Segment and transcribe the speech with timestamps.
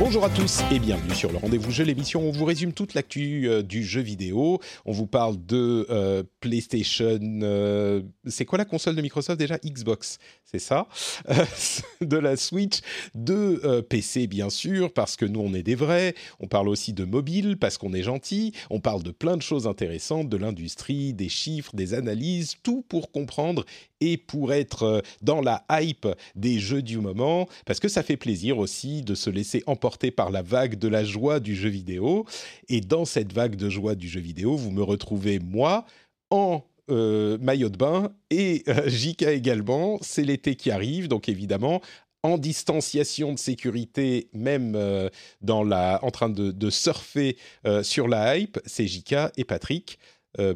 [0.00, 2.94] Bonjour à tous et bienvenue sur le rendez-vous jeu, l'émission où on vous résume toute
[2.94, 4.60] l'actu euh, du jeu vidéo.
[4.84, 7.18] On vous parle de euh, PlayStation.
[7.42, 9.58] euh, c'est quoi la console de Microsoft déjà?
[9.58, 10.86] Xbox, c'est ça?
[12.00, 12.78] De la Switch,
[13.16, 16.14] de PC bien sûr, parce que nous on est des vrais.
[16.38, 18.54] On parle aussi de mobile parce qu'on est gentil.
[18.70, 23.10] On parle de plein de choses intéressantes, de l'industrie, des chiffres, des analyses, tout pour
[23.10, 23.64] comprendre
[24.00, 28.16] et pour être euh, dans la hype des jeux du moment, parce que ça fait
[28.16, 32.24] plaisir aussi de se laisser emporter par la vague de la joie du jeu vidéo.
[32.68, 35.84] Et dans cette vague de joie du jeu vidéo, vous me retrouvez moi
[36.30, 39.98] en euh, maillot de bain et euh, JK également.
[40.00, 41.82] C'est l'été qui arrive, donc évidemment.
[42.22, 45.08] En distanciation de sécurité, même euh,
[45.40, 47.36] dans la, en train de, de surfer
[47.82, 49.98] sur la hype, c'est JK et Patrick.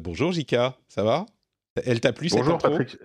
[0.01, 0.55] Bonjour JK,
[0.87, 1.25] ça va?
[1.85, 2.69] Elle t'a plu cette Bonjour intro?
[2.69, 2.97] Patrick.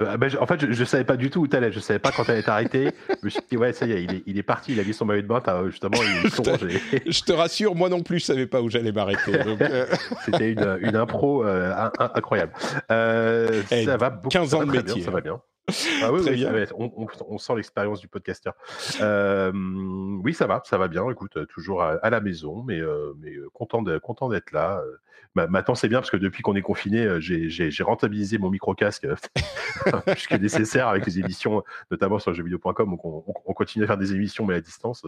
[0.00, 1.72] Euh, ben, je- en fait, je, je savais pas du tout où t'allais.
[1.72, 2.90] Je savais pas quand t'allais t'arrêter.
[3.08, 4.70] je me suis dit, ouais, ça y est, il est, il est parti.
[4.72, 5.40] Il a mis son maillot de bain.
[5.40, 6.30] t'as- Justement, il
[6.70, 9.32] j'ai- Je te rassure, moi non plus, je savais pas où j'allais m'arrêter.
[9.44, 9.86] donc, euh,
[10.24, 12.52] C'était une, une impro euh, in- in- incroyable.
[12.92, 14.28] Euh, Eh, ça va beaucoup.
[14.28, 15.14] 15 ça ans va de très métier, ça hein.
[15.14, 15.40] va bien.
[16.02, 16.52] Ah oui, Très oui, bien.
[16.52, 18.54] va être- on, on- on sent l'expérience du podcasteur.
[19.02, 19.52] Euh,
[20.22, 21.10] oui, ça va, ça va bien.
[21.10, 24.52] Écoute, euh, toujours à, à la maison, mais, euh, mais euh, content de- content d'être
[24.52, 24.80] là.
[24.80, 24.96] Euh,
[25.34, 27.48] ma- Maintenant, c'est bien parce que depuis qu'on est confiné, euh, j'ai-
[27.82, 29.14] rentabilisé mon micro-casque euh,
[30.06, 32.90] plus que nécessaire avec les émissions, notamment sur jeuxvideo.com.
[32.90, 35.02] Donc, on, on- on continue à faire des émissions, mais à distance.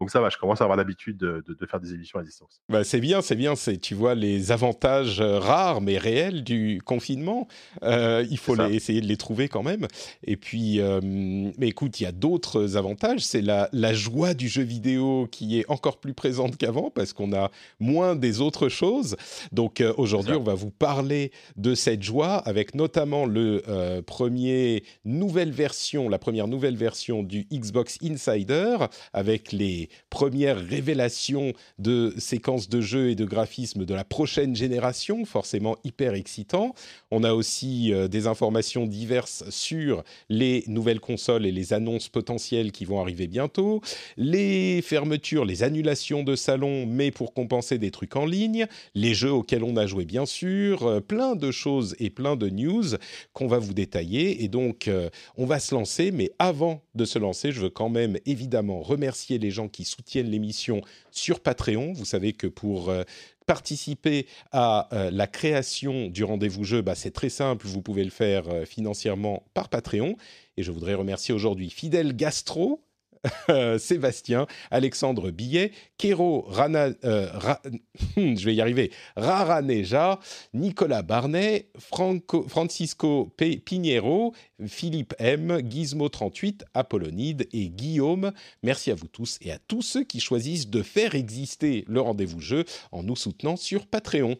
[0.00, 2.22] Donc, ça va, je commence à avoir l'habitude de, de- de faire des émissions à
[2.22, 2.60] distance.
[2.68, 3.54] bah, c'est bien, c'est bien.
[3.82, 7.48] Tu vois, les avantages euh, rares mais réels du confinement.
[7.82, 9.86] Euh, il faut les, essayer de les trouver quand même.
[10.24, 13.20] Et puis, euh, mais écoute, il y a d'autres avantages.
[13.20, 17.32] C'est la, la joie du jeu vidéo qui est encore plus présente qu'avant parce qu'on
[17.32, 19.16] a moins des autres choses.
[19.52, 24.82] Donc euh, aujourd'hui, on va vous parler de cette joie avec notamment le euh, premier
[25.04, 28.76] nouvelle version, la première nouvelle version du Xbox Insider
[29.12, 35.24] avec les premières révélations de séquences de jeux et de graphismes de la prochaine génération,
[35.24, 36.74] forcément hyper excitant.
[37.10, 42.72] On a aussi euh, des informations diverses sur les nouvelles consoles et les annonces potentielles
[42.72, 43.80] qui vont arriver bientôt,
[44.16, 49.32] les fermetures, les annulations de salons, mais pour compenser des trucs en ligne, les jeux
[49.32, 52.84] auxquels on a joué bien sûr, euh, plein de choses et plein de news
[53.32, 54.42] qu'on va vous détailler.
[54.44, 57.88] Et donc, euh, on va se lancer, mais avant de se lancer, je veux quand
[57.88, 60.80] même évidemment remercier les gens qui soutiennent l'émission
[61.10, 61.92] sur Patreon.
[61.92, 63.02] Vous savez que pour euh,
[63.46, 68.42] participer à la création du rendez-vous jeu, bah, c'est très simple, vous pouvez le faire
[68.66, 70.16] financièrement par Patreon.
[70.56, 72.82] Et je voudrais remercier aujourd'hui Fidèle Gastro,
[73.78, 77.62] Sébastien, Alexandre Billet, Kero Rana, euh, Ra-
[78.16, 80.20] je vais y arriver, Raraneja,
[80.54, 84.34] Nicolas Barnet, Francisco Pinheiro,
[84.66, 88.32] Philippe M, Gizmo38, Apollonide et Guillaume.
[88.62, 92.40] Merci à vous tous et à tous ceux qui choisissent de faire exister le rendez-vous
[92.40, 94.36] jeu en nous soutenant sur Patreon.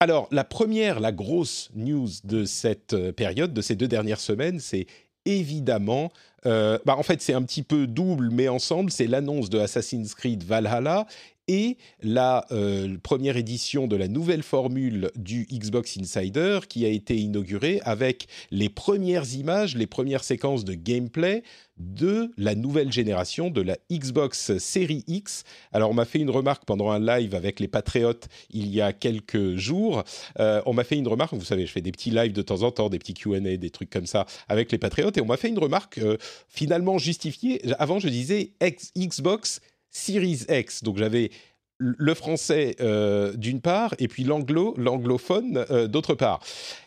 [0.00, 4.58] Alors, la première, la grosse news de cette euh, période, de ces deux dernières semaines,
[4.58, 4.86] c'est
[5.24, 6.12] évidemment,
[6.46, 10.14] euh, bah, en fait c'est un petit peu double, mais ensemble, c'est l'annonce de Assassin's
[10.14, 11.06] Creed Valhalla
[11.48, 17.16] et la euh, première édition de la nouvelle formule du Xbox Insider qui a été
[17.16, 21.42] inaugurée avec les premières images, les premières séquences de gameplay
[21.78, 25.44] de la nouvelle génération de la Xbox Series X.
[25.72, 28.92] Alors on m'a fait une remarque pendant un live avec les Patriotes il y a
[28.92, 30.04] quelques jours.
[30.38, 32.62] Euh, on m'a fait une remarque, vous savez, je fais des petits lives de temps
[32.62, 35.36] en temps, des petits Q&A, des trucs comme ça avec les Patriotes, et on m'a
[35.36, 36.16] fait une remarque euh,
[36.48, 37.60] finalement justifiée.
[37.78, 38.52] Avant je disais
[38.96, 39.60] Xbox
[39.92, 41.30] Series X, donc j'avais
[41.82, 46.40] le français euh, d'une part et puis l'anglo, l'anglophone euh, d'autre part.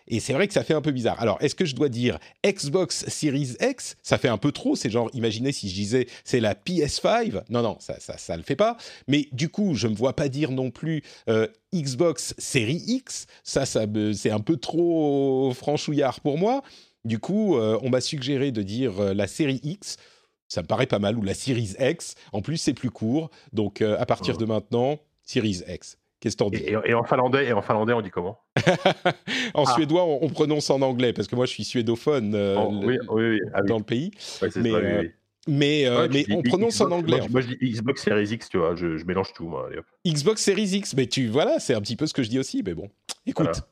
[0.08, 1.20] Et c'est vrai que ça fait un peu bizarre.
[1.20, 3.96] Alors, est-ce que je dois dire Xbox Series X?
[4.04, 4.76] Ça fait un peu trop.
[4.76, 7.42] C'est genre, imaginez si je disais c'est la PS5.
[7.50, 8.78] Non, non, ça, ça, le fait pas.
[9.08, 13.26] Mais du coup, je me vois pas dire non plus euh, Xbox Series X.
[13.44, 16.62] Ça, ça c'est un peu trop franchouillard pour moi.
[17.04, 19.98] Du coup, on m'a suggéré de dire la série X.
[20.48, 21.18] Ça me paraît pas mal.
[21.18, 22.16] Ou la Series X.
[22.32, 23.30] En plus, c'est plus court.
[23.54, 25.98] Donc, à partir de maintenant, Series X.
[26.20, 26.64] Qu'est-ce que t'en dis?
[26.64, 28.40] et, en finlandais, et en finlandais, on dit comment?
[29.54, 29.74] En ah.
[29.74, 33.62] suédois, on, prononce en anglais parce que moi, je suis suédophone oh, oui, oui, ah
[33.62, 34.12] dans le pays.
[34.56, 35.14] mais,
[35.48, 37.22] mais, euh, mais on prononce en anglais.
[37.30, 39.70] Moi, je dis Xbox Series X, tu vois, je, mélange tout, moi.
[40.06, 42.64] Xbox Series X, mais tu, voilà, c'est un petit peu ce que je dis aussi,
[42.66, 42.90] mais bon.
[43.28, 43.64] Écoute,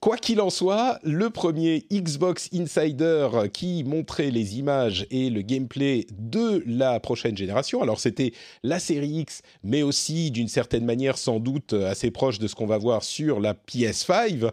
[0.00, 6.06] quoi qu'il en soit, le premier Xbox Insider qui montrait les images et le gameplay
[6.12, 8.32] de la prochaine génération, alors c'était
[8.62, 12.66] la série X, mais aussi d'une certaine manière sans doute assez proche de ce qu'on
[12.66, 14.50] va voir sur la PS5,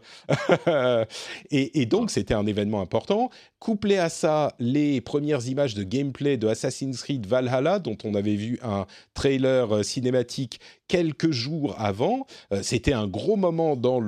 [1.52, 3.30] et, et donc c'était un événement important.
[3.64, 8.36] Couplé à ça, les premières images de gameplay de Assassin's Creed Valhalla, dont on avait
[8.36, 12.28] vu un trailer euh, cinématique quelques jours avant.
[12.52, 14.02] Euh, c'était un gros moment dans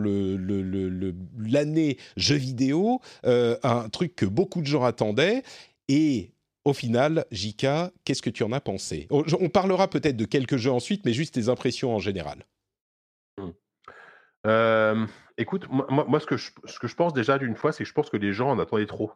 [1.37, 5.43] l'année le, jeu vidéo, euh, un truc que beaucoup de gens attendaient.
[5.87, 6.31] Et
[6.63, 9.07] au final, Jika, qu'est-ce que tu en as pensé?
[9.11, 12.45] On, parlera peut-être de quelques jeux ensuite, mais juste tes impressions en général.
[13.37, 15.05] Hmm.
[15.37, 17.93] écoute, moi, ce, que je, ce, que je, pense déjà d'une fois, c'est que je
[17.93, 19.11] pense que les gens en attendaient trop.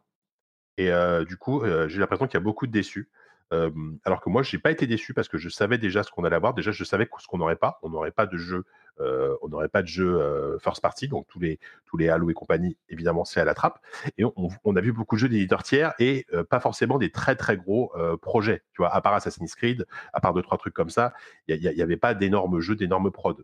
[0.76, 0.90] Et
[1.26, 3.10] du coup, j'ai l'impression qu'il y a beaucoup de déçus.
[3.50, 6.24] Alors que moi, je n'ai pas été déçu parce que je savais déjà ce qu'on
[6.24, 6.54] allait avoir.
[6.54, 7.78] Déjà, je savais ce qu'on n'aurait pas.
[7.82, 8.64] On n'aurait pas de jeu,
[8.98, 11.08] on n'aurait pas de jeu first party.
[11.08, 13.80] Donc tous les tous les Halo et compagnie, évidemment, c'est à la trappe.
[14.18, 17.56] Et on, a vu beaucoup de jeux d'éditeurs tiers et pas forcément des très très
[17.56, 17.92] gros
[18.22, 18.62] projets.
[18.72, 21.12] Tu vois, à part Assassin's Creed, à part deux trois trucs comme ça,
[21.48, 23.42] il n'y avait pas d'énormes jeux, d'énormes prods.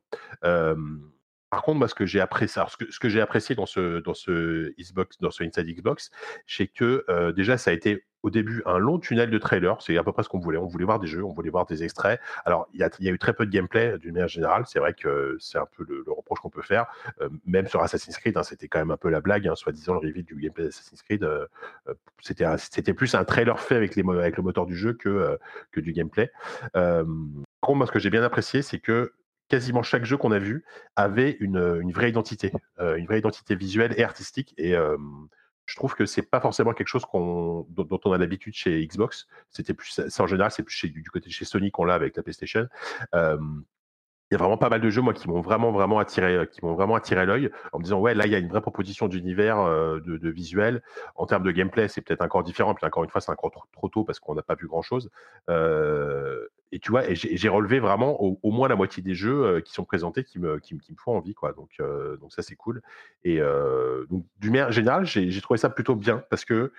[1.56, 4.74] Par contre, moi, ce que j'ai apprécié, ce que, j'ai apprécié dans ce, dans ce
[4.78, 6.10] Xbox, dans ce Inside Xbox,
[6.46, 9.80] c'est que euh, déjà, ça a été au début un long tunnel de trailer.
[9.80, 10.58] C'est à peu près ce qu'on voulait.
[10.58, 12.20] On voulait voir des jeux, on voulait voir des extraits.
[12.44, 14.64] Alors, il y a, eu très peu de gameplay d'une manière générale.
[14.66, 16.88] C'est vrai que c'est un peu le, reproche qu'on peut faire.
[17.22, 19.94] Euh, même sur Assassin's Creed, hein, c'était quand même un peu la blague, hein, soi-disant
[19.94, 21.24] le reveal du gameplay d'Assassin's Creed.
[21.24, 21.46] Euh,
[22.20, 25.38] c'était, plus un trailer fait avec le moteur du jeu que,
[25.72, 26.30] que du gameplay.
[26.74, 27.06] par
[27.62, 29.14] contre, moi, ce que j'ai bien apprécié, c'est que
[29.48, 30.64] quasiment chaque jeu qu'on a vu
[30.96, 34.54] avait une, vraie identité, euh, une vraie identité visuelle et artistique.
[34.58, 34.74] Et
[35.66, 39.26] je trouve que c'est pas forcément quelque chose dont, on a l'habitude chez Xbox.
[39.50, 42.22] C'était plus, ça, en général, c'est plus du, côté chez Sony qu'on l'a avec la
[42.22, 42.68] PlayStation
[44.28, 46.64] il y a vraiment pas mal de jeux moi qui m'ont vraiment vraiment attiré qui
[46.64, 49.06] m'ont vraiment attiré l'œil en me disant ouais là il y a une vraie proposition
[49.06, 50.82] d'univers de, de, visuel
[51.14, 53.88] en termes de gameplay c'est peut-être encore différent puis encore une fois c'est encore trop,
[53.88, 55.12] tôt parce qu'on n'a pas vu grand chose
[56.72, 60.24] et tu vois j'ai relevé vraiment au, moins la moitié des jeux qui sont présentés
[60.24, 61.80] qui me qui, me font envie quoi donc
[62.20, 62.82] donc ça c'est cool
[63.24, 63.38] et
[64.10, 66.72] donc du manière générale j'ai trouvé ça plutôt bien parce que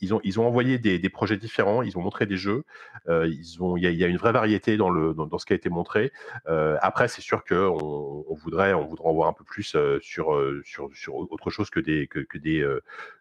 [0.00, 2.64] ils ont ils ont envoyé des, projets différents ils ont montré des jeux
[3.08, 6.12] il y a, une vraie variété dans le dans, ce qui a été montré
[6.48, 9.98] euh, après, c'est sûr qu'on on voudrait, on voudrait en voir un peu plus euh,
[10.00, 12.66] sur, euh, sur, sur autre chose que des, que, que des,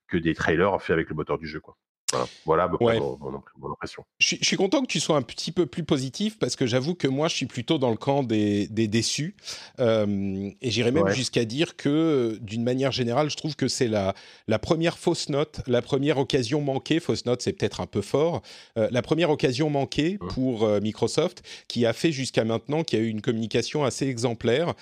[0.08, 1.60] que des trailers faits avec le moteur du jeu.
[1.60, 1.78] Quoi.
[2.46, 4.06] Voilà, voilà mon, impression.
[4.20, 7.08] Je, suis content que tu sois un petit peu plus positif parce que j'avoue que
[7.08, 9.36] moi, je suis plutôt dans le camp des, déçus.
[9.80, 14.14] Euh, et j'irais même jusqu'à dire que, d'une manière générale, je trouve que c'est la,
[14.48, 17.00] la première fausse note, la première occasion manquée.
[17.00, 18.42] Fausse note, c'est peut-être un peu fort.
[18.78, 23.00] Euh, la première occasion manquée pour euh, Microsoft qui a fait jusqu'à maintenant, qui a
[23.00, 24.74] eu une communication assez exemplaire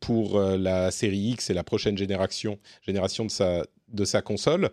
[0.00, 3.64] pour la série X et la prochaine génération, génération de sa,
[3.94, 4.70] de sa console.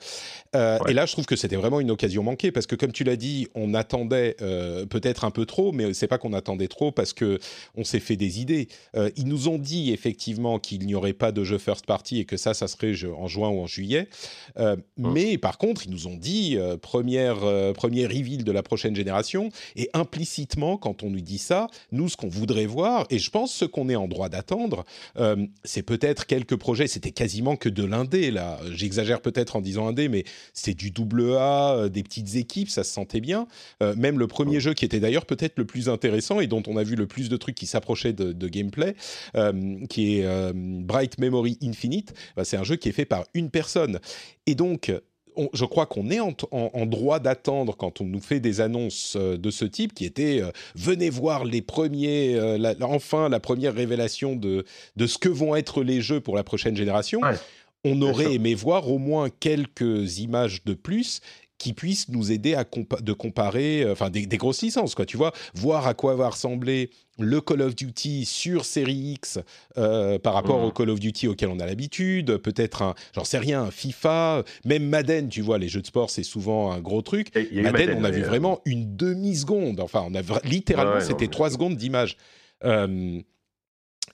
[0.55, 3.03] Euh, et là, je trouve que c'était vraiment une occasion manquée parce que, comme tu
[3.03, 6.91] l'as dit, on attendait euh, peut-être un peu trop, mais c'est pas qu'on attendait trop
[6.91, 7.39] parce que
[7.75, 8.67] on s'est fait des idées.
[8.95, 12.25] Euh, ils nous ont dit effectivement qu'il n'y aurait pas de jeu first party et
[12.25, 14.07] que ça, ça serait en juin ou en juillet.
[14.97, 17.37] Mais par contre, ils nous ont dit première
[17.73, 22.17] premier reveal de la prochaine génération et implicitement, quand on nous dit ça, nous, ce
[22.17, 24.85] qu'on voudrait voir et je pense ce qu'on est en droit d'attendre,
[25.63, 26.87] c'est peut-être quelques projets.
[26.87, 28.59] C'était quasiment que de l'indé là.
[28.71, 32.83] J'exagère peut-être en disant indé, mais c'est du double A, euh, des petites équipes, ça
[32.83, 33.47] se sentait bien.
[33.83, 36.77] Euh, même le premier jeu qui était d'ailleurs peut-être le plus intéressant et dont on
[36.77, 38.95] a vu le plus de trucs qui s'approchaient de, gameplay,
[39.35, 43.49] euh, qui est Bright Memory Infinite, bah, c'est un jeu qui est fait par une
[43.49, 43.99] personne.
[44.45, 44.91] Et donc,
[45.53, 49.65] je crois qu'on est en, droit d'attendre quand on nous fait des annonces de ce
[49.65, 50.41] type, qui étaient
[50.75, 52.37] venez voir les premiers,
[52.81, 54.65] enfin la première révélation de,
[54.97, 57.21] de ce que vont être les jeux pour la prochaine génération
[57.83, 61.21] on aurait aimé voir au moins quelques images de plus
[61.61, 62.65] qui puissent nous aider à
[63.01, 66.89] de comparer, euh, enfin des, grosses licences, quoi, tu vois, voir à quoi va ressembler
[67.19, 69.37] le Call of Duty sur série X
[69.77, 70.65] euh, par rapport mmh.
[70.65, 74.43] au Call of Duty auquel on a l'habitude, peut-être un, j'en sais rien, un FIFA,
[74.65, 77.29] même Madden, tu vois, les jeux de sport c'est souvent un gros truc.
[77.53, 81.75] Madden, on a vu vraiment une demi seconde, enfin on a littéralement c'était trois secondes
[81.75, 82.17] d'image.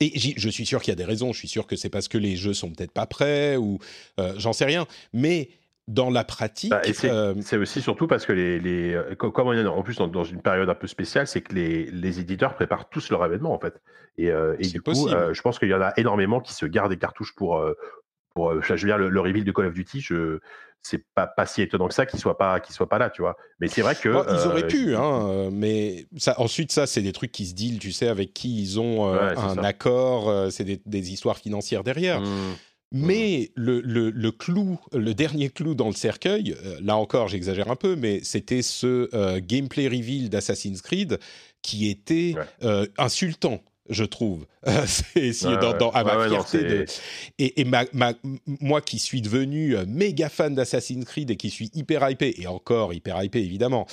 [0.02, 1.34] Euh, et je suis sûr qu'il y a des raisons.
[1.34, 3.80] Je suis sûr que c'est parce que les jeux sont peut-être pas prêts ou
[4.20, 4.86] euh, j'en sais rien.
[5.14, 5.50] Mais
[5.88, 6.72] dans la pratique.
[6.72, 6.82] Bah,
[7.42, 10.70] c'est aussi surtout parce que les, les comme on est en plus dans, une période
[10.70, 13.82] un peu spéciale, c'est que les, les, éditeurs préparent tous leur événement en fait.
[14.18, 14.28] Et,
[14.60, 17.34] et du coup, je pense qu'il y en a énormément qui se gardent des cartouches
[17.36, 17.64] pour,
[18.36, 20.02] pour je veux dire, le, le reveal de Call of Duty.
[20.02, 20.40] Je,
[20.82, 23.22] c'est pas, pas si étonnant que ça qu'il soit pas qu'il soit pas là, tu
[23.22, 23.36] vois.
[23.60, 27.32] Mais c'est vrai que ils auraient pu, hein, mais ça, ensuite ça c'est des trucs
[27.32, 31.38] qui se deal, tu sais, avec qui ils ont un accord, c'est des, des, histoires
[31.38, 32.22] financières derrière.
[32.22, 32.56] Mmh.
[32.94, 37.70] Mais le, le, le, clou, le dernier clou dans le cercueil, euh, là encore j'exagère
[37.70, 41.20] un peu, mais c'était ce euh, gameplay reveal d'Assassin's Creed
[41.62, 44.46] qui était euh, insultant je trouve.
[44.86, 46.86] c'est dans, à ma fierté de...
[47.40, 47.86] Et, et ma,
[48.46, 52.94] moi qui suis devenu méga fan d'Assassin's Creed et qui suis hyper hypé, et encore
[52.94, 53.88] hyper hypé évidemment,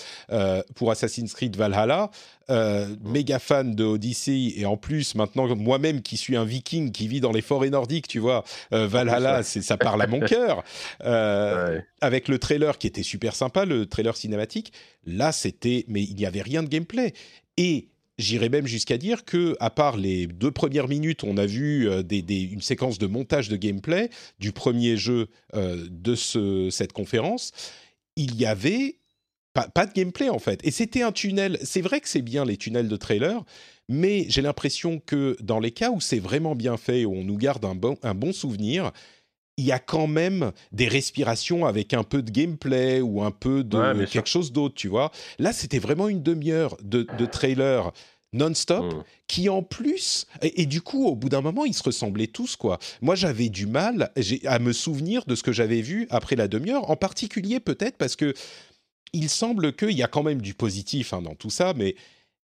[0.74, 2.10] pour Assassin's Creed Valhalla,
[2.50, 7.08] euh, méga fan de Odyssey et en plus maintenant moi-même qui suis un viking qui
[7.08, 10.62] vit dans les forêts nordiques, tu vois, euh, Valhalla, c'est ça parle à mon cœur.
[11.04, 14.74] Euh, avec le trailer qui était super sympa, le trailer cinématique,
[15.06, 17.14] là c'était, mais il n'y avait rien de gameplay.
[17.56, 21.88] Et J'irais même jusqu'à dire que, à part les deux premières minutes, on a vu
[21.88, 27.50] une séquence de montage de gameplay du premier jeu de ce, cette conférence.
[28.16, 28.98] Il y avait
[29.54, 30.60] pas, de gameplay en fait.
[30.64, 31.58] Et c'était un tunnel.
[31.62, 33.44] C'est vrai que c'est bien les tunnels de trailer,
[33.88, 37.36] mais j'ai l'impression que dans les cas où c'est vraiment bien fait, où on nous
[37.36, 38.92] garde un bon, un bon souvenir,
[39.56, 43.62] il y a quand même des respirations avec un peu de gameplay ou un peu
[43.62, 45.10] de quelque chose d'autre, tu vois.
[45.38, 47.92] Là, c'était vraiment une demi-heure de, trailer
[48.32, 49.02] non-stop, mmh.
[49.28, 52.56] qui en plus, et, et, du coup, au bout d'un moment, ils se ressemblaient tous,
[52.56, 52.80] quoi.
[53.00, 54.10] Moi, j'avais du mal
[54.44, 58.16] à me souvenir de ce que j'avais vu après la demi-heure, en particulier peut-être parce
[58.16, 58.34] que
[59.14, 61.94] il semble qu'il y a quand même du positif hein, dans tout ça, mais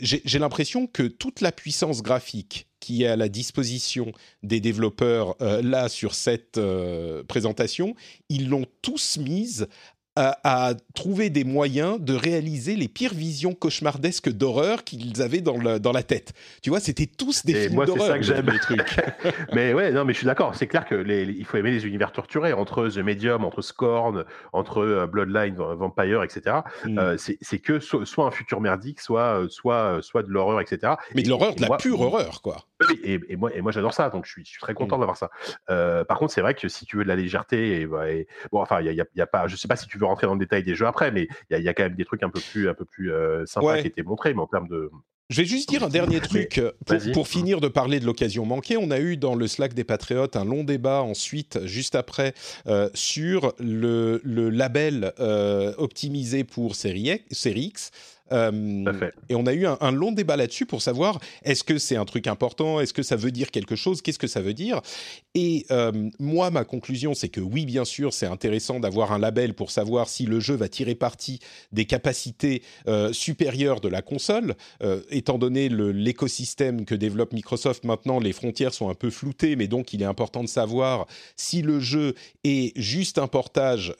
[0.00, 4.12] j'ai l'impression que toute la puissance graphique qui est à la disposition
[4.42, 7.94] des développeurs euh, là sur cette euh, présentation,
[8.28, 9.68] ils l'ont tous mise
[10.18, 15.92] à, trouver des moyens de réaliser les pires visions cauchemardesques d'horreur qu'ils avaient dans, dans
[15.92, 16.32] la tête.
[16.62, 17.96] Tu vois, c'était tous des films d'horreur.
[17.96, 18.96] Moi, c'est ça que j'aime, les trucs.
[19.52, 20.54] mais ouais, non, mais je suis d'accord.
[20.54, 24.78] C'est clair que il faut aimer les univers torturés entre The Medium, entre Scorn, entre
[24.78, 26.56] euh, Bloodline, Vampire, etc.
[26.84, 26.98] Mm.
[26.98, 30.94] Euh, c'est que soit, un futur merdique, soit, euh, soit, soit de l'horreur, etc.
[31.14, 32.64] Mais de l'horreur, de la pure horreur, quoi.
[33.04, 35.00] Et, moi, et moi j'adore ça, donc je suis, très content mm.
[35.00, 35.30] d'avoir ça.
[36.04, 38.04] par contre, c'est vrai que si tu veux de la légèreté, et, bah,
[38.52, 40.26] bon, enfin, il y a, y a, pas, je sais pas si tu veux rentrer
[40.26, 42.30] dans le détail des jeux après, mais il y, a quand même des trucs un
[42.30, 44.90] peu plus, un peu plus euh, sympas qui étaient montrés, mais en termes de.
[45.30, 46.72] Je vais juste dire un dernier truc euh,
[47.12, 48.78] pour, finir de parler de l'occasion manquée.
[48.78, 52.32] On a eu dans le Slack des Patriotes un long débat ensuite, juste après,
[52.66, 55.12] euh, sur le, le label
[55.76, 57.90] optimisé pour série X
[58.32, 62.04] euh, et on a eu un, long débat là-dessus pour savoir est-ce que c'est un
[62.04, 64.80] truc important, est-ce que ça veut dire quelque chose, qu'est-ce que ça veut dire?
[65.34, 69.54] Et euh, moi, ma conclusion, c'est que oui, bien sûr, c'est intéressant d'avoir un label
[69.54, 71.40] pour savoir si le jeu va tirer parti
[71.72, 74.54] des capacités euh, supérieures de la console.
[75.10, 79.92] étant donné l'écosystème que développe Microsoft maintenant, les frontières sont un peu floutées, mais donc
[79.92, 81.06] il est important de savoir
[81.36, 83.94] si le jeu est juste un portage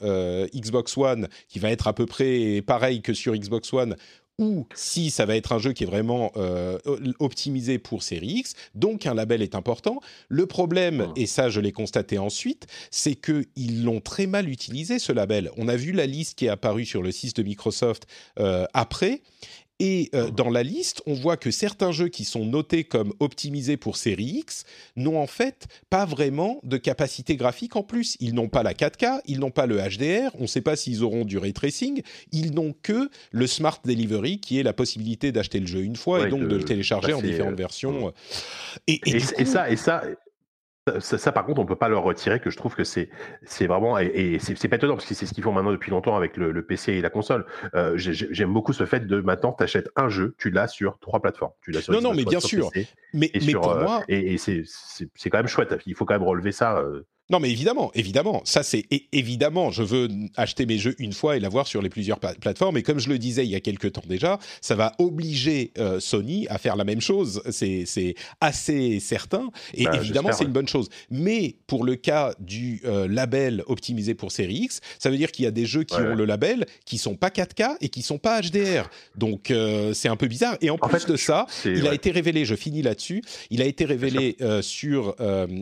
[0.55, 3.97] Xbox One qui va être à peu près pareil que sur Xbox One
[4.39, 6.79] ou si ça va être un jeu qui est vraiment euh,
[7.19, 10.01] optimisé pour Série X, donc un label est important.
[10.29, 15.13] Le problème, et ça je l'ai constaté ensuite, c'est qu'ils l'ont très mal utilisé ce
[15.13, 15.51] label.
[15.57, 18.07] On a vu la liste qui est apparue sur le site de Microsoft
[18.39, 19.23] euh, après,
[19.81, 23.77] et euh, dans la liste, on voit que certains jeux qui sont notés comme optimisés
[23.77, 24.65] pour série X
[24.97, 28.17] n'ont en fait pas vraiment de capacité graphique en plus.
[28.19, 31.05] Ils n'ont pas la 4K, ils n'ont pas le HDR, on ne sait pas s'ils
[31.05, 35.61] auront du ray tracing, ils n'ont que le Smart Delivery qui est la possibilité d'acheter
[35.61, 38.13] le jeu une fois et donc de, le télécharger en différentes versions.
[38.87, 40.03] Et, et, et ça, et ça,
[41.01, 43.09] ça, par contre, on peut pas leur retirer que je trouve que c'est
[43.45, 46.17] c'est vraiment et, c'est pas étonnant parce que c'est ce qu'ils font maintenant depuis longtemps
[46.17, 47.47] avec le, PC et la console.
[47.75, 51.21] Euh, j'aime beaucoup ce fait de maintenant tu achètes un jeu, tu l'as sur trois
[51.21, 51.53] plateformes.
[51.63, 52.71] Tu l'as sur non non mais bien sûr.
[53.15, 55.75] mais, mais pour euh, moi et, c'est quand même chouette.
[55.87, 56.79] Il faut quand même relever ça.
[56.79, 61.37] Euh, non, mais évidemment, évidemment, ça c'est évidemment, je veux acheter mes jeux une fois
[61.37, 62.79] et l'avoir sur les plusieurs plateformes.
[62.79, 66.01] Et comme je le disais il y a quelques temps déjà, ça va obliger euh,
[66.01, 67.43] Sony à faire la même chose.
[67.51, 69.51] C'est assez certain.
[69.75, 70.89] Et bah, évidemment, c'est une bonne chose.
[71.11, 75.45] Mais pour le cas du euh, label optimisé pour Série X, ça veut dire qu'il
[75.45, 78.19] y a des jeux qui ont le label qui sont pas 4K et qui sont
[78.19, 78.89] pas HDR.
[79.17, 80.57] Donc euh, c'est un peu bizarre.
[80.63, 82.47] Et en, plus de ça, il a été révélé.
[82.47, 83.23] Je finis là-dessus.
[83.51, 85.15] Il a été révélé sur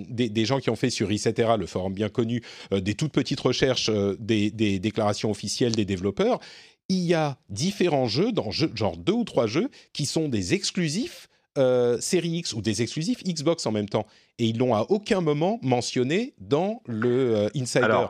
[0.09, 1.11] des, des, gens qui ont fait sur
[1.57, 6.41] le forum bien connu, euh, des toutes petites recherches euh, des, déclarations officielles des développeurs,
[6.89, 11.29] il y a différents jeux, dans genre deux ou trois jeux, qui sont des exclusifs
[11.59, 14.07] euh, Série X ou des exclusifs Xbox en même temps.
[14.39, 18.07] Et ils l'ont à aucun moment mentionné dans le euh, Insider.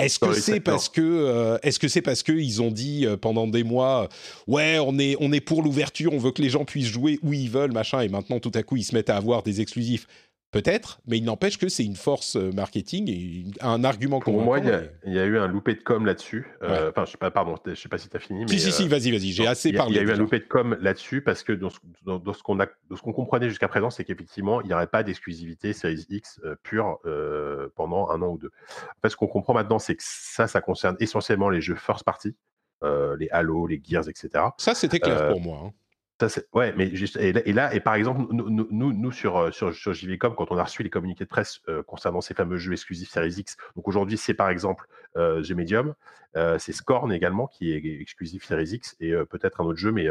[0.00, 3.46] Est-ce que c'est parce que euh, est-ce que c'est parce que ils ont dit pendant
[3.46, 4.08] des mois
[4.46, 7.32] ouais on est on est pour l'ouverture on veut que les gens puissent jouer où
[7.32, 10.06] ils veulent machin et maintenant tout à coup ils se mettent à avoir des exclusifs?
[10.50, 14.58] Peut-être, mais il n'empêche que c'est une force euh, marketing et un argument Pour moi,
[14.58, 14.64] il
[15.12, 16.46] y, a, eu un loupé de com là-dessus.
[16.62, 18.46] Euh, enfin, je sais pas, pardon, je sais pas si tu as fini.
[18.46, 19.92] Mais, si, si, si, euh, vas-y, vas-y, j'ai assez parlé.
[19.92, 22.66] Il y a eu un loupé de com là-dessus parce que dans ce, qu'on a,
[22.94, 26.98] ce qu'on comprenait jusqu'à présent, c'est qu'effectivement, il n'y aurait pas d'exclusivité Series X pure
[27.74, 28.50] pendant un an ou deux.
[28.80, 32.04] En fait, ce qu'on comprend maintenant, c'est que ça, ça concerne essentiellement les jeux first
[32.04, 32.34] party,
[32.82, 34.44] les Halo, les Gears, etc.
[34.56, 35.60] Ça, c'était clair pour moi.
[35.62, 35.72] Hein
[36.76, 40.50] mais et, là, et par exemple, nous, nous, nous sur, euh, sur, sur, JVcom, quand
[40.50, 43.56] on a reçu les communiqués de presse euh, concernant ces fameux jeux exclusifs Series X,
[43.76, 45.94] donc aujourd'hui, c'est par exemple euh, G-Medium,
[46.36, 50.06] euh, c'est Scorn également qui est exclusif Series X, et peut-être un autre jeu, mais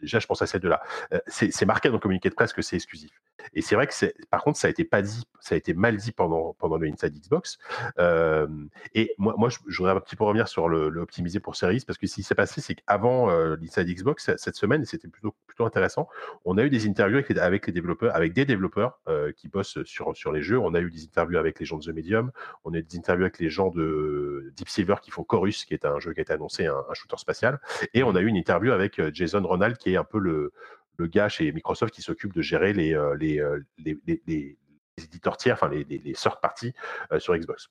[0.00, 0.82] déjà, je pense à ces deux-là.
[1.26, 3.10] c'est marqué dans le communiqué de presse que c'est exclusif.
[3.54, 3.92] Et c'est vrai que
[4.30, 6.88] par contre, ça a été pas dit, ça a été mal dit pendant, pendant le
[6.88, 7.58] Inside Xbox.
[7.98, 8.46] Euh,
[8.94, 11.82] et moi, moi, je, voudrais un petit peu revenir sur le, le optimiser pour Series,
[11.86, 15.34] parce que ce qui s'est passé, c'est qu'avant euh, l'Inside Xbox, cette semaine, c'était plutôt,
[15.46, 16.08] plutôt intéressant,
[16.44, 20.32] on a eu des interviews avec développeurs, avec des développeurs euh, qui bossent sur, sur
[20.32, 20.58] les jeux.
[20.58, 22.30] On a eu des interviews avec les gens de The Medium,
[22.64, 25.74] on a eu des interviews avec les gens de Deep Silver qui font Chorus, qui
[25.74, 27.60] est un jeu qui a été annoncé, un, un shooter spatial.
[27.94, 30.52] Et on a eu une interview avec euh, Jason Ronald, qui est un peu le,
[30.98, 34.58] gars chez Microsoft qui s'occupe de gérer les, euh, euh, les, les,
[34.96, 36.72] éditeurs tiers, enfin les, les, parties
[37.12, 37.68] euh, sur Xbox.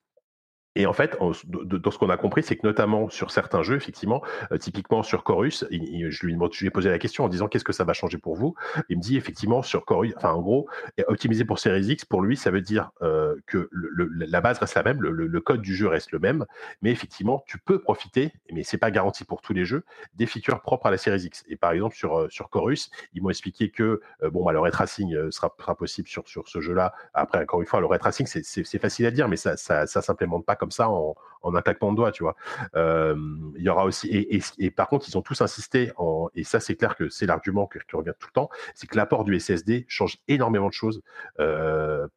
[0.76, 4.22] Et en fait, dans ce qu'on a compris, c'est que notamment sur certains jeux, effectivement,
[4.52, 7.86] euh, typiquement sur Chorus, je, lui, ai posé la question en disant qu'est-ce que ça
[7.86, 8.56] va changer pour vous?
[8.90, 10.68] Il me dit effectivement sur Chorus, enfin en gros,
[11.08, 14.76] optimiser pour Series X, pour lui, ça veut dire euh, que le, la base reste
[14.76, 16.46] la même, le, code du jeu reste le même,
[16.82, 19.84] mais effectivement, tu peux profiter, mais c'est pas garanti pour tous les jeux,
[20.16, 21.44] des features propres à la Series X.
[21.48, 24.02] Et par exemple sur euh, sur Chorus, ils m'ont expliqué que
[24.32, 26.94] bon, bah, le ray tracing sera, possible sur sur ce jeu-là.
[27.14, 30.46] Après, encore une fois, le ray tracing, c'est facile à dire, mais ça ça s'implémente
[30.46, 32.36] pas comme ça en, en un claquement de doigts, tu vois.
[32.76, 35.92] il y aura aussi et, par contre, ils ont tous insisté
[36.36, 39.24] et ça c'est clair que c'est l'argument tu regardes tout le temps, c'est que l'apport
[39.24, 41.02] du SSD change énormément de choses
[41.40, 42.08] euh,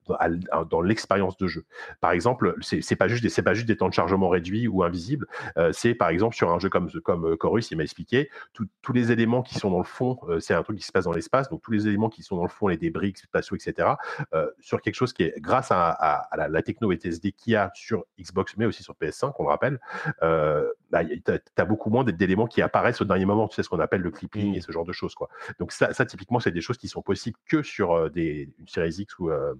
[0.70, 1.64] dans l'expérience de jeu.
[2.00, 5.26] Par exemple, c'est pas juste c'est pas juste des temps de chargement réduits ou invisibles,
[5.56, 8.30] euh, c'est par exemple sur un jeu comme comme Chorus, il m'a expliqué
[8.82, 11.04] tous les éléments qui sont dans le fond, euh, c'est un truc qui se passe
[11.04, 13.90] dans l'espace, donc tous les éléments qui sont dans le fond, les débris spatiaux, etc.
[14.60, 18.56] sur quelque chose qui est grâce à, la, techno SSD qu'il y a sur Xbox
[18.56, 19.80] mais aussi sur PS5, on le rappelle,
[20.22, 23.68] euh, bah, tu as, beaucoup moins d'éléments qui apparaissent au dernier moment, tu sais ce
[23.68, 24.62] qu'on appelle le clipping et mmh.
[24.62, 25.14] ce genre de choses.
[25.14, 25.28] Quoi.
[25.58, 28.68] Donc ça, ça typiquement, c'est des choses qui sont possibles que sur euh, des, une
[28.68, 29.54] Series X ou, euh,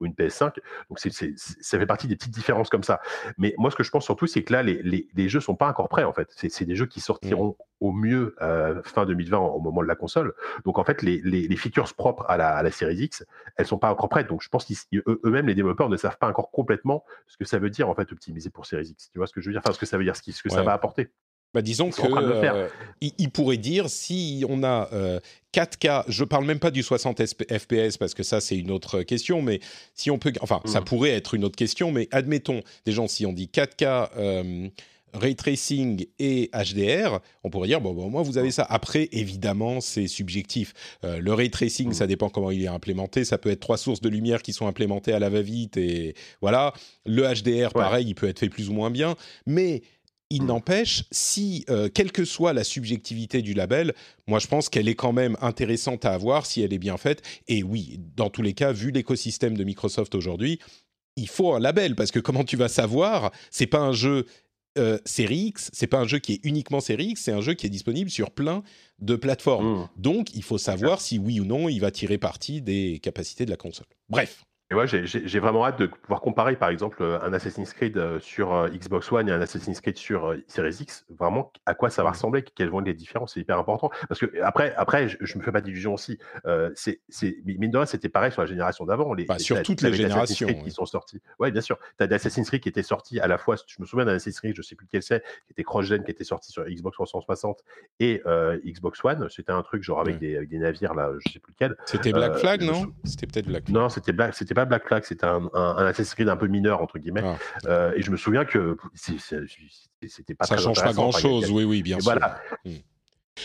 [0.00, 0.54] ou une PS5.
[0.88, 3.00] Donc ça fait partie des petites différences comme ça.
[3.38, 5.56] Mais moi, ce que je pense surtout, c'est que là, les, les, les jeux sont
[5.56, 6.28] pas encore prêts, en fait.
[6.36, 7.62] C'est, des jeux qui sortiront mmh.
[7.80, 8.36] au mieux
[8.84, 10.34] fin 2020 au moment de la console.
[10.64, 13.24] Donc en fait, les, les, features propres à la, à la Series X,
[13.56, 14.28] elles sont pas encore prêtes.
[14.28, 17.70] Donc je pense qu'eux-mêmes, les développeurs ne savent pas encore complètement ce que ça veut
[17.70, 19.10] dire, en fait, optimiser pour Series X.
[19.10, 19.62] Tu vois ce que je veux dire?
[19.64, 21.08] Enfin, ce que ça veut dire, ce, ce que ça va apporter.
[21.54, 22.68] Bah, disons qu'il euh,
[23.00, 24.88] il, pourrait dire si on a
[25.54, 29.02] 4K, euh, je parle même pas du 60 FPS parce que ça c'est une autre
[29.02, 29.60] question, mais
[29.94, 30.84] si on peut, enfin ça mmh.
[30.84, 34.08] pourrait être une autre question, mais admettons des gens si on dit 4K.
[34.16, 34.68] Euh,
[35.14, 38.66] ray tracing et HDR, on pourrait dire bon, bon moi vous avez ça.
[38.68, 40.74] Après, évidemment, c'est subjectif.
[41.02, 41.94] le ray tracing, mmh.
[41.94, 43.24] ça dépend comment il est implémenté.
[43.24, 46.74] Ça peut être trois sources de lumière qui sont implémentées à la va-vite et voilà.
[47.06, 49.80] Le HDR, pareil, il peut être fait plus ou moins bien, mais
[50.30, 53.94] il n'empêche, si, euh, quelle que soit la subjectivité du label,
[54.26, 57.22] moi je pense qu'elle est quand même intéressante à avoir si elle est bien faite.
[57.48, 60.58] Et oui, dans tous les cas, vu l'écosystème de Microsoft aujourd'hui,
[61.16, 64.26] il faut un label parce que comment tu vas savoir C'est pas un jeu
[64.76, 67.54] euh, série X, c'est pas un jeu qui est uniquement série X, c'est un jeu
[67.54, 68.62] qui est disponible sur plein
[69.00, 69.80] de plateformes.
[69.80, 69.88] Mmh.
[69.96, 73.50] Donc il faut savoir si oui ou non il va tirer parti des capacités de
[73.50, 73.86] la console.
[74.08, 74.44] Bref.
[74.70, 78.20] Et ouais, j'ai vraiment hâte de pouvoir comparer, par exemple, euh, un Assassin's Creed euh,
[78.20, 81.06] sur euh, Xbox One et un Assassin's Creed sur Series X.
[81.18, 83.90] Vraiment, à quoi ça va ressembler, quelles vont être les différences, c'est hyper important.
[84.08, 86.18] Parce que après, après, je, me fais pas d'illusions aussi.
[86.44, 87.00] Euh, c'est,
[87.46, 89.14] mine de rien, c'était pareil sur la génération d'avant.
[89.14, 91.22] Les, bah, sur toutes les générations, qui sont sortis.
[91.38, 91.78] Ouais, bien sûr.
[91.96, 93.56] Tu as des Assassin's Creed qui étaient sortis à la fois.
[93.56, 96.10] Je me souviens d'un Assassin's Creed, je sais plus lequel c'est, qui était cross-gen, qui
[96.10, 97.64] était sorti sur Xbox 360
[98.00, 98.22] et
[98.66, 99.28] Xbox One.
[99.30, 101.74] C'était un truc genre avec, des, avec des navires là, je sais plus lequel.
[101.86, 102.92] C'était Black Flag, non?
[103.04, 103.74] C'était peut-être Black Flag.
[103.74, 106.46] Non, c'était Black, c'était pas Black Flag, c'était un un, un, Assassin's Creed un peu
[106.46, 107.22] mineur entre guillemets.
[107.24, 107.36] Ah.
[107.66, 111.64] Euh, et je me souviens que c'était pas ça très change pas grand chose, oui,
[111.64, 112.12] oui, bien sûr.
[112.12, 112.40] Voilà.
[112.64, 112.72] Hmm.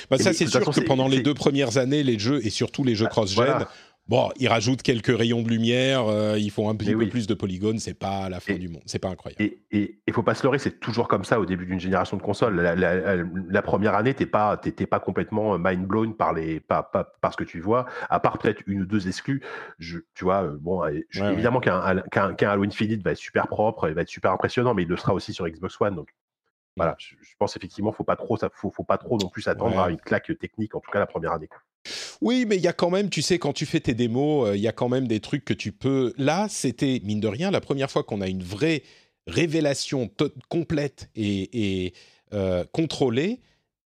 [0.10, 2.96] Bah, ça, c'est sûr que pendant les deux premières années, les jeux, et surtout les
[2.96, 3.68] jeux cross-gen,
[4.08, 7.34] Bon, ils rajoutent quelques rayons de lumière, euh, ils font un petit peu plus de
[7.34, 9.42] polygones, c'est pas la fin du monde, c'est pas incroyable.
[9.72, 12.22] Et il faut pas se leurrer, c'est toujours comme ça au début d'une génération de
[12.22, 12.56] consoles.
[12.60, 16.92] La, première année, t'es pas, pas complètement mind blown par les, par,
[17.32, 19.42] ce que tu vois, à part peut-être une ou deux exclus.
[19.80, 24.02] Je, tu vois, euh, bon, évidemment qu'un Halo Infinite va être super propre, il va
[24.02, 26.10] être super impressionnant, mais il le sera aussi sur Xbox One, donc
[26.76, 29.80] voilà, je, pense effectivement, faut pas trop, ça, faut, faut pas trop non plus attendre
[29.80, 31.50] à une claque technique, en tout cas la première année.
[32.22, 34.56] Oui, mais il y a quand même, tu sais, quand tu fais tes démos, euh,
[34.56, 36.14] il y a quand même des trucs que tu peux.
[36.18, 38.84] Là, c'était, mine de rien, la première fois qu'on a une vraie
[39.28, 40.10] révélation
[40.50, 41.94] complète et,
[42.34, 43.42] euh, contrôlée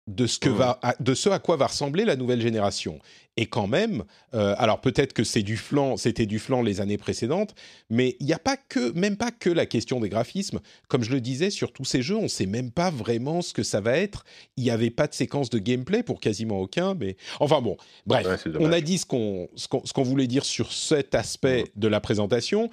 [0.08, 3.00] de ce, que va, de ce à quoi va ressembler la nouvelle génération.
[3.38, 6.98] Et quand même, euh, alors peut-être que c'est du flanc, c'était du flanc les années
[6.98, 7.54] précédentes,
[7.90, 10.60] mais il n'y a pas que, même pas que la question des graphismes.
[10.88, 13.54] Comme je le disais, sur tous ces jeux, on ne sait même pas vraiment ce
[13.54, 14.26] que ça va être.
[14.58, 18.48] Il n'y avait pas de séquence de gameplay pour quasiment aucun, mais enfin bon, bref,
[18.60, 22.70] on a dit ce qu'on ce qu'on voulait dire sur cet aspect de la présentation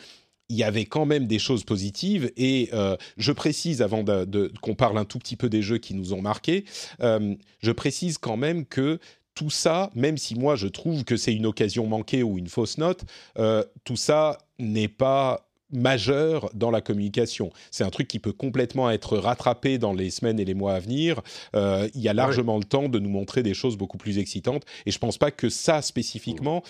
[0.48, 4.74] il y avait quand même des choses positives et euh, je précise avant de, qu'on
[4.74, 6.64] parle un tout petit peu des jeux qui nous ont marqués,
[7.00, 8.98] euh, je précise quand même que
[9.35, 12.79] tout ça, même si moi je trouve que c'est une occasion manquée ou une fausse
[12.79, 13.05] note,
[13.38, 17.51] euh, tout ça n'est pas majeur dans la communication.
[17.73, 20.79] C'est un truc qui peut complètement être rattrapé dans les semaines et les mois à
[20.79, 21.20] venir.
[21.55, 24.64] il y a largement le temps de nous montrer des choses beaucoup plus excitantes.
[24.87, 26.62] Et je pense pas que ça spécifiquement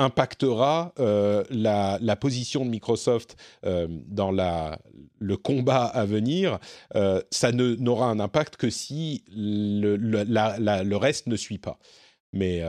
[0.00, 4.78] impactera euh, la, position de Microsoft euh, dans la,
[5.18, 6.58] le combat à venir,
[6.94, 11.78] euh, ça n'aura un impact que si le, le, reste ne suit pas.
[12.32, 12.62] Mais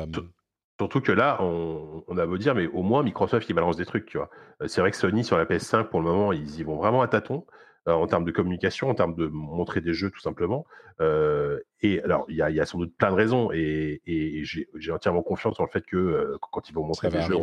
[0.81, 4.07] Surtout que là, on, a beau dire, mais au moins Microsoft, il balance des trucs,
[4.07, 4.31] tu vois.
[4.65, 7.07] C'est vrai que Sony, sur la PS5, pour le moment, ils y vont vraiment à
[7.07, 7.45] tâtons.
[7.85, 10.65] en termes de communication, en termes de montrer des jeux, tout simplement.
[11.81, 14.01] Et alors, il y a, sans doute plein de raisons, et,
[14.43, 17.35] j'ai entièrement confiance dans le fait que quand ils vont montrer des jeux,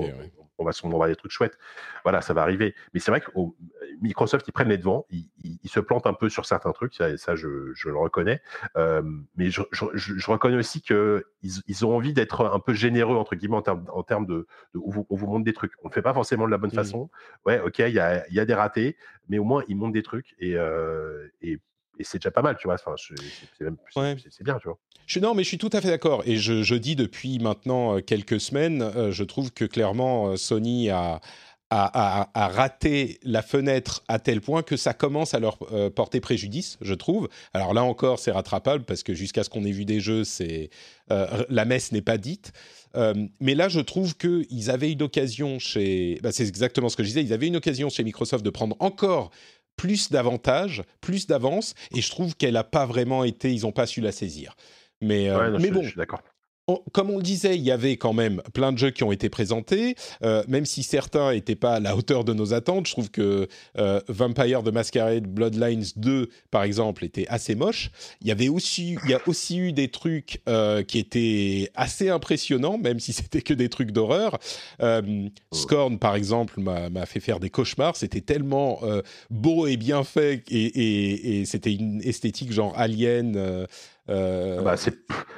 [0.58, 1.56] on, va sûrement voir des trucs chouettes.
[2.02, 2.74] Voilà, ça va arriver.
[2.92, 3.30] Mais c'est vrai que
[4.00, 7.46] Microsoft, ils prennent les devants, ils, se plantent un peu sur certains trucs, ça, je,
[7.46, 8.40] le reconnais.
[9.36, 14.02] mais je, reconnais aussi qu'ils ils ont envie d'être un peu généreux, entre guillemets, en
[14.02, 15.72] termes, de, où vous, on vous montre des trucs.
[15.82, 16.74] On ne fait pas forcément de la bonne mmh.
[16.74, 17.10] façon.
[17.46, 18.96] Ouais, ok, il y a, des ratés,
[19.28, 20.56] mais au moins, ils montrent des trucs, et,
[21.42, 21.60] et
[21.98, 22.74] et c'est déjà pas mal, tu vois.
[22.74, 24.78] Enfin, c'est bien, tu vois.
[25.06, 26.22] Je, non, mais je suis tout à fait d'accord.
[26.26, 30.90] Et je, dis depuis maintenant euh, quelques semaines, euh, je trouve que clairement euh, Sony
[30.90, 31.20] a,
[31.70, 35.58] a, raté la fenêtre à tel point que ça commence à leur
[35.94, 37.28] porter préjudice, je trouve.
[37.52, 40.70] Alors là encore, c'est rattrapable parce que jusqu'à ce qu'on ait vu des jeux, c'est
[41.10, 42.52] la messe n'est pas dite.
[43.40, 46.18] mais là, je trouve qu'ils avaient une occasion chez.
[46.22, 47.22] Bah, c'est exactement ce que je disais.
[47.22, 49.30] Ils avaient une occasion chez Microsoft de prendre encore
[49.78, 53.86] plus d'avantages, plus d'avance, et je trouve qu'elle n'a pas vraiment été, ils n'ont pas
[53.86, 54.54] su la saisir.
[55.00, 56.20] Mais, euh, mais bon, je suis d'accord
[56.92, 59.28] comme on le disait, il y avait quand même plein de jeux qui ont été
[59.28, 62.86] présentés, euh, même si certains n'étaient pas à la hauteur de nos attentes.
[62.86, 67.90] Je trouve que euh, Vampire the Masquerade Bloodlines 2, par exemple, était assez moche.
[68.20, 72.10] Il y avait aussi, il y a aussi eu des trucs euh, qui étaient assez
[72.10, 74.38] impressionnants, même si c'était que des trucs d'horreur.
[75.52, 77.96] Scorn, par exemple, m'a fait faire des cauchemars.
[77.96, 78.80] C'était tellement
[79.30, 83.66] beau et bien fait, et, et c'était une esthétique genre alien.
[84.10, 84.96] Euh, bah, c'est,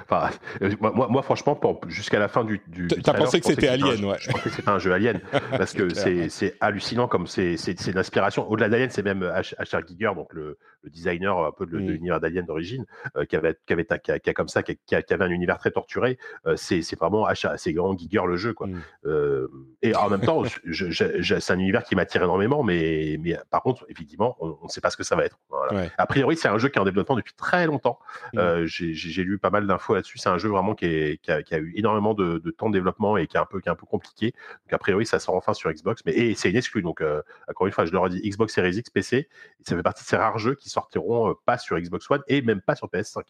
[0.09, 0.31] enfin,
[0.63, 2.61] euh, moi, moi, franchement, jusqu'à la fin du.
[2.69, 4.17] du T'as pensé que c'était Alien, ouais.
[4.21, 7.57] Je pensais que c'était un jeu Alien parce que c'est, hallucinant comme c'est,
[7.95, 8.49] l'inspiration.
[8.49, 9.87] Au-delà d'Alien, c'est même H.R.
[9.87, 11.89] Giger, donc le, le, designer un peu de, mm.
[11.89, 15.31] l'univers d'Alien d'origine, euh, qui avait, qui avait, qui a, comme ça, qui, avait un
[15.31, 16.19] univers très torturé.
[16.55, 17.59] c'est, c'est vraiment H.R.
[17.59, 18.69] c'est grand Giger le jeu, quoi.
[18.69, 19.49] Mm.
[19.83, 24.37] et en même temps, c'est un univers qui m'attire énormément, mais, mais par contre, effectivement,
[24.39, 25.39] on ne sait pas ce que ça va être.
[25.49, 25.89] Voilà.
[25.99, 27.99] A priori, c'est un jeu qui est en développement depuis très longtemps.
[28.35, 28.60] Mm.
[28.63, 30.19] Euh, j'ai lu pas mal d'infos là-dessus.
[30.19, 33.41] C'est un jeu vraiment qui, a, eu énormément de, temps de développement et qui est
[33.41, 34.33] un peu, compliqué.
[34.65, 36.03] Donc, a priori, ça sort enfin sur Xbox.
[36.07, 36.83] Mais c'est une exclue.
[36.83, 39.29] Donc, euh, encore une fois, je leur ai dit Xbox Series X, PC.
[39.67, 42.43] Ça fait partie de ces rares jeux qui sortiront euh, pas sur Xbox One et
[42.43, 43.23] même pas sur PS5,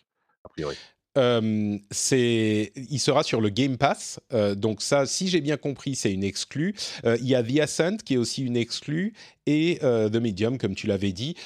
[0.45, 0.79] a priori.
[1.15, 4.21] C'est, il sera sur le Game Pass.
[4.57, 6.75] donc ça, si j'ai bien compris, c'est une exclue.
[7.05, 9.15] il y a The Ascent qui est aussi une exclue
[9.47, 11.37] et The Medium, comme tu l'avais dit.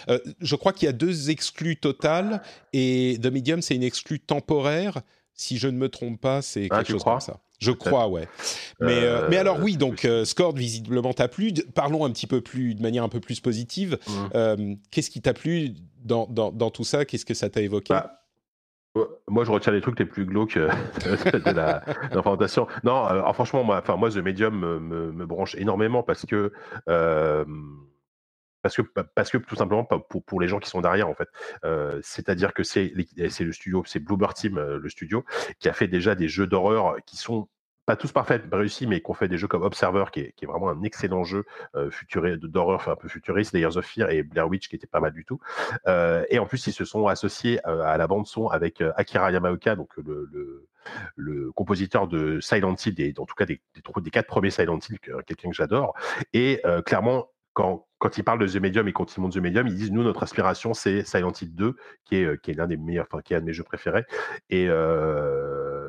[0.40, 5.00] je crois qu'il y a deux exclus totales et The Medium, c'est une exclue temporaire.
[5.37, 7.40] Si je ne me trompe pas, c'est ah, quelque chose comme ça.
[7.59, 8.29] Je crois, ouais.
[8.81, 11.53] Mais, mais alors oui, donc Scord visiblement t'a plu.
[11.74, 13.98] Parlons un petit peu plus, de manière un peu plus positive.
[14.07, 14.74] Mmh.
[14.90, 15.74] Qu'est-ce qui t'a plu
[16.05, 17.05] dans, dans, dans, tout ça?
[17.05, 17.94] Qu'est-ce que ça t'a évoqué?
[17.94, 18.23] Bah,
[19.28, 20.68] moi, je retiens les trucs les plus glauques euh,
[21.04, 22.66] de la, présentation.
[22.85, 26.52] Non, euh, franchement, moi, enfin, moi, The Medium me, me, branche énormément parce que,
[26.88, 27.44] euh,
[28.62, 31.28] parce que, parce que tout simplement pour, pour les gens qui sont derrière, en fait.
[32.02, 35.24] C'est-à-dire que c'est le studio, c'est Bluebird Team, le studio,
[35.59, 37.48] qui a fait déjà des jeux d'horreur qui sont
[37.87, 40.70] pas tous parfaits, réussis, mais qui ont fait des jeux comme Observer, qui est, vraiment
[40.70, 41.44] un excellent jeu
[41.75, 41.90] euh,
[42.42, 45.12] d'horreur, enfin un peu futuriste, Layers of Fear et Blair Witch, qui était pas mal
[45.12, 45.40] du tout.
[45.87, 48.92] Euh, et en plus, ils se sont associés euh, à la bande son avec euh,
[48.97, 50.66] Akira Yamaoka, donc le,
[51.55, 54.99] compositeur de Silent Hill, et en tout cas des, des, des quatre premiers Silent Hill,
[55.27, 55.94] quelqu'un que j'adore.
[56.33, 59.77] Et clairement, quand, ils parlent de The Medium et quand ils montent The Medium, ils
[59.77, 63.33] disent nous notre aspiration c'est Silent Hill 2 qui est l'un des meilleurs, enfin qui
[63.33, 64.05] est un de mes jeux préférés.
[64.51, 64.66] Et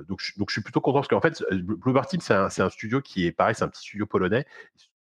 [0.08, 2.70] donc je, donc je suis plutôt content parce qu'en fait Bluebird Team c'est un, un,
[2.70, 4.46] studio qui est pareil, c'est un petit studio polonais.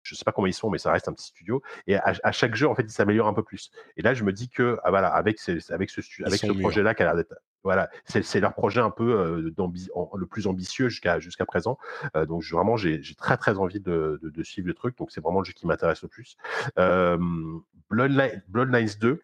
[0.03, 1.61] Je sais pas comment ils sont, mais ça reste un petit studio.
[1.85, 3.69] Et à, à chaque jeu, en fait, ils s'améliorent un peu plus.
[3.97, 6.95] Et là, je me dis que, ah, voilà, avec, ces, avec ce, avec ce projet-là,
[6.95, 9.53] qui a l'air d'être voilà, c'est leur projet un peu euh,
[10.15, 11.77] le plus ambitieux jusqu'à jusqu'à présent.
[12.15, 14.97] Euh, donc vraiment, j'ai très très envie de, de, de, suivre le truc.
[14.97, 16.37] Donc c'est vraiment le jeu qui m'intéresse le plus.
[16.79, 17.17] Euh,
[17.89, 19.21] Bloodlines 2,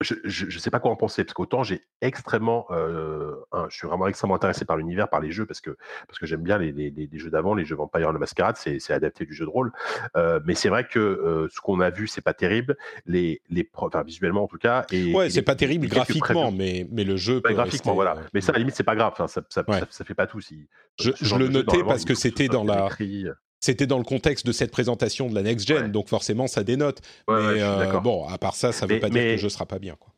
[0.00, 3.34] je ne sais pas quoi en penser, parce qu'autant j'ai extrêmement, euh,
[3.68, 6.42] je suis vraiment extrêmement intéressé par l'univers, par les jeux, parce que, parce que j'aime
[6.42, 9.44] bien les, les, les, jeux d'avant, les jeux Vampire la Masquerade, c'est adapté du jeu
[9.44, 9.72] de rôle.
[10.16, 13.68] Euh, mais c'est vrai que euh, ce qu'on a vu, c'est pas terrible, les, les,
[13.74, 14.86] enfin, visuellement en tout cas.
[14.92, 17.40] Et, ouais, c'est pas terrible graphiquement, mais, mais le jeu.
[17.40, 18.16] Peut graphiquement, voilà.
[18.34, 20.40] Mais ça, à la limite, c'est pas grave, ça, ça, ça, ça, fait pas tout.
[20.40, 20.68] Si,
[21.00, 22.88] je, je le notais parce que c'était dans la.
[23.60, 27.00] C'était dans le contexte de cette présentation de la next gen, donc forcément ça dénote.
[27.26, 29.48] Ouais, mais euh, bon, à part ça, ça ne veut pas dire que le jeu
[29.48, 29.96] sera pas bien.
[29.98, 30.12] Quoi.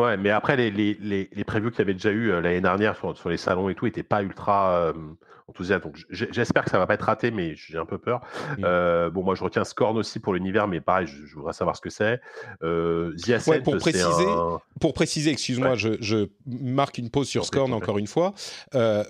[0.00, 2.60] Ouais, mais après les, les, les, les previews qu'il y avait déjà eu euh, l'année
[2.60, 4.92] dernière sur, sur, les salons et tout n'étaient pas ultra euh,
[5.46, 5.84] enthousiastes.
[5.84, 8.22] Donc j'espère que ça va pas être raté, mais j'ai un peu peur.
[8.56, 8.62] Mmh.
[8.64, 11.76] Euh, bon, moi je retiens Scorn aussi pour l'univers, mais pareil, je, je, voudrais savoir
[11.76, 12.18] ce que c'est.
[12.62, 13.12] Euh,
[13.46, 14.58] ouais, pour préciser, un...
[14.80, 15.76] pour préciser, excuse-moi, ouais.
[15.76, 18.32] je, je, marque une pause sur Scorn encore une fois.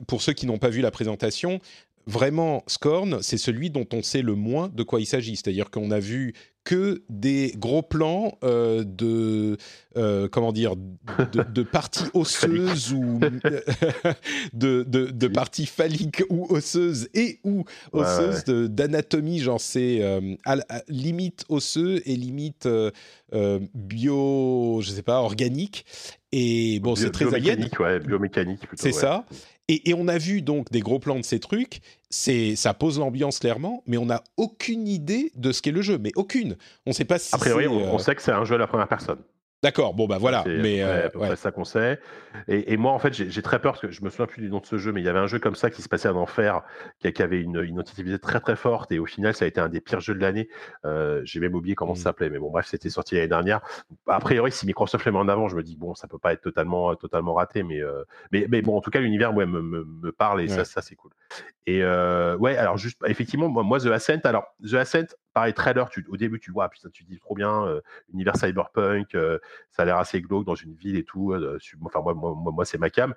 [0.09, 1.61] Pour ceux qui n'ont pas vu la présentation,
[2.11, 5.37] vraiment, Scorn, c'est celui dont on sait le moins de quoi il s'agit.
[5.37, 9.57] C'est-à-dire qu'on a vu que des gros plans euh, de
[9.97, 13.19] euh, comment dire de, de parties osseuses ou
[14.53, 18.69] de, de, de, parties phalliques ou osseuses et ou osseuses ouais, ouais.
[18.69, 19.39] d'anatomie.
[19.39, 20.37] Genre c'est euh,
[20.89, 22.69] limite osseux et limite
[23.75, 25.87] bio je sais pas organique.
[26.31, 27.69] Et bon c'est très alien.
[27.79, 29.25] ouais, biomécanique c'est ça
[29.71, 31.81] et, et, on a vu donc des gros plans de ces trucs.
[32.11, 35.97] C'est, ça pose l'ambiance clairement, mais on n'a aucune idée de ce qu'est le jeu,
[35.97, 36.57] mais aucune.
[36.87, 37.35] On ne sait pas si.
[37.35, 37.91] A priori, on, euh...
[37.93, 39.19] on sait que c'est un jeu à la première personne.
[39.63, 40.43] D'accord, bon bah voilà.
[40.47, 41.37] Mais euh, ouais.
[41.37, 42.01] ça qu'on sait.
[42.49, 44.49] Et, et, moi en fait j'ai très peur parce que je me souviens plus du
[44.49, 46.09] nom de ce jeu, mais il y avait un jeu comme ça qui se passait
[46.09, 46.63] en enfer,
[46.99, 49.61] qui, qui avait une, une identité très très forte et au final ça a été
[49.61, 50.49] un des pires jeux de l'année.
[50.87, 51.97] Euh, j'ai même oublié comment mmh.
[51.97, 53.61] ça s'appelait, mais bon bref c'était sorti l'année dernière.
[54.07, 56.33] A priori si Microsoft les met en avant, je me dis bon ça peut pas
[56.33, 59.61] être totalement totalement raté, mais euh, mais, mais bon en tout cas l'univers ouais, me,
[59.61, 60.49] me, me, parle et ouais.
[60.49, 61.11] ça ça c'est cool.
[61.67, 65.89] Et euh, ouais alors juste effectivement moi, moi The Ascent alors The Ascent pareil, trailer,
[65.91, 67.81] tu, au début, tu vois, putain, tu dis trop bien, euh,
[68.13, 69.39] univers cyberpunk, euh,
[69.71, 71.33] ça a l'air assez glauque dans une ville et tout.
[71.33, 73.15] Euh, enfin, moi, moi, moi c'est ma cam.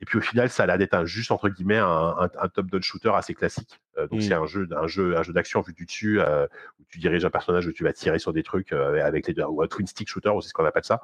[0.00, 2.48] Et puis au final, ça a l'air d'être un, juste, entre guillemets, un, un, un
[2.48, 3.80] top-down shooter assez classique.
[3.96, 4.20] donc mmh.
[4.20, 7.30] c'est un jeu, un jeu, un jeu d'action vu du dessus, où tu diriges un
[7.30, 10.08] personnage où tu vas tirer sur des trucs avec les deux, ou un twin stick
[10.08, 11.02] shooter, c'est ce qu'on appelle ça.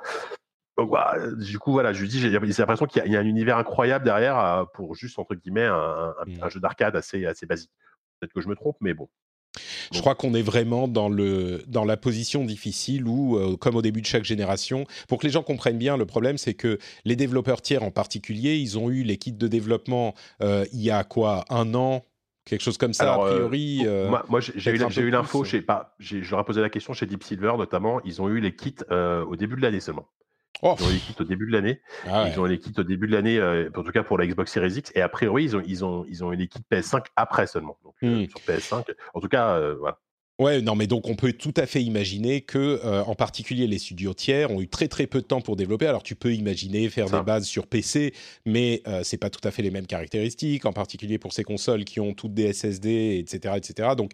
[0.79, 3.27] Donc, bah, du coup, voilà, je lui dis, j'ai l'impression qu'il y, y, a un
[3.27, 6.49] univers incroyable derrière pour juste, entre guillemets, un, mmh.
[6.49, 7.71] jeu d'arcade assez, assez basique.
[8.21, 9.09] Peut-être que je me trompe, mais bon.
[9.93, 13.83] Je crois qu'on est vraiment dans, le, dans la position difficile où, euh, comme au
[13.83, 17.17] début de chaque génération, pour que les gens comprennent bien, le problème, c'est que les
[17.17, 21.05] développeurs tiers en particulier, ils ont eu les kits de développement euh, il y a
[21.05, 22.05] quoi Un an
[22.45, 23.83] Quelque chose comme ça, Alors, a priori.
[23.87, 25.59] Euh, moi, moi j'ai eu l'info, je
[26.29, 29.37] leur ai posé la question chez Deep Silver notamment, ils ont eu les kits au
[29.37, 30.09] début de l'année seulement.
[30.61, 30.77] Oh.
[30.79, 31.81] Ils ont les kits au début de l'année.
[32.07, 32.31] Ah ouais.
[32.33, 34.53] Ils ont les kits au début de l'année, euh, en tout cas pour la Xbox
[34.53, 34.93] Series X.
[34.95, 37.79] Et a priori, ils ont, ils ont, ils ont les kits PS5 après seulement.
[37.83, 38.85] Donc, euh, sur PS5.
[39.15, 39.99] En tout cas, euh, voilà.
[40.39, 43.79] Ouais, non, mais donc on peut tout à fait imaginer que, euh, en particulier les
[43.79, 45.87] studios tiers, ont eu très très peu de temps pour développer.
[45.87, 47.19] Alors tu peux imaginer faire Ça.
[47.19, 48.15] des bases sur PC,
[48.47, 51.85] mais euh, c'est pas tout à fait les mêmes caractéristiques, en particulier pour ces consoles
[51.85, 53.91] qui ont toutes des SSD, etc., etc.
[53.97, 54.13] Donc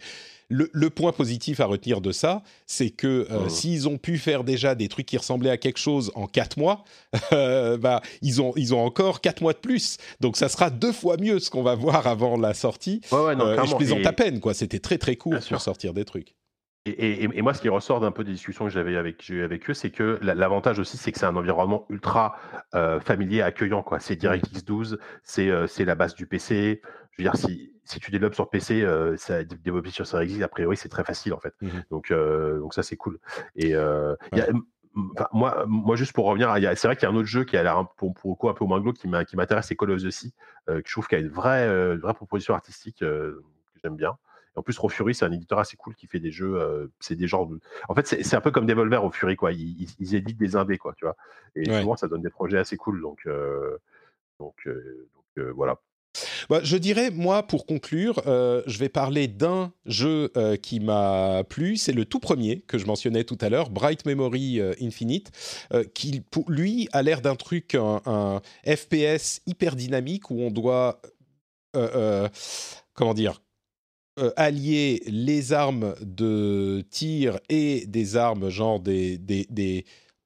[0.48, 4.44] le, le, point positif à retenir de ça, c'est que euh, s'ils ont pu faire
[4.44, 6.84] déjà des trucs qui ressemblaient à quelque chose en 4 mois,
[7.32, 9.98] euh, bah, ils, ont, ils ont encore 4 mois de plus.
[10.20, 13.00] Donc ça sera deux fois mieux ce qu'on va voir avant la sortie.
[13.12, 14.06] Ouais, ouais, non, euh, et je plaisante et...
[14.06, 14.54] à peine, quoi.
[14.54, 16.34] C'était très très court pour sortir des trucs.
[16.86, 19.68] Et, et, et, moi, ce qui ressort d'un peu des discussions que j'avais avec, avec
[19.68, 22.36] eux, c'est que l'avantage aussi, c'est que c'est un environnement ultra
[22.74, 23.84] euh, familier, accueillant.
[23.98, 26.80] C'est DirectX 12, c'est euh, la base du PC.
[27.18, 30.42] Je veux dire, si, si tu développes sur PC, euh, ça, développer sur Series X,
[30.42, 31.54] a priori, c'est très facile en fait.
[31.60, 31.68] Mmh.
[31.90, 33.18] Donc, euh, donc ça, c'est cool.
[33.56, 34.38] Et euh, ouais.
[34.38, 34.48] y a,
[35.14, 37.56] Enfin, moi, moi, juste pour revenir, c'est vrai qu'il y a un autre jeu qui
[37.56, 40.10] a l'air pour, pour coup un peu moins glauque qui m'intéresse, c'est Call of the
[40.10, 40.32] Sea,
[40.66, 43.40] que je trouve qu'il a une vraie, vraie proposition artistique que
[43.84, 44.16] j'aime bien.
[44.58, 46.60] En plus, Raw Fury, c'est un éditeur assez cool qui fait des jeux.
[46.60, 47.46] Euh, c'est des genres.
[47.46, 47.60] De...
[47.88, 49.52] En fait, c'est un peu comme Devolver au Fury, quoi.
[49.52, 51.16] Ils, ils, ils, éditent des indés, quoi, tu vois.
[51.54, 51.80] Et ouais.
[51.80, 53.00] souvent, ça donne des projets assez cool.
[53.00, 53.28] Donc,
[54.40, 55.80] donc, donc voilà.
[56.48, 61.42] Bah, Je dirais, moi, pour conclure, euh, je vais parler d'un jeu euh, qui m'a
[61.48, 61.76] plu.
[61.76, 65.30] C'est le tout premier que je mentionnais tout à l'heure, Bright Memory euh, Infinite,
[65.94, 71.00] qui, lui, a l'air d'un truc, un, FPS hyper dynamique où on doit,
[72.94, 73.42] comment dire,
[74.36, 79.18] allier les armes de tir et des armes genre des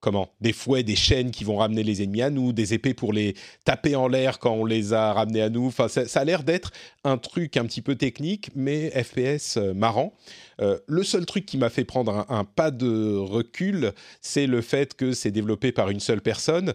[0.03, 0.29] comment?
[0.41, 3.35] Des fouets, des chaînes qui vont ramener les ennemis à nous, des épées pour les
[3.65, 5.67] taper en l'air quand on les a ramenés à nous.
[5.67, 6.73] Enfin, ça, a l'air d'être
[7.05, 10.13] un truc un petit peu technique, mais FPS euh, marrant.
[10.61, 14.95] Euh, le seul truc qui m'a fait prendre un, pas de recul, c'est le fait
[14.95, 16.75] que c'est développé par une seule personne.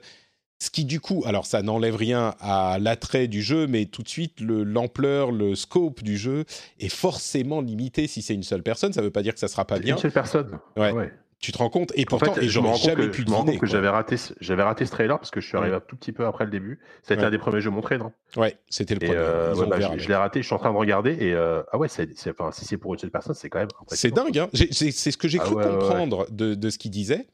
[0.59, 4.09] Ce qui du coup, alors ça n'enlève rien à l'attrait du jeu, mais tout de
[4.09, 6.45] suite l'ampleur, le, scope du jeu
[6.79, 8.93] est forcément limité si c'est une seule personne.
[8.93, 9.95] Ça ne veut pas dire que ça sera pas bien.
[9.95, 10.57] Une seule personne.
[10.77, 11.11] ouais.
[11.39, 13.89] Tu te rends compte Et pourtant, et je me rends compte que, compte que j'avais
[13.89, 16.45] raté, j'avais raté ce trailer parce que je suis arrivé un tout petit peu après
[16.45, 16.79] le début.
[17.03, 18.11] C'était un des premiers jeux montrés, non?
[18.35, 19.15] Ouais, c'était le premier.
[19.15, 20.41] Euh, bah, je, l'ai raté.
[20.41, 22.93] Je suis en train de regarder et euh, ah ouais, c'est, enfin, si c'est pour
[22.93, 23.67] une seule personne, c'est quand même.
[23.89, 24.37] C'est dingue.
[24.39, 27.27] Hein c'est, ce que j'ai ah cru comprendre de, de, ce qu'il disait.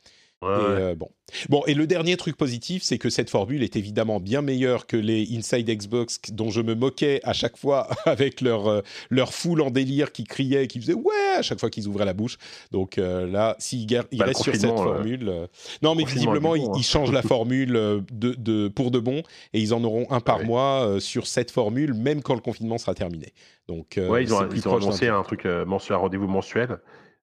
[0.46, 1.10] Euh, bon.
[1.50, 4.98] bon, et le dernier truc positif, c'est que cette formule est évidemment bien meilleure que
[4.98, 9.62] les Inside Xbox dont je me moquais à chaque fois avec leur, euh, leur foule
[9.62, 12.38] en délire qui criait, qui faisait ouais à chaque fois qu'ils ouvraient la bouche.
[12.72, 15.48] Donc euh, là, s'ils bah, restent sur cette formule.
[15.82, 16.82] non, mais visiblement, ils, hein.
[16.82, 20.98] changent la formule de, de, pour de bon et ils en auront un par mois
[21.00, 23.34] sur cette formule, même quand le confinement sera terminé.
[23.68, 26.80] Donc, ouais, ils ont, ils ont annoncé un truc mensuel, un rendez-vous mensuel.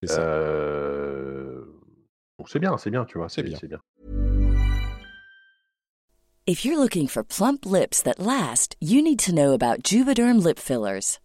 [0.09, 1.61] Euh
[2.40, 3.59] Donc c'est bien, c'est bien, tu vois, c'est bien.
[3.62, 3.79] bien.
[6.46, 10.59] If you're looking for plump lips that last, you need to know about Juvederm lip
[10.59, 11.18] fillers.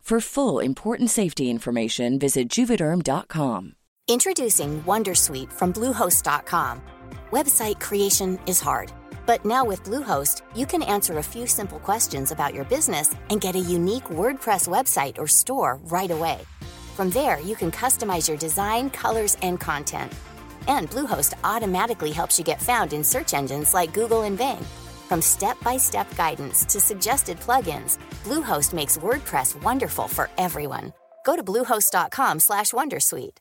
[0.00, 3.74] For full important safety information, visit juvederm.com.
[4.08, 6.82] Introducing Wondersuite from Bluehost.com.
[7.30, 8.92] Website creation is hard,
[9.24, 13.40] but now with Bluehost, you can answer a few simple questions about your business and
[13.40, 16.40] get a unique WordPress website or store right away.
[16.96, 20.12] From there, you can customize your design, colors, and content.
[20.66, 24.66] And Bluehost automatically helps you get found in search engines like Google and Bing.
[25.10, 30.92] From step-by-step guidance to suggested plugins, Bluehost makes WordPress wonderful for everyone.
[31.26, 33.40] Go to bluehost.com/wondersuite.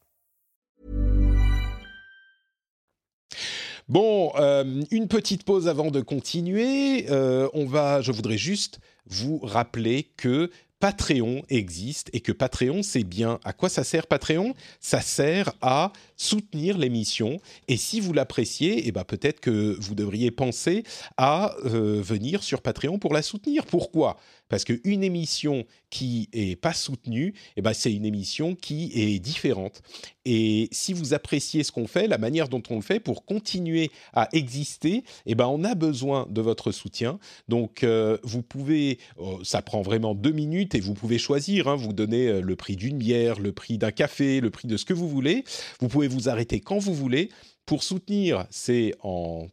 [3.87, 7.05] Bon, euh, une petite pause avant de continuer.
[7.11, 13.03] Euh, on va, je voudrais juste vous rappeler que Patreon existe et que Patreon, c'est
[13.03, 13.39] bien.
[13.43, 14.53] À quoi ça sert Patreon?
[14.79, 17.39] Ça sert à soutenir l'émission.
[17.67, 20.83] Et si vous l'appréciez, eh ben peut-être que vous devriez penser
[21.17, 23.65] à euh, venir sur Patreon pour la soutenir.
[23.65, 24.17] Pourquoi?
[24.49, 29.81] Parce qu'une émission qui est pas soutenue, eh ben c'est une émission qui est différente.
[30.25, 33.89] Et si vous appréciez ce qu'on fait, la manière dont on le fait pour continuer
[34.13, 37.19] à exister, eh ben on a besoin de votre soutien.
[37.47, 41.67] Donc euh, vous pouvez, oh, ça prend vraiment deux minutes et vous pouvez choisir.
[41.67, 44.77] Hein, vous donnez euh, le prix d'une bière, le prix d'un café, le prix de
[44.77, 45.43] ce que vous voulez.
[45.79, 47.29] Vous pouvez vous arrêter quand vous voulez.
[47.65, 49.47] Pour soutenir, c'est en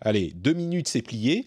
[0.00, 1.44] allez, deux minutes, c'est plié.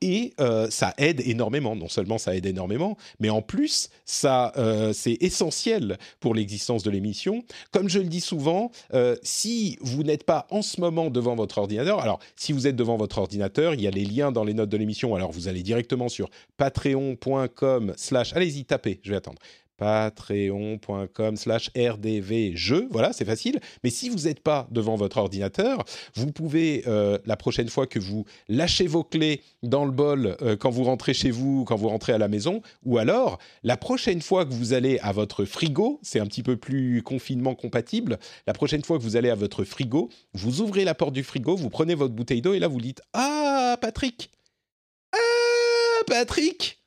[0.00, 1.74] Et euh, ça aide énormément.
[1.76, 6.90] Non seulement ça aide énormément, mais en plus, ça, euh, c'est essentiel pour l'existence de
[6.90, 7.42] l'émission.
[7.72, 11.58] Comme je le dis souvent, euh, si vous n'êtes pas en ce moment devant votre
[11.58, 14.54] ordinateur, alors si vous êtes devant votre ordinateur, il y a les liens dans les
[14.54, 15.14] notes de l'émission.
[15.14, 19.38] Alors vous allez directement sur patreon.com slash, allez-y, tapez, je vais attendre
[19.76, 22.88] patreon.com slash rdvjeux.
[22.90, 23.60] Voilà, c'est facile.
[23.82, 25.84] Mais si vous n'êtes pas devant votre ordinateur,
[26.14, 30.56] vous pouvez, euh, la prochaine fois que vous lâchez vos clés dans le bol euh,
[30.56, 34.22] quand vous rentrez chez vous, quand vous rentrez à la maison, ou alors la prochaine
[34.22, 38.52] fois que vous allez à votre frigo, c'est un petit peu plus confinement compatible, la
[38.52, 41.70] prochaine fois que vous allez à votre frigo, vous ouvrez la porte du frigo, vous
[41.70, 44.30] prenez votre bouteille d'eau et là vous dites Ah, Patrick
[45.12, 46.82] Ah, Patrick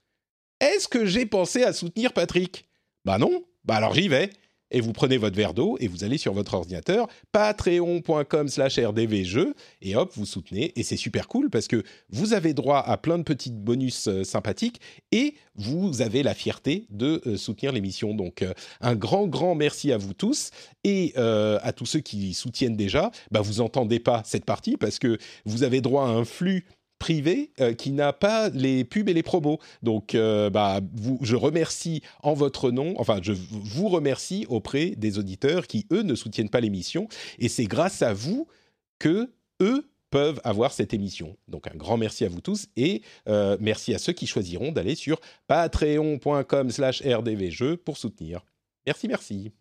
[0.60, 2.68] Est-ce que j'ai pensé à soutenir Patrick?
[3.08, 3.46] Bah non.
[3.64, 4.30] Bah alors j'y vais
[4.70, 9.56] et vous prenez votre verre d'eau et vous allez sur votre ordinateur, patreon.com slash rdvjeux,
[9.82, 10.74] et hop, vous soutenez.
[10.78, 14.26] Et c'est super cool parce que vous avez droit à plein de petits bonus euh,
[14.26, 14.82] sympathiques
[15.14, 18.14] et vous avez la fierté de euh, soutenir l'émission.
[18.14, 20.52] Donc euh, un grand, grand merci à vous tous
[20.84, 23.12] et à tous ceux qui soutiennent déjà.
[23.32, 26.66] Bah, vous entendez pas cette partie parce que vous avez droit à un flux
[27.00, 29.60] privé euh, qui n'a pas les pubs et les promos.
[29.84, 35.20] Donc, euh, bah, vous, je remercie en votre nom, enfin, je vous remercie auprès des
[35.20, 37.08] auditeurs qui, eux, ne soutiennent pas l'émission.
[37.40, 38.48] Et c'est grâce à vous
[39.00, 39.32] que
[39.62, 41.38] eux peuvent avoir cette émission.
[41.48, 44.96] Donc un grand merci à vous tous et euh, merci à ceux qui choisiront d'aller
[44.96, 48.46] sur patreon.com slash rdvjeux pour soutenir.
[48.86, 49.52] Merci, merci.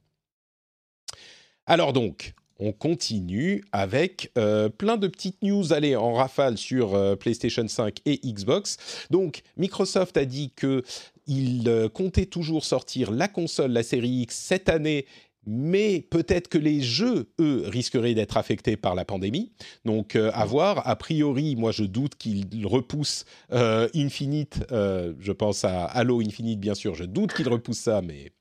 [1.66, 7.16] Alors donc, on continue avec euh, plein de petites news allez, en rafale sur euh,
[7.16, 8.76] PlayStation 5 et Xbox.
[9.10, 10.82] Donc Microsoft a dit que
[11.26, 15.06] il euh, comptait toujours sortir la console, la série X cette année.
[15.48, 19.52] Mais peut-être que les jeux, eux, risqueraient d'être affectés par la pandémie.
[19.84, 20.88] Donc, à voir.
[20.88, 24.64] A priori, moi, je doute qu'ils repoussent Infinite.
[24.72, 26.96] je pense à Halo Infinite, bien sûr.
[26.96, 28.32] Je doute qu'ils repoussent ça, mais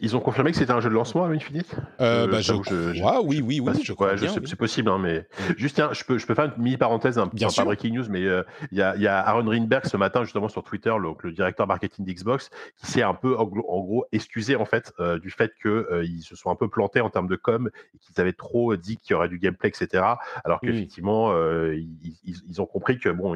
[0.00, 3.22] ils, ont confirmé que c'était un jeu de lancement à Infinite euh, bah, je, crois,
[3.22, 5.26] oui, oui, oui, je crois C'est possible, hein, mais
[5.56, 8.04] juste, tiens, je peux, je peux faire une mini parenthèse, un, bien pas breaking news,
[8.08, 11.10] mais euh, il y, a, y, a, Aaron Greenberg ce matin justement sur Twitter, le,
[11.22, 15.30] le directeur marketing d'Xbox, qui s'est un peu, en, gros, excusé en fait euh, du
[15.30, 18.76] fait qu'ils se sont un peu plantés en termes de com et qu'ils avaient trop
[18.76, 20.04] dit qu'il y aurait du gameplay, etc.
[20.44, 21.34] Alors qu'effectivement,
[21.72, 23.34] ils, ils, ont compris que bon,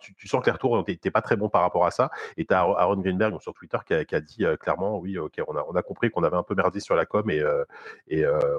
[0.00, 2.10] tu, tu, sens que les retours n'étaient pas très bons par rapport à ça.
[2.36, 5.16] Et tu as Aaron Greenberg sur Twitter qui a, qui a dit clairement, oui,
[5.46, 7.64] on a, compris qu'on avait un peu merdé sur la com et, euh,
[8.12, 8.58] euh,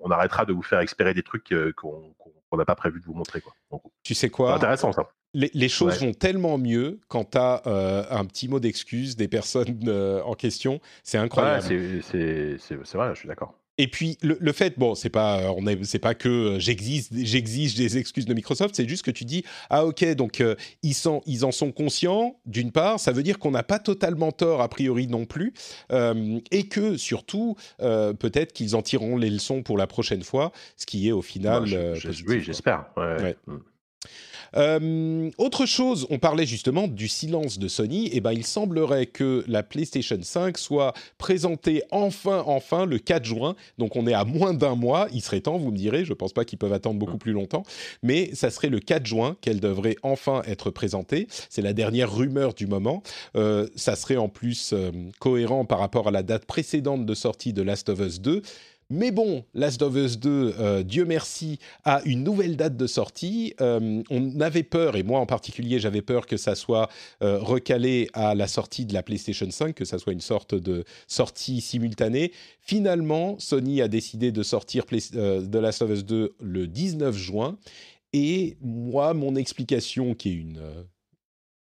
[0.00, 3.14] on, arrêtera de vous faire expérer des trucs euh, qu'on n'a pas prévu de vous
[3.14, 3.40] montrer.
[3.40, 3.52] Quoi.
[4.02, 4.54] tu sais quoi?
[4.54, 5.10] Intéressant ça.
[5.34, 7.62] Les, choses vont tellement mieux quand tu as
[8.10, 9.88] un petit mot d'excuse des personnes
[10.24, 10.80] en question.
[11.02, 11.62] C'est incroyable.
[11.62, 13.54] c'est vrai, je suis d'accord.
[13.78, 18.26] Et puis le, fait, bon, c'est pas, on c'est pas que j'exige, j'exige des excuses
[18.26, 21.52] de Microsoft, c'est juste que tu dis, ah ok, donc euh, ils sont, ils en
[21.52, 22.36] sont conscients.
[22.44, 25.54] D'une part, ça veut dire qu'on n'a pas totalement tort a priori non plus,
[25.92, 30.52] euh, et que surtout, euh, peut-être qu'ils en tireront les leçons pour la prochaine fois,
[30.76, 31.64] ce qui est au final.
[32.26, 32.86] oui, j'espère.
[32.96, 33.36] Ouais.
[33.46, 33.58] Mm.
[34.56, 38.06] Euh, autre chose, on parlait justement du silence de Sony.
[38.06, 43.24] Et eh ben, il semblerait que la PlayStation 5 soit présentée enfin, enfin le 4
[43.24, 43.56] juin.
[43.78, 45.08] Donc, on est à moins d'un mois.
[45.12, 46.04] Il serait temps, vous me direz.
[46.04, 47.64] Je ne pense pas qu'ils peuvent attendre beaucoup plus longtemps,
[48.02, 51.26] mais ça serait le 4 juin qu'elle devrait enfin être présentée.
[51.50, 53.02] C'est la dernière rumeur du moment.
[53.36, 57.52] Euh, ça serait en plus euh, cohérent par rapport à la date précédente de sortie
[57.52, 58.42] de Last of Us 2
[58.90, 63.52] mais bon, Last of Us 2, euh, Dieu merci, a une nouvelle date de sortie.
[63.60, 66.88] Euh, on avait peur, et moi en particulier, j'avais peur que ça soit
[67.22, 70.84] euh, recalé à la sortie de la PlayStation 5, que ça soit une sorte de
[71.06, 72.32] sortie simultanée.
[72.62, 77.58] Finalement, Sony a décidé de sortir The Last of Us 2 le 19 juin.
[78.14, 80.62] Et moi, mon explication, qui est une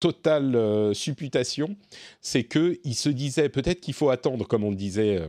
[0.00, 1.76] totale supputation,
[2.20, 5.20] c'est qu'il se disait peut-être qu'il faut attendre, comme on disait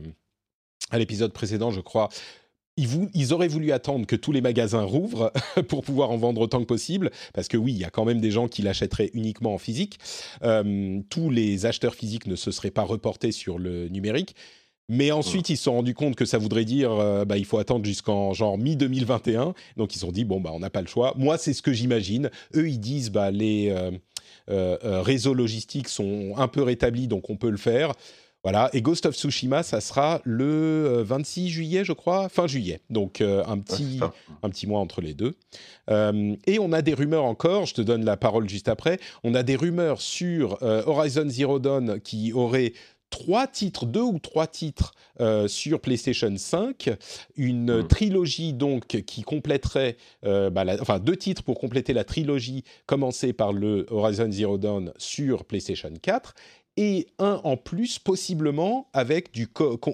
[0.90, 2.08] à l'épisode précédent, je crois.
[2.76, 5.32] Ils, auraient voulu attendre que tous les magasins rouvrent
[5.68, 8.20] pour pouvoir en vendre autant que possible, parce que oui, il y a quand même
[8.20, 10.00] des gens qui l'achèteraient uniquement en physique.
[10.42, 14.34] Euh, tous les acheteurs physiques ne se seraient pas reportés sur le numérique.
[14.88, 17.58] Mais ensuite, ils se sont rendus compte que ça voudrait dire euh, bah, il faut
[17.58, 19.54] attendre jusqu'en genre mi-2021.
[19.76, 21.14] Donc, ils se sont dit bon, bah, on n'a pas le choix.
[21.16, 22.28] Moi, c'est ce que j'imagine.
[22.56, 23.72] Eux, ils disent bah, les
[24.50, 27.92] euh, réseaux logistiques sont un peu rétablis, donc on peut le faire.
[28.44, 32.80] Voilà, et Ghost of Tsushima, ça sera le 26 euh, juillet, je crois, fin juillet.
[32.90, 34.00] Donc euh, un, petit,
[34.42, 35.34] un petit mois entre les deux.
[35.88, 39.34] Euh, et on a des rumeurs encore, je te donne la parole juste après, on
[39.34, 42.74] a des rumeurs sur Horizon Zero Dawn qui aurait
[43.08, 44.92] trois titres, deux ou trois titres
[45.46, 46.90] sur PlayStation 5,
[47.36, 47.86] une hmm.
[47.86, 53.86] trilogie donc qui compléterait, bah, enfin deux titres pour compléter la trilogie commencée par le
[53.88, 56.34] Horizon Zero Dawn sur PlayStation 4,
[56.76, 59.48] et un en plus, possiblement avec du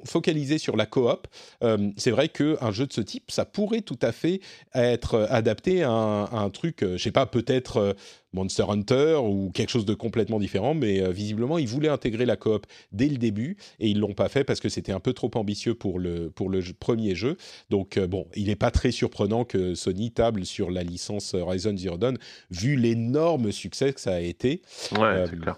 [0.04, 1.26] focalisé sur la coop.
[1.62, 4.40] Euh, c'est vrai qu'un jeu de ce type, ça pourrait tout à fait
[4.74, 7.92] être adapté à un, truc, euh, je sais pas, peut-être euh,
[8.32, 12.64] Monster Hunter ou quelque chose de complètement différent, mais visiblement, ils voulaient intégrer la coop
[12.92, 15.74] dès le début et ils l'ont pas fait parce que c'était un peu trop ambitieux
[15.74, 17.36] pour le, pour le premier jeu.
[17.70, 21.98] Donc, bon, il n'est pas très surprenant que Sony table sur la licence Horizon Zero
[21.98, 22.18] Dawn,
[22.50, 24.62] vu l'énorme succès que ça a été.
[24.96, 25.56] Ouais, c'est clair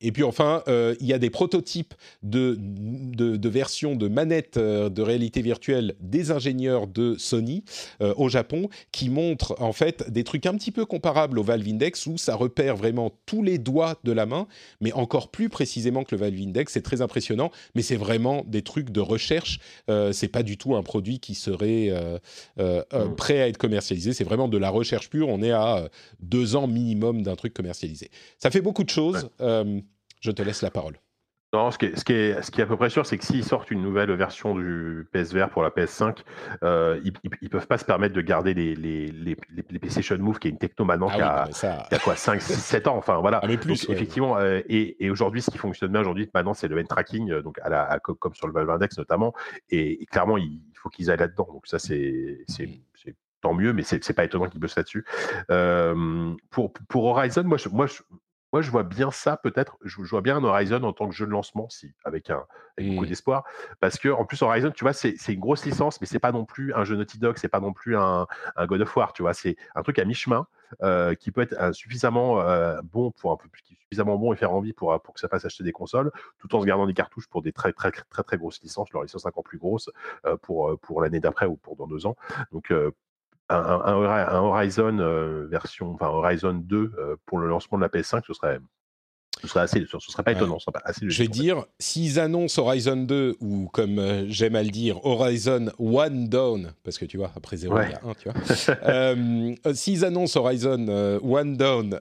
[0.00, 4.90] et puis enfin, euh, il y a des prototypes de, de, versions de manettes euh,
[4.90, 7.64] de réalité virtuelle des ingénieurs de Sony
[8.02, 11.66] euh, au Japon qui montrent en fait des trucs un petit peu comparables au Valve
[11.66, 14.46] Index où ça repère vraiment tous les doigts de la main,
[14.80, 16.74] mais encore plus précisément que le Valve Index.
[16.74, 19.60] C'est très impressionnant, mais c'est vraiment des trucs de recherche.
[20.12, 21.92] c'est pas du tout un produit qui serait
[22.58, 23.14] mm.
[23.16, 24.12] prêt à être commercialisé.
[24.12, 25.28] C'est vraiment de la recherche pure.
[25.28, 25.88] On est à
[26.20, 28.10] deux ans minimum d'un truc commercialisé.
[28.38, 29.28] Ça fait beaucoup de choses.
[30.20, 30.98] Je te laisse la parole.
[31.52, 33.16] Non, ce qui, est, ce, qui est, ce qui est à peu près sûr, c'est
[33.16, 36.18] que s'ils sortent une nouvelle version du PSVR pour la PS5,
[36.64, 40.40] euh, ils ne peuvent pas se permettre de garder les, les, les, les PlayStation Move,
[40.40, 42.96] qui est une techno maintenant ah qui, a, quoi, 5, 6, 7 ans.
[42.96, 43.40] Enfin, voilà.
[43.42, 46.78] Ah, plus, Effectivement, euh, et, et aujourd'hui, ce qui fonctionne bien aujourd'hui, maintenant, c'est le
[46.78, 49.32] hand tracking, euh, donc à la, comme sur le Valve Index notamment.
[49.70, 51.48] Et, clairement, il faut qu'ils aillent là-dedans.
[51.52, 52.44] Donc, ça, c'est
[53.40, 55.04] tant mieux, mais c'est pas étonnant qu'ils bossent là-dessus.
[55.50, 58.02] Euh, pour, pour Horizon, moi, je, moi je,
[58.56, 59.76] moi, je vois bien ça, peut-être.
[59.84, 62.46] Je, vois bien un Horizon en tant que jeu de lancement, si, avec, un,
[62.78, 63.06] beaucoup mmh.
[63.06, 63.44] d'espoir.
[63.80, 66.46] Parce que, en plus, Horizon, tu vois, c'est une grosse licence, mais c'est pas non
[66.46, 68.26] plus un jeu Naughty Dog, c'est pas non plus un,
[68.56, 69.34] un, God of War, tu vois.
[69.34, 70.46] C'est un truc à mi-chemin
[70.82, 73.46] euh, qui peut être suffisamment euh, bon pour un peu
[73.82, 76.62] suffisamment bon et faire envie pour, pour que ça fasse acheter des consoles, tout en
[76.62, 79.44] se gardant des cartouches pour des très très très très, grosses licences, leur licence encore
[79.44, 79.90] plus grosse
[80.24, 82.16] euh, pour, pour l'année d'après ou pour dans deux ans.
[82.52, 82.72] Donc
[83.48, 88.34] un, Horizon euh, version, enfin Horizon 2 euh, pour le lancement de la PS5, ce
[88.34, 88.58] serait,
[89.40, 92.60] ce serait assez, ce serait pas étonnant, ce serait assez Je vais dire, s'ils annoncent
[92.60, 97.16] Horizon 2 ou comme euh, j'aime à le dire, Horizon One Down, parce que tu
[97.16, 99.74] vois, après 0 il y a 1, tu vois.
[99.74, 102.00] s'ils annoncent Horizon One Down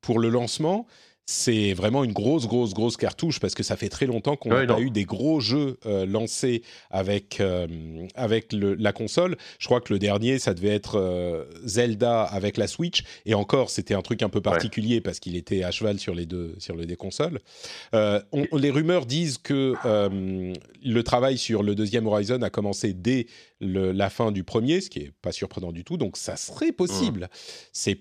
[0.00, 0.86] pour le lancement,
[1.26, 4.66] c'est vraiment une grosse, grosse, grosse cartouche parce que ça fait très longtemps qu'on n'a
[4.66, 7.66] pas eu des gros jeux euh, lancés avec, euh,
[8.14, 9.36] avec la console.
[9.58, 13.04] Je crois que le dernier, ça devait être euh, Zelda avec la Switch.
[13.24, 16.26] Et encore, c'était un truc un peu particulier parce qu'il était à cheval sur les
[16.26, 17.40] deux, sur les deux consoles.
[17.92, 23.26] les rumeurs disent que le travail sur le deuxième Horizon a commencé dès
[23.60, 25.96] la fin du premier, ce qui est pas surprenant du tout.
[25.96, 27.24] Donc ça serait possible.
[27.24, 27.36] Mmh.
[27.72, 28.00] C'est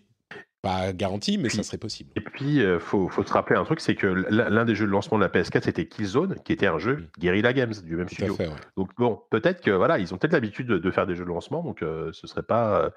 [0.64, 2.10] pas garanti, mais ça serait possible.
[2.16, 4.86] Et puis, il euh, faut, faut, se rappeler un truc, c'est que l'un des jeux
[4.86, 7.08] de lancement de la PS4, c'était Killzone, qui était un jeu mm.
[7.20, 8.38] Guerrilla Games du même studio.
[8.78, 11.64] Donc bon, peut-être que voilà, ils ont peut-être l'habitude de, faire des jeux de lancement,
[11.64, 12.92] donc euh, ce serait pas,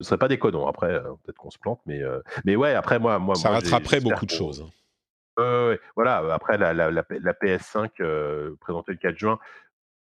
[0.00, 0.66] ce serait pas déconnant.
[0.66, 2.00] Après, euh, peut-être qu'on se plante, mais
[2.46, 4.66] mais ouais, après moi, moi, ça rattraperait beaucoup de choses.
[5.36, 9.38] voilà, après la, la, la, la PS5 présentée le 4 juin,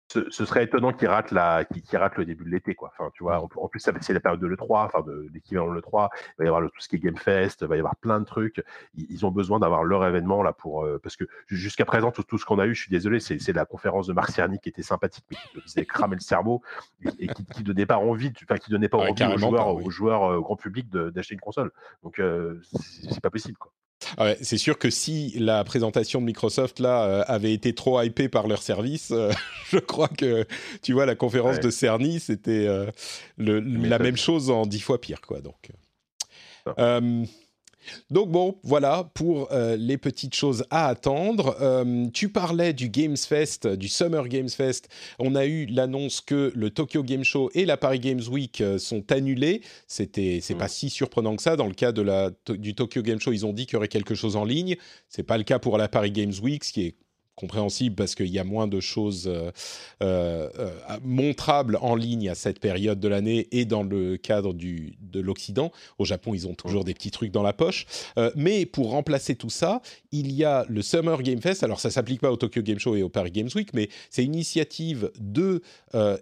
[0.09, 2.75] ce, ce, serait étonnant qu'il rate, la, rate le début de l'été.
[2.75, 2.91] Quoi.
[2.97, 5.75] Enfin, tu vois, en, en plus, c'est la période de l'E3, enfin, de, l'équivalent de
[5.75, 6.09] l'E3.
[6.13, 7.95] Il va y avoir le, tout ce qui est Game Fest, il va y avoir
[7.97, 8.63] plein de trucs.
[8.95, 10.85] Ils, ont besoin d'avoir leur événement là pour.
[10.85, 13.53] Euh, parce que jusqu'à présent, tout, tout ce qu'on a eu, je suis désolé, c'est
[13.53, 16.61] la conférence de Marc Cerny qui était sympathique, mais qui faisait cramer le cerveau
[17.19, 20.31] et, qui, qui donnait pas envie, enfin, qui donnait pas envie aux joueurs, aux joueurs
[20.31, 21.71] euh, grand public d'acheter une console.
[22.03, 23.57] Donc, euh, c'est pas possible.
[23.57, 23.71] Quoi.
[24.17, 28.29] Ah c'est sûr que si la présentation de Microsoft là euh, avait été trop hypée
[28.29, 29.31] par leur service, euh,
[29.71, 30.45] je crois que
[30.81, 32.91] tu vois la conférence de Cerny, c'était euh,
[33.37, 35.41] la même chose en dix fois pire quoi.
[35.41, 35.71] Donc.
[38.09, 41.55] Donc bon, voilà pour euh, les petites choses à attendre.
[41.61, 44.89] Euh, tu parlais du Games Fest, du Summer Games Fest.
[45.19, 48.77] On a eu l'annonce que le Tokyo Game Show et la Paris Games Week euh,
[48.77, 49.61] sont annulés.
[49.87, 50.69] C'était, c'est pas mm.
[50.69, 51.55] si surprenant que ça.
[51.55, 53.87] Dans le cas de la, du Tokyo Game Show, ils ont dit qu'il y aurait
[53.87, 54.75] quelque chose en ligne.
[55.09, 56.95] C'est pas le cas pour la Paris Games Week, ce qui est
[57.37, 59.51] compréhensible parce qu'il y a moins de choses euh,
[60.01, 60.71] euh, euh,
[61.03, 65.71] montrables en ligne à cette période de l'année et dans le cadre du, de l'Occident.
[65.99, 67.85] Au Japon, ils ont toujours des petits trucs dans la poche.
[68.35, 69.81] mais pour remplacer tout ça,
[70.11, 71.63] il y a le Summer Game Fest.
[71.63, 74.23] Alors, ça s'applique pas au Tokyo Game Show et au Paris Games Week, mais c'est
[74.23, 75.61] une initiative de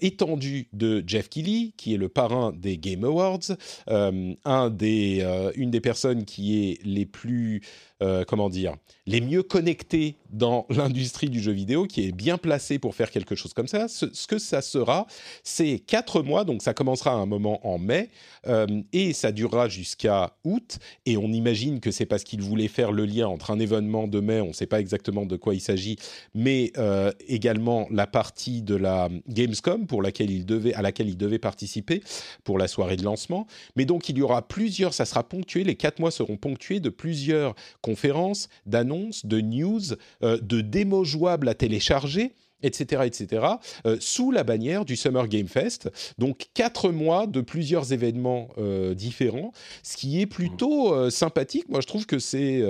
[0.01, 3.39] étendue de Jeff Keighley, qui est le parrain des Game Awards,
[3.87, 7.61] un des, une des personnes qui est les plus
[8.03, 8.75] euh, comment dire,
[9.05, 13.35] les mieux connectés dans l'industrie du jeu vidéo, qui est bien placé pour faire quelque
[13.35, 13.87] chose comme ça.
[13.87, 15.07] Ce, que ça sera,
[15.43, 18.09] c'est quatre mois, donc ça commencera à un moment en mai,
[18.47, 22.91] euh, et ça durera jusqu'à août, et on imagine que c'est parce qu'il voulait faire
[22.91, 25.61] le lien entre un événement de mai, on ne sait pas exactement de quoi il
[25.61, 25.97] s'agit,
[26.33, 30.29] mais euh, également la partie de la Gamescom pour laquelle
[30.75, 32.01] à laquelle il devait participer
[32.43, 33.47] pour la soirée de lancement.
[33.75, 36.89] Mais donc il y aura plusieurs, ça sera ponctué, les quatre mois seront ponctués de
[36.89, 37.55] plusieurs
[37.85, 42.33] conférences, d'annonces, de news, euh, de démos jouables à télécharger
[42.63, 43.45] etc., etc.,
[43.85, 45.89] euh, sous la bannière du Summer Game Fest.
[46.17, 49.51] Donc quatre mois de plusieurs événements euh, différents,
[49.83, 51.69] ce qui est plutôt euh, sympathique.
[51.69, 52.63] Moi, je trouve que c'est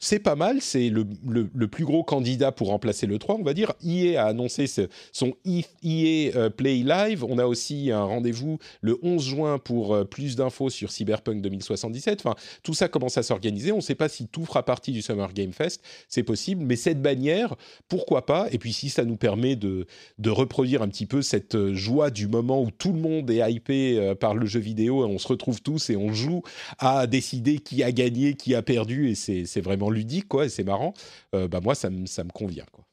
[0.00, 0.60] c'est pas mal.
[0.60, 3.72] C'est le, le, plus gros candidat pour remplacer le 3, on va dire.
[3.84, 4.66] EA a annoncé
[5.12, 7.24] son EA Play Live.
[7.24, 12.20] On a aussi un rendez-vous le 11 juin pour plus d'infos sur Cyberpunk 2077.
[12.24, 13.72] Enfin, tout ça commence à s'organiser.
[13.72, 15.82] On ne sait pas si tout fera partie du Summer Game Fest.
[16.08, 17.54] C'est possible, mais cette bannière,
[17.88, 18.48] pourquoi pas?
[18.52, 19.86] Et puis si ça nous permet de,
[20.18, 23.50] de, reproduire un petit peu cette euh, joie du moment où tout le monde est
[23.50, 26.42] hypé euh, par le jeu vidéo et on se retrouve tous et on joue
[26.78, 30.64] à décider qui a gagné, qui a perdu et c'est vraiment ludique quoi et c'est
[30.64, 30.94] marrant.
[31.34, 32.84] Euh, bah moi ça me ça me convient quoi.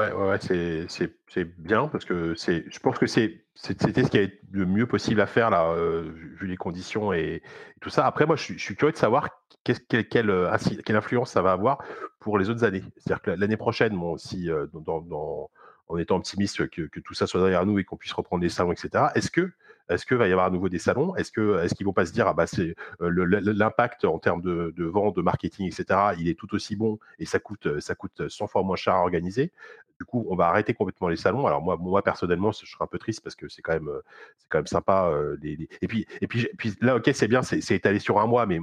[0.00, 4.40] Ouais, ouais, c'est bien parce que c'est, je pense que c'est, c'était ce qui est
[4.50, 7.42] le mieux possible à faire là, vu les conditions et,
[7.80, 8.06] tout ça.
[8.06, 9.28] Après, moi, je suis, curieux de savoir
[9.64, 11.84] quelle, quelle, quelle, influence ça va avoir
[12.20, 12.82] pour les autres années.
[12.96, 15.50] C'est-à-dire que l'année prochaine, bon, si dans, dans,
[15.88, 18.48] en étant optimiste que, que, tout ça soit derrière nous et qu'on puisse reprendre les
[18.48, 19.08] salons, etc.
[19.14, 19.52] Est-ce que
[19.94, 21.14] est-ce qu'il va y avoir à nouveau des salons?
[21.16, 24.84] Est-ce que est-ce qu'ils vont pas se dire ah bah euh, l'impact en termes de,
[24.84, 26.14] vente, de marketing, etc.
[26.18, 29.00] Il est tout aussi bon et ça coûte ça coûte 100 fois moins cher à
[29.00, 29.52] organiser.
[29.98, 31.46] Du coup, on va arrêter complètement les salons.
[31.46, 33.90] Alors moi, personnellement, je serais un peu triste parce que c'est quand même
[34.38, 35.10] c'est quand même sympa.
[35.10, 36.48] Euh, Et puis et puis
[36.80, 38.58] là, ok, c'est bien, c'est étalé sur un mois, mais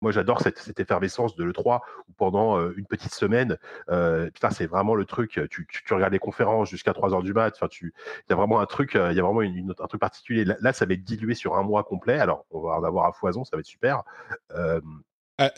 [0.00, 3.58] moi, j'adore cette, cette, effervescence de l'E3 où pendant une petite semaine,
[3.90, 5.40] euh, putain, c'est vraiment le truc.
[5.50, 7.52] Tu, tu, regardes les conférences jusqu'à 3 heures du mat.
[7.54, 7.92] Enfin, tu,
[8.28, 10.44] il y a vraiment un truc, il y a vraiment une, un truc particulier.
[10.44, 12.18] Là, ça va être dilué sur un mois complet.
[12.18, 14.02] Alors, on va en avoir à foison, ça va être super.
[14.54, 14.80] Euh,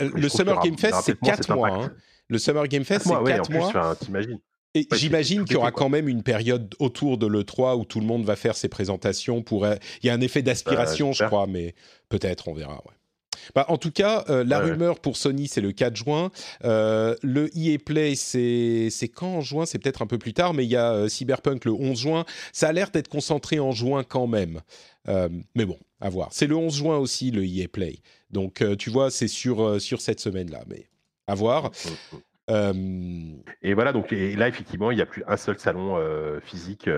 [0.01, 1.71] le Summer Game Fest, c'est 4 mois.
[1.71, 1.93] Hein.
[2.29, 3.97] Le Summer Game Fest, c'est 4 mois.
[3.97, 4.39] T'imagines
[4.75, 8.07] et j'imagine qu'il y aura quand même une période autour de l'E3 où tout le
[8.07, 9.43] monde va faire ses présentations.
[9.43, 9.67] Pour...
[9.67, 11.75] Il y a un effet d'aspiration, bah, je crois, mais
[12.09, 12.77] peut-être, on verra.
[12.77, 12.95] Ouais.
[13.55, 16.31] Bah, en tout cas, euh, la rumeur pour Sony, c'est le 4 juin.
[16.65, 19.67] Euh, le EA Play, c'est quand en juin?
[19.67, 22.25] C'est peut-être un peu plus tard, mais il y a euh, Cyberpunk le 11 juin.
[22.53, 24.61] Ça a l'air d'être concentré en juin quand même.
[25.07, 26.29] mais bon, à voir.
[26.33, 27.99] C'est le 11 juin aussi, le EA Play.
[28.31, 30.65] Donc, tu vois, c'est sur, sur cette semaine-là.
[30.69, 30.87] Mais
[31.27, 31.71] à voir.
[32.49, 33.37] Mmh.
[33.63, 35.99] Et voilà, donc là, effectivement, il n'y a plus un seul salon
[36.43, 36.89] physique.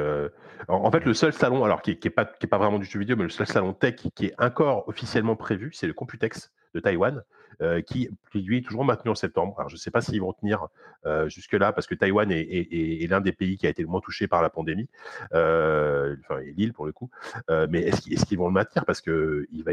[0.68, 2.98] En, fait, le seul salon, alors qui n'est pas, qui est pas vraiment du jeu
[2.98, 6.80] vidéo, mais le seul salon tech qui est encore officiellement prévu, c'est le Computex de
[6.80, 7.22] Taïwan,
[7.62, 9.54] euh, qui, lui est toujours maintenu en septembre.
[9.58, 10.66] Alors, je ne sais pas s'ils vont tenir
[11.06, 14.26] euh, jusque-là, parce que Taïwan est, l'un des pays qui a été le moins touché
[14.26, 14.88] par la pandémie,
[15.32, 17.10] euh, enfin, l'île pour le coup.
[17.48, 18.84] mais est-ce qu'ils vont le maintenir?
[18.84, 19.72] Parce que il va,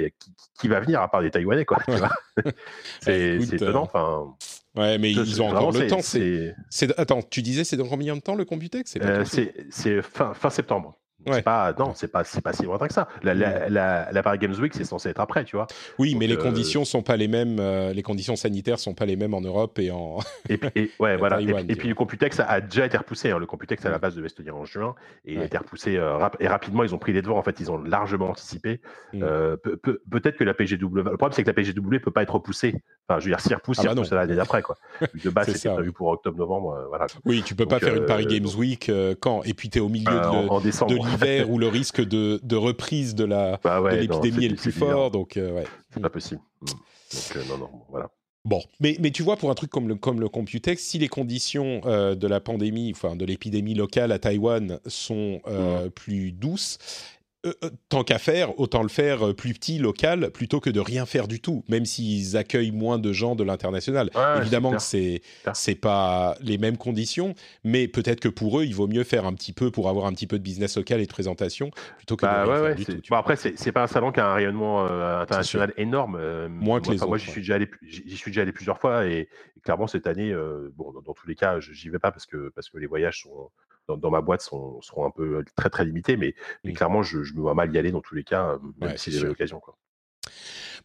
[0.59, 1.79] qui, va venir à part des Taïwanais, quoi
[3.01, 3.83] C'est étonnant.
[3.83, 4.35] Enfin.
[4.75, 6.01] Ouais, mais ils ont encore le temps.
[6.01, 6.55] C'est,
[6.97, 8.97] attends, tu disais c'est dans combien de temps le Computex?
[9.69, 10.97] C'est fin, fin septembre.
[11.27, 11.41] Ouais.
[11.43, 13.07] Pas, non, c'est pas, pas si lointain que ça.
[13.21, 15.67] La, la, la, Paris Games Week, c'est censé être après, tu vois.
[15.99, 17.59] Oui, mais les euh, conditions sont pas les mêmes.
[17.59, 20.17] Euh, les conditions sanitaires sont pas les mêmes en Europe et en.
[20.49, 21.39] Et, et ouais, voilà.
[21.39, 23.31] et, puis le Computex a, déjà été repoussé.
[23.31, 23.37] Hein.
[23.37, 26.17] Le Computex à la base devait se tenir en juin et a été repoussé euh,
[26.39, 26.83] et rapidement.
[26.83, 27.37] Ils ont pris les devants.
[27.37, 28.81] En fait, ils ont largement anticipé.
[29.13, 29.23] Mm.
[30.09, 30.95] peut-être que la PGW.
[30.95, 32.75] Le problème, c'est que la PGW peut pas être repoussée.
[33.07, 34.77] Enfin, je veux dire, si repousse, ah bah ça l'année d'après, quoi.
[35.23, 36.85] De base, c'était prévu pour octobre-novembre.
[36.89, 37.07] voilà.
[37.25, 38.91] Oui, tu peux pas faire une Paris Games Week
[39.21, 39.43] quand?
[39.43, 41.10] Et puis tu es au milieu de, en décembre
[41.47, 45.11] où le risque de, reprise de bah l'épidémie est, le plus fort.
[45.11, 45.63] Donc, euh, ouais.
[45.93, 46.41] C'est pas possible.
[46.61, 46.65] Mm.
[46.65, 48.09] Donc, euh, non, non, voilà.
[48.43, 51.09] Bon, mais, mais tu vois, pour un truc comme le, comme le Computex, si les
[51.09, 55.89] conditions euh, de la pandémie, enfin de l'épidémie locale à Taïwan sont mm.
[55.91, 56.79] plus douces,
[57.43, 60.79] euh, euh, tant qu'à faire, autant le faire euh, plus petit, local, plutôt que de
[60.79, 64.11] rien faire du tout, même s'ils accueillent moins de gens de l'international.
[64.37, 65.23] Évidemment que c'est
[65.53, 67.33] c'est pas les mêmes conditions,
[67.63, 70.13] mais peut-être que pour eux, il vaut mieux faire un petit peu pour avoir un
[70.13, 72.85] petit peu de business local et de présentation plutôt que de bah rien faire du
[72.85, 73.01] tout.
[73.09, 76.47] Bon, après, c'est pas un salon qui a un rayonnement international énorme.
[76.47, 77.07] moins que les autres.
[77.07, 79.29] Moi, j'y suis déjà allé, j'y suis déjà allé plusieurs fois et,
[79.63, 80.31] clairement cette année,
[80.75, 83.49] bon, dans, tous les cas, j'y vais pas parce que parce que les voyages sont
[83.87, 87.41] dans, ma boîte sont, seront un peu très très limités, mais, mais clairement, je, me
[87.41, 89.61] vois mal y aller dans tous les cas, même si j'ai l'occasion.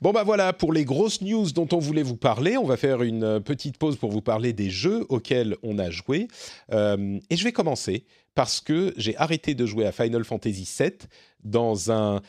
[0.03, 2.59] Bon bah voilà pour les grosses news dont on voulait vous parler.
[2.59, 5.89] On va faire une euh, petite pause pour vous parler des jeux auxquels on a
[5.89, 6.29] joué.
[6.71, 10.93] Euh, et je vais commencer parce que j'ai arrêté de jouer à Final Fantasy VII
[11.43, 12.21] dans un,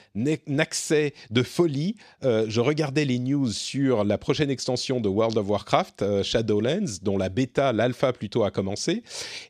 [0.57, 1.95] accès de folie.
[2.23, 7.17] Euh, je regardais les news sur la prochaine extension de World of Warcraft, Shadowlands, dont
[7.17, 9.03] la bêta, l'alpha plutôt, a commencé.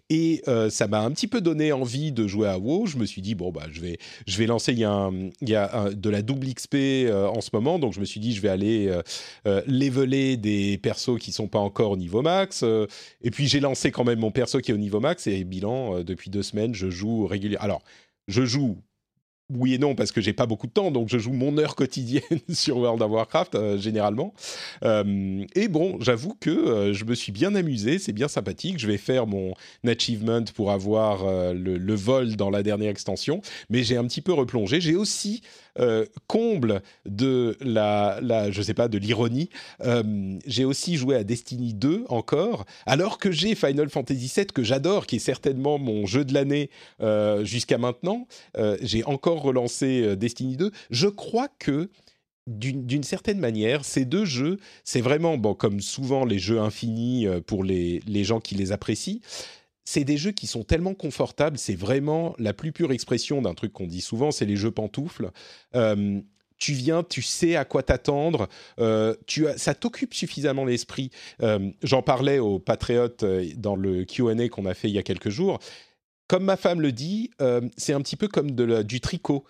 [0.10, 2.88] Et ça m'a un petit peu donné envie de jouer à WoW.
[2.88, 4.72] Je me suis dit, bon, bah, je vais, je vais lancer.
[4.72, 5.12] Il y a,
[5.42, 6.76] y a de la double XP
[7.12, 7.78] en ce moment.
[7.78, 8.92] Donc, je me suis dit, je vais aller
[9.46, 12.64] leveler des persos qui sont pas encore au niveau max.
[13.22, 15.28] et puis, j'ai lancé quand même mon perso qui est au niveau max.
[15.28, 17.64] Et bilan, depuis deux semaines, je joue régulièrement.
[17.64, 17.84] Alors,
[18.28, 18.78] je joue
[19.54, 21.76] oui et non parce que j'ai pas beaucoup de temps, donc je joue mon heure
[21.76, 24.34] quotidienne sur World of Warcraft euh, généralement.
[24.84, 28.78] Euh, et bon, j'avoue que euh, je me suis bien amusé, c'est bien sympathique.
[28.78, 29.54] Je vais faire mon
[29.86, 34.82] achievement pour avoir le, vol dans la dernière extension, mais j'ai un petit peu replongé.
[34.82, 35.42] J'ai aussi
[36.28, 38.20] comble de la,
[38.52, 39.50] je sais pas, de l'ironie.
[40.46, 45.06] j'ai aussi joué à Destiny 2 encore, alors que j'ai Final Fantasy VII que j'adore,
[45.06, 46.70] qui est certainement mon jeu de l'année
[47.44, 48.28] jusqu'à maintenant.
[48.82, 50.72] j'ai encore relancer euh, Destiny 2.
[50.90, 51.90] Je crois que
[52.48, 57.42] d'une certaine manière, ces deux jeux, c'est vraiment, bon, comme souvent les jeux infinis euh,
[57.42, 59.20] pour les, les gens qui les apprécient,
[59.90, 63.72] c'est des jeux qui sont tellement confortables, c'est vraiment la plus pure expression d'un truc
[63.72, 65.32] qu'on dit souvent, c'est les jeux pantoufles.
[65.76, 66.20] Euh,
[66.58, 69.14] tu viens, tu sais à quoi t'attendre, as,
[69.58, 71.12] ça t'occupe suffisamment l'esprit.
[71.84, 73.24] J'en parlais aux patriotes
[73.58, 75.60] dans le Q&A qu'on a fait il y a quelques jours
[76.28, 79.46] comme ma femme le dit, euh, c'est un petit peu comme du tricot.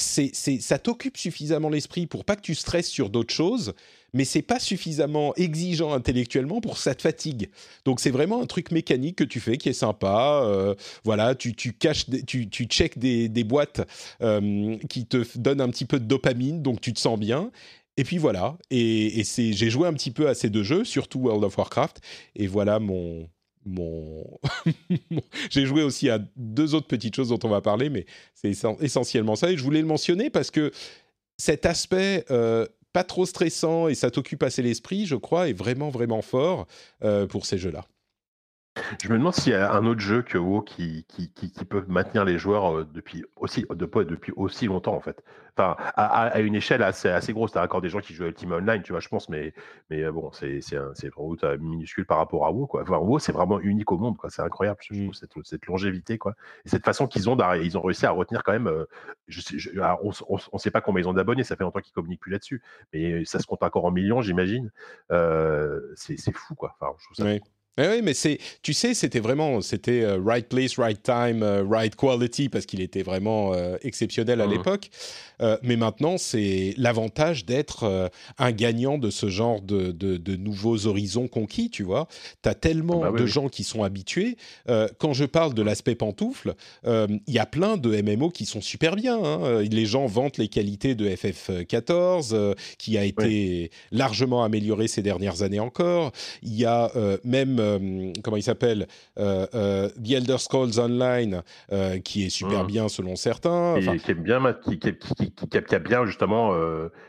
[0.00, 3.74] C'est, ça t'occupe suffisamment l'esprit pour pas que tu stresses sur d'autres choses,
[4.14, 7.50] mais c'est pas suffisamment exigeant intellectuellement pour que ça te fatigue.
[7.84, 10.42] Donc c'est vraiment un truc mécanique que tu fais qui est sympa.
[10.44, 10.74] Euh,
[11.04, 13.86] voilà, tu, tu caches, tu, tu check des, des boîtes
[14.22, 17.50] euh, qui te donnent un petit peu de dopamine, donc tu te sens bien.
[17.96, 18.56] Et puis voilà.
[18.70, 21.58] Et, et c'est, j'ai joué un petit peu à ces deux jeux, surtout World of
[21.58, 22.00] Warcraft.
[22.34, 23.28] Et voilà mon,
[23.66, 24.24] mon...
[25.50, 28.50] j'ai joué aussi à deux autres petites choses dont on va parler, mais c'est
[28.80, 29.50] essentiellement ça.
[29.50, 30.72] Et je voulais le mentionner parce que
[31.36, 35.90] cet aspect euh, pas trop stressant et ça t'occupe assez l'esprit, je crois, est vraiment,
[35.90, 36.66] vraiment fort
[37.04, 37.84] euh, pour ces jeux-là.
[39.02, 41.84] Je me demande s'il y a un autre jeu que WoW qui, qui, qui, peut
[41.88, 45.22] maintenir les joueurs euh, depuis aussi, depuis aussi longtemps, en fait.
[45.56, 47.52] Enfin, à, une échelle assez, assez grosse.
[47.52, 49.52] T'as encore des gens qui jouent à Ultima Online, tu vois, je pense, mais,
[49.90, 50.60] mais euh, bon, c'est
[51.14, 52.82] vraiment minuscule par rapport à WoW, quoi.
[52.82, 54.16] Enfin, WoW, c'est vraiment unique au monde.
[54.28, 56.34] C'est incroyable, je trouve, cette, cette, longévité, quoi.
[56.64, 58.68] Et cette façon qu'ils ont, ils ont réussi à retenir quand même.
[58.68, 58.84] Euh,
[59.28, 59.56] je sais,
[60.02, 60.10] on
[60.52, 62.62] ne sait pas combien ils ont d'abonnés, ça fait longtemps qu'ils communiquent plus là-dessus,
[62.92, 64.70] mais ça se compte encore en millions, j'imagine.
[65.08, 66.76] c'est fou, quoi.
[66.80, 67.59] Enfin, je trouve ça.
[67.80, 71.64] Eh oui, mais c'est, tu sais, c'était vraiment, c'était euh, right place, right time, euh,
[71.66, 74.50] right quality parce qu'il était vraiment euh, exceptionnel à mmh.
[74.50, 74.90] l'époque.
[75.62, 81.28] mais maintenant, c'est l'avantage d'être un gagnant de ce genre de, de, de, nouveaux horizons
[81.28, 82.08] conquis, tu vois.
[82.42, 84.36] Tu as tellement ah bah de gens qui sont habitués.
[84.98, 86.54] quand je parle de l'aspect pantoufle,
[86.84, 89.18] il y a plein de MMO qui sont super bien.
[89.18, 89.62] Hein.
[89.62, 95.60] Les gens vantent les qualités de FF14, qui a été largement amélioré ces dernières années
[95.60, 96.12] encore.
[96.42, 96.92] Il y a
[97.24, 98.86] même euh, comment il s'appelle
[99.18, 101.42] euh, euh, The Elder Scrolls Online,
[102.04, 102.66] qui est super mmh.
[102.66, 103.76] bien selon certains.
[103.80, 106.54] qui, est bien, qui, qui, a bien justement,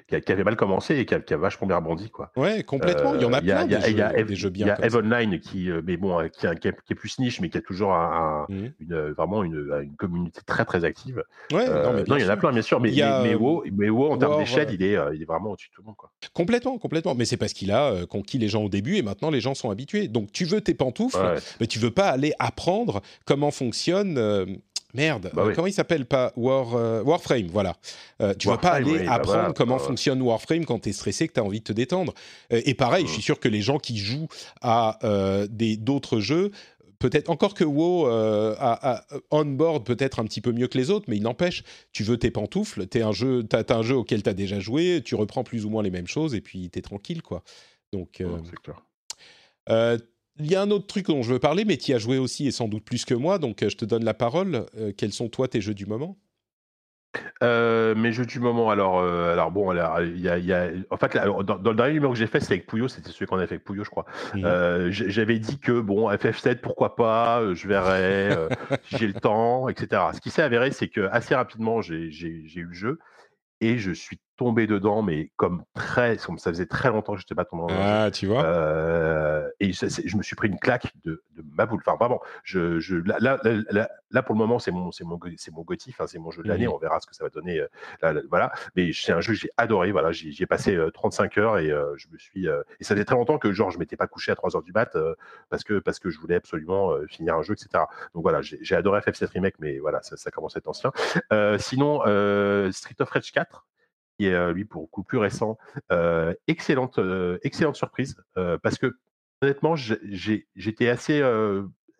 [0.07, 2.31] qui, avait mal commencé et qui a, vachement bien rebondi, quoi.
[2.35, 3.15] Ouais, complètement.
[3.15, 4.65] il y en a plein des, jeux, bien.
[4.65, 7.61] Il y a Eve Online qui, mais bon, qui, est, plus niche, mais qui a
[7.61, 8.65] toujours un, mmh.
[8.79, 11.23] une, vraiment une, une, communauté très très active.
[11.51, 13.35] Ouais, non, mais il y en a plein, bien sûr, mais, mais,
[13.89, 16.11] WoW, en termes d'échelle, il est, il est vraiment au-dessus de tout le monde, quoi.
[16.33, 17.15] Complètement, complètement.
[17.15, 19.69] Mais c'est parce qu'il a conquis les gens au début et maintenant les gens sont
[19.69, 20.07] habitués.
[20.07, 24.17] Donc tu veux tes pantoufles, mais tu veux pas aller apprendre comment fonctionne.
[24.17, 24.45] Euh,
[24.93, 27.75] merde, bah comment il s'appelle pas War, euh, Warframe, voilà.
[28.21, 31.27] Euh, tu ne vas pas aller bah apprendre comment fonctionne Warframe quand tu es stressé,
[31.27, 32.13] que tu as envie de te détendre.
[32.49, 34.27] et pareil, je suis sûr que les gens qui jouent
[34.61, 34.99] à
[35.49, 36.51] des d'autres jeux
[36.99, 41.05] peut-être encore que WoW a, on board peut-être un petit peu mieux que les autres,
[41.07, 41.63] mais il n'empêche,
[41.93, 45.01] tu veux tes pantoufles, tu un jeu, as, un jeu auquel tu as déjà joué,
[45.03, 47.43] tu reprends plus ou moins les mêmes choses et puis tu es tranquille quoi.
[47.91, 48.21] Donc
[49.69, 49.97] euh,
[50.39, 52.47] il y a un autre truc dont je veux parler, mais tu as joué aussi
[52.47, 54.65] et sans doute plus que moi, donc euh, je te donne la parole.
[54.77, 56.17] Euh, quels sont toi tes jeux du moment?
[57.41, 61.93] Mes jeux du moment, alors, alors bon, il y a, en fait, dans, le dernier
[61.93, 63.89] numéro que j'ai fait, c'est avec Pouillot, c'était celui qu'on a fait avec Pouillot, je
[63.89, 64.05] crois.
[64.33, 64.89] Mmh.
[64.91, 68.29] J'avais dit que bon, FF7, pourquoi pas, je verrai
[68.97, 70.03] j'ai le temps, etc.
[70.13, 72.99] Ce qui s'est avéré, c'est que assez rapidement, j'ai eu le jeu
[73.59, 77.25] et je suis tombé dedans, mais comme très, comme ça faisait très longtemps que je
[77.25, 77.81] n'étais pas tombé dedans.
[77.83, 78.43] Ah, tu vois.
[78.43, 81.81] Euh, et je, me suis pris une claque de, de ma boule.
[81.85, 85.51] Enfin, vraiment, je, je, là, là, là, pour le moment, c'est mon, c'est mon, c'est
[85.51, 86.67] mon gotif, c'est mon jeu de l'année.
[86.67, 86.73] Mmh.
[86.73, 87.61] On verra ce que ça va donner.
[88.03, 88.51] Euh, voilà.
[88.75, 89.91] Mais c'est un jeu que j'ai adoré.
[89.91, 91.67] Voilà, j'y, ai passé 35 euh, heures et
[91.97, 92.47] je me suis.
[92.47, 94.71] et ça faisait très longtemps que genre je m'étais pas couché à 3 heures du
[94.71, 94.97] mat
[95.49, 97.83] parce que parce que je voulais absolument finir un jeu, etc.
[98.13, 100.91] Donc voilà, j'ai, adoré FF7 remake, mais voilà, ça, ça commence à être ancien.
[101.59, 101.99] sinon,
[102.71, 103.65] Street of Rage 4
[104.27, 105.57] euh, lui pour coup plus récent.
[105.91, 108.15] Euh, excellente, euh, excellente surprise
[108.63, 108.97] parce que
[109.41, 111.21] honnêtement, j'étais assez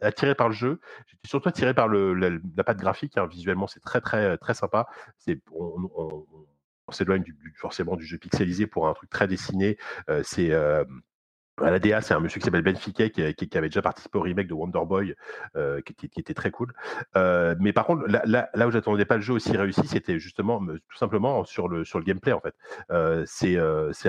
[0.01, 0.80] attiré par le jeu.
[1.07, 3.17] J'étais surtout attiré par le, la, patte graphique.
[3.17, 3.28] Hein.
[3.28, 4.88] Visuellement, c'est très très très sympa.
[5.17, 9.78] C'est on, s'éloigne du, forcément du jeu pixelisé pour un truc très dessiné.
[10.24, 10.51] c'est
[11.70, 14.53] la DA, c'est un monsieur qui s'appelle Ben qui, avait déjà participé au remake de
[14.53, 15.16] Wonder Boy,
[15.55, 16.74] euh, qui, était très cool.
[17.16, 20.97] Euh, mais par contre, là, où j'attendais pas le jeu aussi réussi, c'était justement tout
[20.97, 22.55] simplement sur le, sur le gameplay en fait.
[22.91, 23.57] Euh, c'est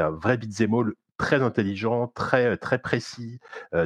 [0.01, 0.93] un vrai beat'em all
[1.23, 3.39] très intelligent, très très précis,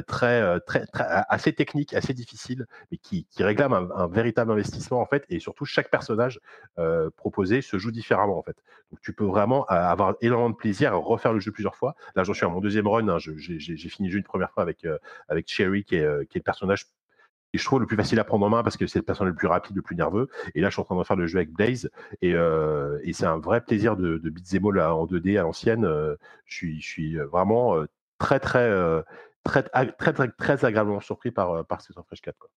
[0.07, 0.85] très, très,
[1.29, 5.23] assez technique, assez difficile, mais qui, qui réclame un, véritable investissement en fait.
[5.29, 6.39] Et surtout, chaque personnage
[7.15, 8.57] proposé se joue différemment en fait.
[8.91, 11.95] Donc tu peux vraiment avoir énormément de plaisir à refaire le jeu plusieurs fois.
[12.15, 13.07] Là, j'en suis à mon deuxième run.
[13.07, 14.85] Hein, j'ai fini le jeu une première fois avec
[15.29, 16.87] avec Cherry, qui est, qui est le personnage
[17.53, 19.35] je trouve le plus facile à prendre en main parce que c'est le personnage le
[19.35, 20.29] plus rapide, le plus nerveux.
[20.55, 21.89] Et là, je suis en train de faire le jeu avec Blaze
[22.21, 25.85] et, euh, et c'est un vrai plaisir de, de en 2D à l'ancienne.
[25.85, 27.85] Euh, je suis, suis vraiment euh,
[28.19, 28.69] très, très,
[29.43, 32.37] très, très, très, très, agréablement surpris par, par Street of Rage 4.
[32.37, 32.49] Quoi.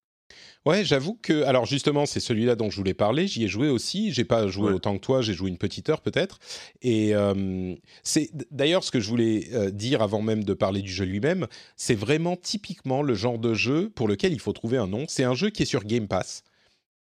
[0.66, 3.26] Ouais, j'avoue que alors justement c'est celui-là dont je voulais parler.
[3.26, 4.12] J'y ai joué aussi.
[4.12, 5.22] J'ai pas joué autant que toi.
[5.22, 6.38] J'ai joué une petite heure peut-être.
[6.82, 10.92] Et euh, c'est d'ailleurs ce que je voulais euh, dire avant même de parler du
[10.92, 11.46] jeu lui-même.
[11.76, 15.06] C'est vraiment typiquement le genre de jeu pour lequel il faut trouver un nom.
[15.08, 16.44] C'est un jeu qui est sur Game Pass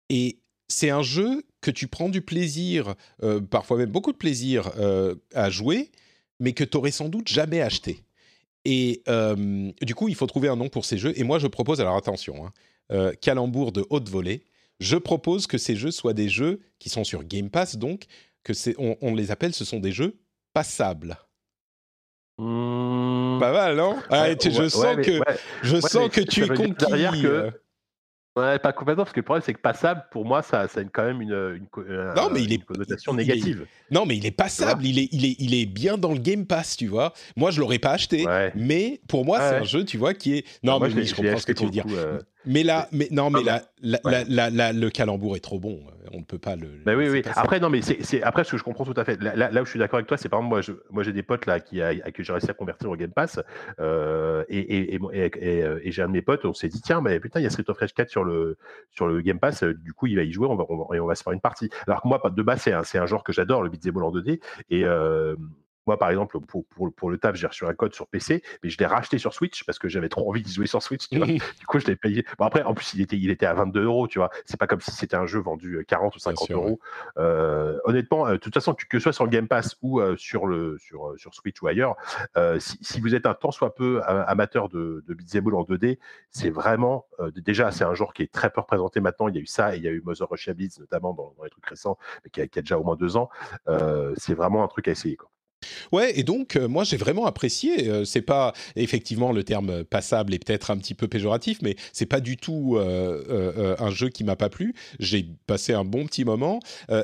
[0.10, 4.72] et c'est un jeu que tu prends du plaisir, euh, parfois même beaucoup de plaisir
[5.34, 5.92] à jouer,
[6.40, 8.04] mais que tu aurais sans doute jamais acheté.
[8.66, 9.02] Et
[9.82, 11.14] du coup, il faut trouver un nom pour ces jeux.
[11.16, 12.52] Et moi, je propose, alors attention, hein,
[12.92, 14.44] euh, calembour de haute volée.
[14.80, 18.06] Je propose que ces jeux soient des jeux qui sont sur Game Pass, donc
[18.44, 20.20] que c'est, on, les appelle, ce sont des jeux
[20.54, 21.18] passables.
[22.38, 23.40] Mmh.
[23.40, 23.98] Pas mal, non?
[24.10, 25.20] Ah, Je sens que,
[25.64, 26.86] je sens que tu es conquis.
[26.86, 27.52] Que euh.
[28.38, 30.84] Ouais, pas complètement, parce que le problème, c'est que passable, pour moi, ça, ça a
[30.84, 31.32] quand même une,
[31.78, 33.66] une, non, mais il est, connotation négative.
[33.92, 36.46] non, mais il est passable, il est, il, est, il est bien dans le Game
[36.46, 37.14] Pass, tu vois.
[37.38, 40.46] Moi, je l'aurais pas acheté, mais pour moi, c'est un jeu, tu vois, qui est.
[40.64, 41.86] Non, mais je, comprends ce que tu veux dire.
[41.90, 45.80] Euh, mais là, mais non, mais là, le calembour est trop bon.
[46.14, 46.68] On ne peut pas le.
[46.86, 47.24] Bah oui, oui.
[47.36, 49.22] Après, non, mais c'est après ce que je comprends tout à fait.
[49.22, 51.14] Là, là où je suis d'accord avec toi, c'est par exemple moi, je, moi j'ai
[51.14, 53.40] des potes là qui a, que j'ai réussi à convertir au Game Pass,
[53.80, 57.20] euh, et, et, et, et j'ai un de mes potes, on s'est dit tiens, mais
[57.20, 58.58] putain, il y a Street of Rage 4 sur le
[58.92, 61.00] sur le Game Pass, du coup il va y jouer, on va, on va et
[61.00, 61.70] on va se faire une partie.
[61.88, 64.40] Alors que moi, de base, c'est un, un genre que j'adore, le beat'em en 2D,
[64.70, 65.36] et euh,
[65.86, 68.70] moi, par exemple, pour, pour, pour le taf, j'ai reçu un code sur PC, mais
[68.70, 71.08] je l'ai racheté sur Switch parce que j'avais trop envie de jouer sur Switch.
[71.10, 72.26] Tu vois du coup, je l'ai payé.
[72.38, 74.30] Bon, après, en plus, il était, il était à 22 euros, tu vois.
[74.46, 76.80] C'est pas comme si c'était un jeu vendu 40 euh, ou 50 euros.
[77.18, 80.48] Euh, honnêtement, euh, de toute façon, que ce soit sur le Game Pass ou sur,
[80.48, 81.96] le, sur, sur Switch ou ailleurs,
[82.60, 86.00] si, si, vous êtes un tant soit peu amateur de, de all en 2D,
[86.32, 87.06] c'est vraiment,
[87.36, 89.28] déjà, c'est un genre qui est très peu représenté maintenant.
[89.28, 91.34] Il y a eu ça et il y a eu Mother Russia Blitz, notamment dans,
[91.38, 93.30] dans, les trucs récents, mais qui a, qui a, déjà au moins deux ans.
[94.18, 95.30] c'est vraiment un truc à essayer, quoi.
[95.92, 97.90] Ouais, et donc euh, moi j'ai vraiment apprécié.
[97.90, 102.06] Euh, c'est pas effectivement le terme passable est peut-être un petit peu péjoratif, mais c'est
[102.06, 104.74] pas du tout euh, un jeu qui m'a pas plu.
[105.00, 106.60] J'ai passé un bon petit moment.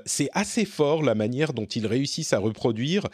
[0.06, 3.08] c'est assez fort la manière dont ils réussissent à reproduire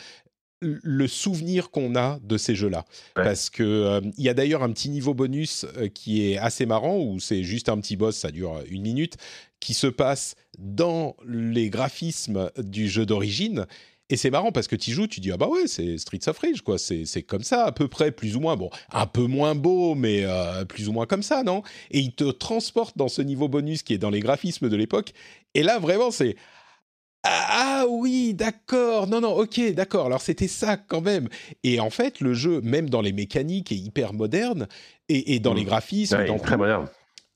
[0.62, 2.86] le souvenir qu'on a de ces jeux-là.
[3.14, 7.20] Parce que il y a d'ailleurs un petit niveau bonus qui est assez marrant, où
[7.20, 9.18] c'est juste un petit boss, ça dure une minute,
[9.60, 13.66] qui se passe dans les graphismes du jeu d'origine
[14.10, 16.38] et c'est marrant parce que tu joues, tu dis ah bah ouais c'est Streets of
[16.40, 19.56] Rage quoi, c'est comme ça à peu près plus ou moins bon un peu moins
[19.56, 21.62] beau mais euh, plus ou moins comme ça non?
[21.92, 25.14] Et il te transporte dans ce niveau bonus qui est dans les graphismes de l'époque.
[25.54, 26.36] Et là vraiment c'est
[27.24, 31.28] ah, ah oui, d'accord, non, non, ok, d'accord, alors c'était ça quand même.
[31.64, 34.68] Et en fait, le jeu, même dans les mécaniques, est hyper moderne,
[35.10, 35.66] et, dans les mmh.
[35.66, 36.26] graphismes...
[36.26, 36.88] dans très moderne.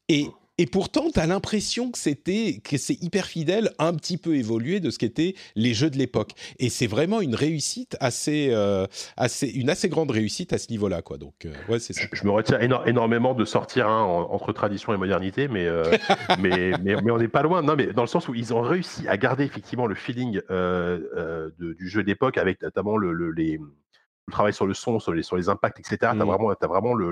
[0.07, 0.27] Et,
[0.57, 4.79] et pourtant, tu as l'impression que c'était que c'est hyper fidèle, un petit peu évolué
[4.79, 6.33] de ce qu'étaient les jeux de l'époque.
[6.59, 8.85] Et c'est vraiment une réussite assez, euh,
[9.17, 11.17] assez, une assez grande réussite à ce niveau-là, quoi.
[11.17, 12.03] Donc, euh, ouais, c'est ça.
[12.11, 15.83] Je, me retiens énormément de sortir hein, entre tradition et modernité, mais, euh,
[16.39, 17.61] mais, mais, on n'est pas loin.
[17.63, 20.41] Non, mais dans le sens où ils ont réussi à garder effectivement le feeling
[21.59, 23.59] du jeu d'époque avec notamment le, les
[24.31, 25.97] le travail sur le son, sur les, sur les impacts, etc.
[25.99, 26.23] Tu as mmh.
[26.23, 27.11] vraiment, as vraiment le,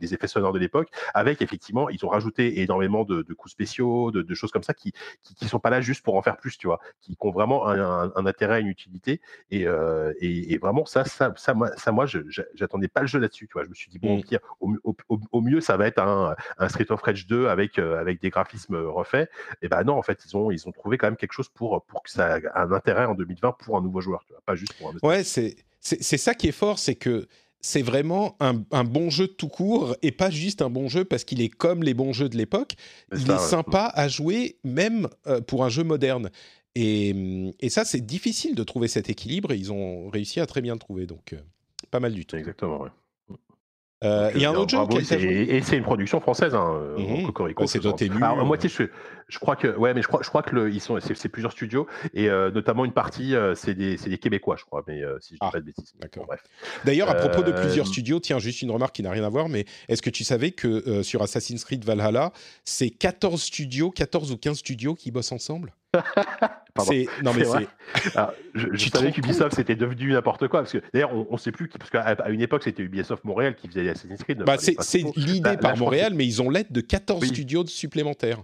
[0.00, 4.34] les effets sonores de l'époque, avec effectivement, ils ont rajouté énormément de, coups spéciaux, de,
[4.34, 4.92] choses comme ça qui,
[5.22, 8.26] qui, sont pas là juste pour en faire plus, tu vois, qui, ont vraiment un,
[8.26, 9.20] intérêt, une utilité.
[9.50, 12.06] Et, euh, et, vraiment, ça, ça, ça, moi, ça, moi
[12.54, 13.64] j'attendais pas le jeu là-dessus, tu vois.
[13.64, 14.76] Je me suis dit, bon, mmh.
[15.32, 18.30] au, mieux, ça va être un, un Street of Rage 2 avec, euh, avec des
[18.30, 19.30] graphismes refaits.
[19.62, 21.82] Et ben non, en fait, ils ont, ils ont trouvé quand même quelque chose pour,
[21.84, 24.54] pour que ça ait un intérêt en 2020 pour un nouveau joueur, tu vois, pas
[24.54, 24.94] juste pour un.
[25.02, 27.26] Ouais, c'est c'est ça qui est fort, c'est que
[27.60, 31.42] c'est vraiment un, bon jeu tout court et pas juste un bon jeu parce qu'il
[31.42, 32.74] est comme les bons jeux de l'époque.
[33.14, 36.30] Il est sympa à jouer même euh, pour un jeu moderne.
[36.74, 37.14] Et,
[37.68, 40.78] ça, c'est difficile de trouver cet équilibre et ils ont réussi à très bien le
[40.78, 41.06] trouver.
[41.06, 41.40] Donc, euh,
[41.90, 42.36] pas mal du tout.
[42.36, 42.86] Exactement,
[44.02, 47.66] Euh, il y a un autre jeu et, c'est une production française, hein, mmh.
[47.66, 48.16] c'est Dotemu.
[48.22, 48.84] Alors, moitié, je,
[49.28, 51.52] je, crois que, ouais, mais je crois, je crois que le, ils sont, c'est plusieurs
[51.52, 55.38] studios et notamment une partie, c'est des, des, Québécois, je crois, mais si je dis
[55.40, 55.92] ah, pas de bêtises.
[56.00, 56.26] D'accord.
[56.84, 59.48] D'ailleurs, à propos de plusieurs studios, tiens, juste une remarque qui n'a rien à voir,
[59.50, 62.32] mais est-ce que tu savais que sur Assassin's Creed Valhalla,
[62.64, 65.74] c'est 14 studios, 14 ou 15 studios qui bossent ensemble?
[66.84, 67.68] c'est non mais c'est.
[68.54, 71.68] je, je savais qu'Ubisoft c'était devenu n'importe quoi parce que d'ailleurs on, ne sait plus
[71.68, 74.42] parce qu'à une époque c'était Ubisoft Montréal qui faisait Assassin's Creed.
[74.44, 78.42] Bah, c'est l'idée par Montréal, mais ils ont l'aide de 14 studios supplémentaires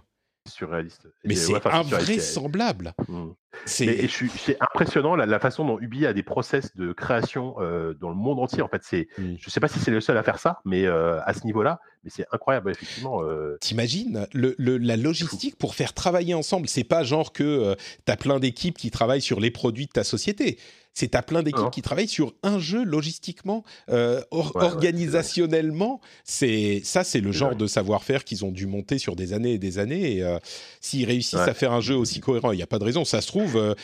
[0.49, 1.07] surréaliste.
[1.23, 2.93] Mais c'est invraisemblable.
[3.07, 3.27] Mmh.
[3.65, 8.39] C'est impressionnant la, façon dont Ubi a des process de création euh, dans le monde
[8.39, 8.61] entier.
[8.61, 9.35] En fait, c'est, mmh.
[9.39, 11.79] je sais pas si c'est le seul à faire ça, mais euh, à ce niveau-là,
[12.03, 13.23] mais c'est incroyable effectivement.
[13.23, 13.57] Euh...
[13.61, 16.67] T'imagines le, la logistique pour faire travailler ensemble?
[16.67, 17.75] C'est pas genre que
[18.05, 20.59] tu as plein d'équipes qui travaillent sur les produits de ta société
[20.97, 26.01] c'est à plein d'équipes qui travaillent sur un jeu logistiquement, euh, organisationnellement.
[26.23, 29.57] C'est ça, c'est le genre de savoir-faire qu'ils ont dû monter sur des années et
[29.59, 30.15] des années.
[30.15, 30.39] Et euh,
[30.81, 33.05] s'ils réussissent à faire un jeu aussi cohérent, il n'y a pas de raison.
[33.05, 33.75] Ça se trouve, euh,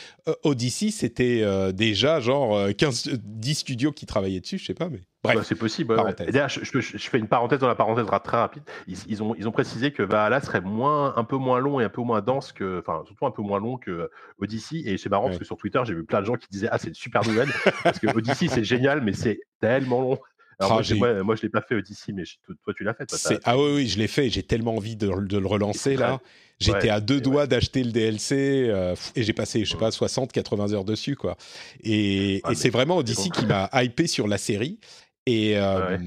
[0.42, 5.02] Odyssey, c'était déjà genre 15, 10 studios qui travaillaient dessus, je sais pas, mais.
[5.24, 5.96] Bref, c'est possible.
[6.18, 8.64] D'ailleurs, je, fais une parenthèse dans la parenthèse très rapide.
[8.88, 11.90] Ils, ont, ils ont précisé que Valhalla serait moins, un peu moins long et un
[11.90, 14.10] peu moins dense que, enfin, surtout un peu moins long que
[14.40, 14.84] Odyssey.
[14.86, 16.78] Et c'est marrant parce que sur Twitter, j'ai vu plein de gens qui disaient ah
[16.78, 17.50] c'est une super nouvelle
[17.84, 20.20] parce que Odyssey c'est génial, mais c'est tellement long.
[20.60, 22.24] Alors ah, moi, moi, je l'ai pas fait Odyssey, mais
[22.64, 23.40] toi, tu l'as fait.
[23.44, 24.30] ah oui, oui, je l'ai fait.
[24.30, 26.20] J'ai tellement envie de, le relancer là.
[26.60, 30.32] J'étais à deux doigts d'acheter le DLC euh, et j'ai passé, je sais pas, 60,
[30.32, 31.36] 80 heures dessus, quoi.
[31.84, 34.80] Et, et c'est vraiment Odyssey qui m'a hypé sur la série.
[35.26, 35.98] Et, euh,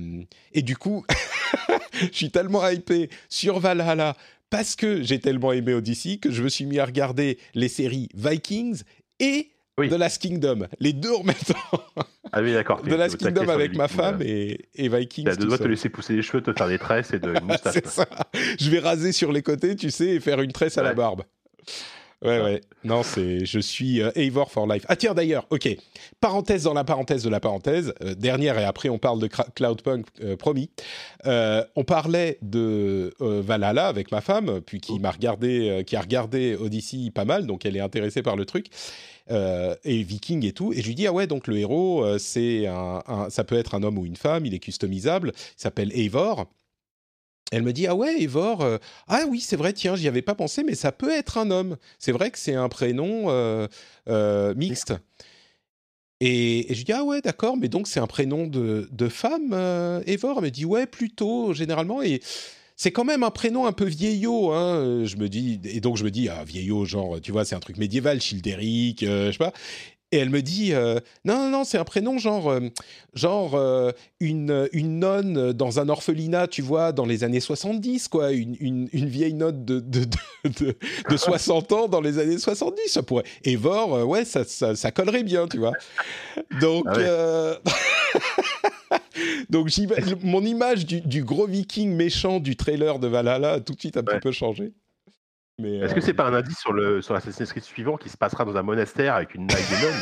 [0.52, 1.04] et du coup,
[1.92, 4.16] je suis tellement hypé sur Valhalla
[4.50, 8.08] parce que j'ai tellement aimé Odyssey que je me suis mis à regarder les séries
[8.14, 8.82] Vikings
[9.18, 11.82] et The Last Kingdom, les deux en même temps.
[12.32, 12.80] Ah oui, d'accord.
[12.84, 15.26] The Last Kingdom avec ma femme et, et Vikings.
[15.26, 17.74] T'as deux doigts te laisser pousser les cheveux, te faire des tresses et de moustache.
[17.74, 18.06] C'est ça.
[18.58, 21.24] Je vais raser sur les côtés, tu sais, et faire une tresse à la barbe.
[22.22, 22.60] Ouais, ouais.
[22.82, 23.44] Non, c'est.
[23.44, 24.86] Je suis euh, Eivor for life.
[24.88, 25.68] Ah, tiens, d'ailleurs, ok.
[26.20, 27.92] Parenthèse dans la parenthèse de la parenthèse.
[28.02, 30.70] Euh, dernière, et après, on parle de Cloudpunk, euh, promis.
[31.24, 37.10] on parlait de Valhalla avec ma femme, puis qui m'a regardé, qui a regardé Odyssey
[37.14, 38.68] pas mal, donc elle est intéressée par le truc.
[39.28, 40.72] et Viking et tout.
[40.72, 43.82] Et je lui dis, ah ouais, donc le héros, c'est un, ça peut être un
[43.82, 46.46] homme ou une femme, il est customisable, il s'appelle Eivor.
[47.53, 50.34] Elle me dit ah ouais Evor euh, ah oui c'est vrai tiens j'y avais pas
[50.34, 51.76] pensé mais ça peut être un homme.
[51.99, 53.68] C'est vrai que c'est un prénom euh,
[54.09, 54.94] euh, mixte.
[56.20, 59.53] et, je dis ah ouais d'accord mais donc c'est un prénom de, de femme
[60.07, 62.20] Evor elle me dit ouais plutôt généralement et
[62.78, 66.05] c'est quand même un prénom un peu vieillot hein je me dis et donc je
[66.05, 69.53] me dis ah vieillot genre tu vois c'est un truc médiéval Childéric je sais pas
[70.12, 72.61] et elle me dit euh, non non non c'est un prénom genre euh,
[73.14, 73.90] genre euh,
[74.20, 78.32] une une nonne dans un orphelinat tu vois dans les années 70 quoi.
[78.32, 80.04] Une, une, une vieille note de de,
[80.44, 80.76] de,
[81.11, 83.24] de, 60 ans dans les années 70 ça pourrait.
[83.44, 85.72] Evor ouais ça, ça, ça collerait bien tu vois.
[86.61, 87.59] Donc ah
[89.50, 89.70] donc
[90.22, 93.96] mon image du, du, gros viking méchant du trailer de Valhalla a tout de suite
[93.96, 94.72] un petit peu changé
[95.62, 98.44] est-ce que c'est pas un indice sur le sur l'Assassin's Creed suivant qui se passera
[98.44, 99.94] dans un monastère avec une naille de nonne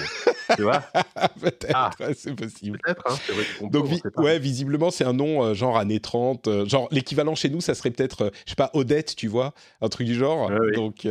[0.56, 0.80] Tu vois?
[1.40, 2.78] Peut-être, ah, c'est possible.
[2.82, 3.04] Peut-être.
[3.06, 3.86] Hein, Donc
[4.16, 7.74] ouais, visiblement c'est un nom euh, genre années 30, euh, genre l'équivalent chez nous ça
[7.74, 10.50] serait peut-être euh, je sais pas Odette, tu vois, un truc du genre.
[10.74, 11.06] Donc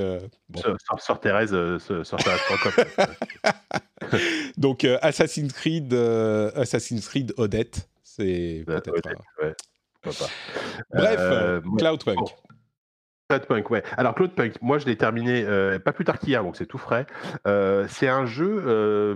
[0.49, 0.61] bon.
[0.99, 2.19] Sœur Thérèse, sœur
[4.57, 9.09] Donc Assassin's Creed Assassin's Creed Odette, c'est peut-être.
[9.41, 9.55] Ouais,
[10.91, 12.35] Bref, Cloudpunk.
[13.29, 13.83] Cloudpunk, ouais.
[13.97, 17.05] Alors Cloudpunk, moi je l'ai terminé euh, pas plus tard qu'hier, donc c'est tout frais.
[17.47, 19.15] Euh, c'est un jeu euh,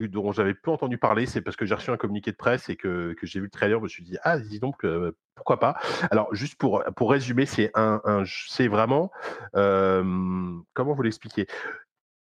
[0.00, 2.76] dont j'avais peu entendu parler, c'est parce que j'ai reçu un communiqué de presse et
[2.76, 4.86] que, que j'ai vu le trailer, je me suis dit ah dis donc
[5.34, 5.78] pourquoi pas?
[6.10, 9.10] Alors juste pour pour résumer, c'est un, un c'est vraiment
[9.52, 11.46] comment vous l'expliquer?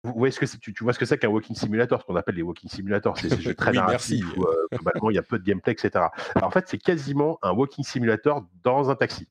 [0.05, 2.17] Vous voyez ce que tu, tu, vois ce que c'est qu'un walking simulator, ce qu'on
[2.17, 5.39] appelle les walking simulators, c'est ces jeux très narratifs où globalement il y a peu
[5.39, 6.07] de gameplay, etc.
[6.35, 9.29] Alors, en fait, c'est quasiment un walking simulator dans un taxi.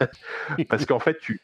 [0.68, 1.40] Parce qu'en fait, tu,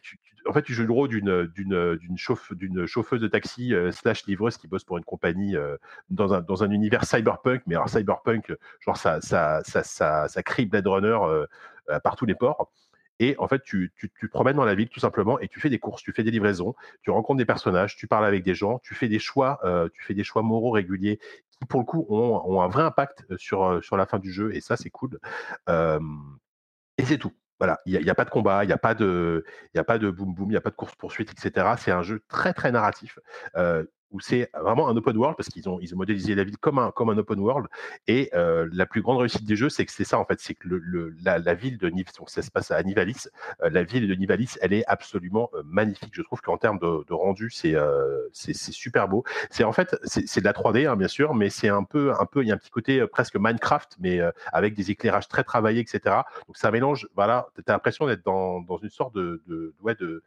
[0.49, 4.57] en fait, tu joues le rôle d'une d'une d'une chauffeuse de taxi euh, slash livreuse
[4.57, 5.77] qui bosse pour une compagnie euh,
[6.11, 11.47] dans un univers cyberpunk, mais alors cyberpunk, genre ça crie Blade Runner euh,
[12.01, 12.73] par tous les ports.
[13.21, 15.59] Et en fait, tu, tu, tu, te promènes dans la ville tout simplement et tu
[15.59, 18.55] fais des courses, tu fais des livraisons, tu rencontres des personnages, tu parles avec des
[18.55, 19.61] gens, tu fais des choix,
[19.93, 21.19] tu fais des choix moraux réguliers
[21.51, 24.77] qui pour le coup ont, un vrai impact sur la fin du jeu et ça
[24.77, 25.19] c'est cool.
[25.69, 27.33] et c'est tout.
[27.59, 29.45] Voilà, il n'y a, pas de combat, il n'y a pas de,
[29.75, 31.75] il a boum boum, il n'y a pas de course poursuite, etc.
[31.77, 33.19] C'est un jeu très très narratif.
[33.57, 36.59] Euh, où c'est vraiment un open world parce qu'ils ont, ils ont modélisé la ville
[36.59, 37.67] comme un, comme un open world.
[38.07, 40.55] Et euh, la plus grande réussite des jeux, c'est que c'est ça en fait, c'est
[40.55, 43.29] que le, la, la, ville de Nivalis, donc ça se passe à Nivalis,
[43.63, 46.11] euh, la ville de Nivalis, elle est absolument euh, magnifique.
[46.13, 47.75] Je trouve qu'en termes de, rendu, c'est
[48.33, 49.25] c'est super beau.
[49.51, 52.27] C'est en fait, c'est de la 3D hein, bien sûr, mais c'est un peu, un
[52.27, 54.21] peu, il y a un petit côté presque Minecraft, mais
[54.53, 56.17] avec des éclairages très travaillés, etc.
[56.47, 59.95] Donc ça mélange, voilà, tu as l'impression d'être dans, dans, une sorte de, de, ouais,
[59.95, 60.23] de,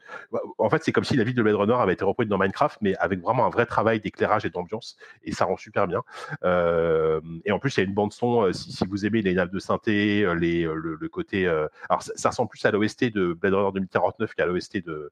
[0.57, 2.79] en fait, c'est comme si la ville de Blade Runner avait été reproduite dans Minecraft,
[2.81, 6.03] mais avec vraiment un vrai travail d'éclairage et d'ambiance, et ça rend super bien.
[6.43, 9.21] Euh, et en plus, il y a une bande son, euh, si, si, vous aimez
[9.21, 11.47] les nappes de synthé, euh, les, le, côté...
[11.47, 15.11] alors, ça, ça, ressemble plus à l'OST de Blade Runner 2049 qu'à l'OST de,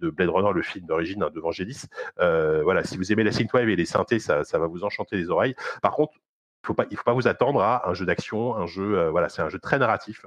[0.00, 1.84] de Blade Runner, le film d'origine hein, de Vangelis.
[2.16, 5.30] voilà, si vous aimez la synthwave et les synthés, ça, ça va vous enchanter les
[5.30, 5.54] oreilles.
[5.82, 6.14] Par contre,
[6.64, 9.28] faut pas, il ne faut pas vous attendre à un jeu d'action, un jeu, voilà,
[9.28, 10.26] c'est un jeu très narratif,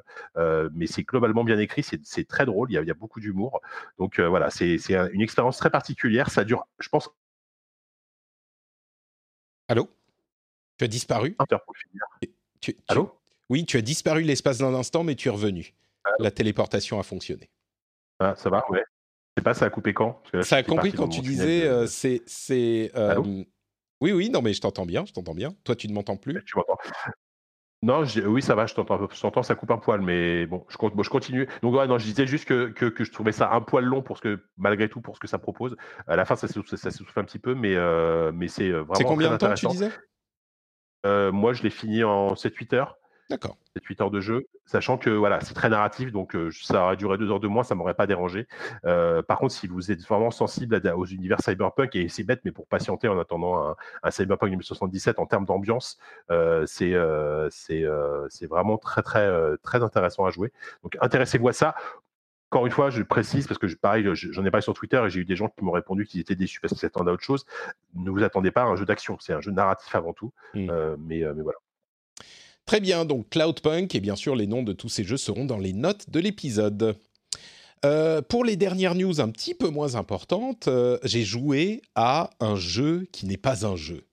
[0.74, 3.20] mais c'est globalement bien écrit, c'est très drôle, il y a, il y a beaucoup
[3.20, 3.62] d'humour.
[4.00, 4.78] Donc euh, voilà, c'est
[5.14, 6.30] une expérience très particulière.
[6.30, 7.10] Ça dure, je pense.
[9.72, 9.88] Allô?
[10.78, 11.38] Tu as disparu?
[12.60, 13.18] Tu, Allô?
[13.48, 15.74] Oui, tu as disparu l'espace d'un instant, mais tu es revenu.
[16.20, 17.50] La téléportation a fonctionné.
[18.20, 18.84] Ah, ça va, ouais.
[19.38, 20.22] Sais pas, ça a coupé quand?
[20.42, 22.92] Ça a compris quand tu disais, c'est.
[24.02, 25.56] Oui, oui, non, mais je t'entends bien, je t'entends bien.
[25.64, 26.44] Toi, tu ne m'entends plus?
[26.44, 26.76] Tu m'entends
[27.84, 30.78] non, oui, ça va, je t'entends, je t'entends, ça coupe un poil, mais bon, je,
[30.78, 31.48] bon, je continue.
[31.64, 34.04] Donc, ouais, non, je disais juste que, que, que, je trouvais ça un poil long
[34.04, 35.76] pour ce que, malgré tout, pour ce que ça propose.
[36.06, 38.94] À la fin, ça, ça, ça souffle un petit peu, mais, euh, mais c'est vraiment.
[38.94, 39.90] C'est combien de temps tu disais?
[41.08, 42.98] Euh, Moi, je l'ai fini en 7-8 heures.
[43.32, 43.58] D'accord.
[43.78, 47.18] 7-8 heures de jeu, sachant que voilà, c'est très narratif, donc euh, ça aurait duré
[47.18, 48.48] deux heures de moins, ça m'aurait pas dérangé.
[48.86, 52.42] Euh, par contre, si vous êtes vraiment sensible à, aux univers cyberpunk, et c'est bête,
[52.44, 55.98] mais pour patienter en attendant un, un cyberpunk 2077 en termes d'ambiance,
[56.30, 56.94] euh, c'est
[58.48, 59.30] vraiment très très
[59.64, 60.52] très intéressant à jouer.
[60.84, 61.76] Donc intéressez-vous à ça.
[62.50, 65.10] Encore une fois, je précise parce que je, pareil, j'en ai parlé sur Twitter et
[65.10, 67.24] j'ai eu des gens qui m'ont répondu qu'ils étaient déçus parce qu'ils s'attendaient à autre
[67.24, 67.46] chose.
[67.94, 70.34] Ne vous attendez pas à un jeu d'action, c'est un jeu narratif avant tout.
[70.54, 70.70] Mmh.
[71.00, 71.60] mais mais voilà.
[72.72, 75.58] Très bien, donc Cloudpunk, et bien sûr les noms de tous ces jeux seront dans
[75.58, 76.96] les notes de l'épisode.
[77.84, 82.56] Euh, pour les dernières news un petit peu moins importantes, euh, j'ai joué à un
[82.56, 84.08] jeu qui n'est pas un jeu.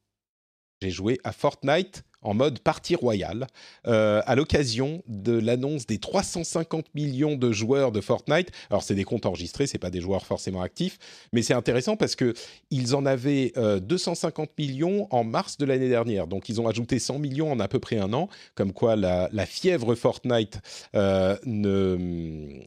[0.82, 3.46] J'ai joué à Fortnite en mode partie royale
[3.86, 8.50] euh, à l'occasion de l'annonce des 350 millions de joueurs de Fortnite.
[8.68, 10.98] Alors c'est des comptes enregistrés, c'est pas des joueurs forcément actifs,
[11.32, 12.34] mais c'est intéressant parce que
[12.70, 16.26] ils en avaient euh, 250 millions en mars de l'année dernière.
[16.26, 19.46] Donc ils ont ajouté 100 millions en à peu près un an, comme quoi la,
[19.46, 20.58] fièvre Fortnite
[20.94, 22.60] euh, ne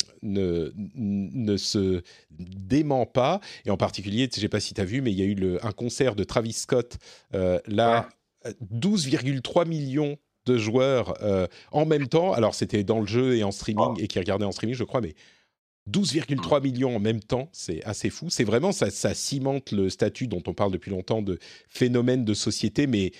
[1.57, 2.01] se
[2.31, 3.41] dément pas.
[3.65, 5.35] Et en particulier, je sais pas si tu as vu, mais il y a eu
[5.35, 6.97] le, un concert de Travis Scott
[7.35, 7.99] euh, là.
[7.99, 8.15] Ouais
[8.73, 12.33] 12,3 millions de joueurs euh, en même temps.
[12.33, 15.01] Alors, c'était dans le jeu et en streaming, et qui regardaient en streaming, je crois,
[15.01, 15.13] mais
[15.89, 16.63] 12,3 mm.
[16.63, 18.29] millions en même temps, c'est assez fou.
[18.29, 22.33] C'est vraiment, ça, ça cimente le statut dont on parle depuis longtemps de phénomène de
[22.33, 23.11] société, mais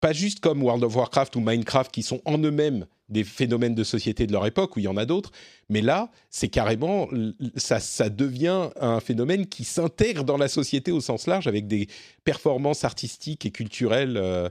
[0.00, 3.84] pas juste comme World of Warcraft ou Minecraft qui sont en eux-mêmes des phénomènes de
[3.84, 5.30] société de leur époque, où il y en a d'autres,
[5.68, 7.08] mais là, c'est carrément,
[7.56, 11.88] ça, ça devient un phénomène qui s'intègre dans la société au sens large, avec des
[12.24, 14.50] performances artistiques et culturelles euh,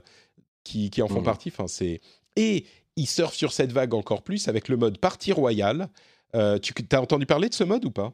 [0.64, 1.24] qui, qui, en font mmh.
[1.24, 1.48] partie.
[1.50, 2.00] Enfin, c'est...
[2.34, 5.88] Et ils surfent sur cette vague encore plus avec le mode partie royale.
[6.34, 8.12] Euh, tu as entendu parler de ce mode ou pas?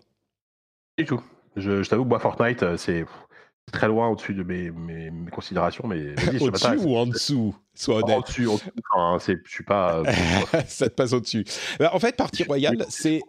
[0.98, 1.22] Du tout.
[1.56, 3.06] Je, je t'avoue, moi, Fortnite, euh, c'est
[3.72, 8.18] très loin au-dessus de mes, mes, mes, considérations, mais au-dessus ou en dessous Sois honnête.
[8.18, 8.60] Au-dessus, au
[8.92, 9.96] enfin, je suis pas.
[9.98, 10.04] Euh,
[10.68, 11.44] ça te passe au-dessus.
[11.80, 13.20] Bah, en fait, partie royale, c'est.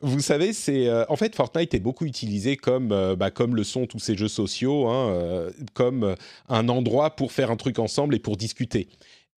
[0.00, 3.64] Vous savez, c'est euh, en fait Fortnite est beaucoup utilisé comme euh, bah, comme le
[3.64, 6.16] sont tous ces jeux sociaux, hein, euh, comme
[6.48, 8.88] un endroit pour faire un truc ensemble et pour discuter.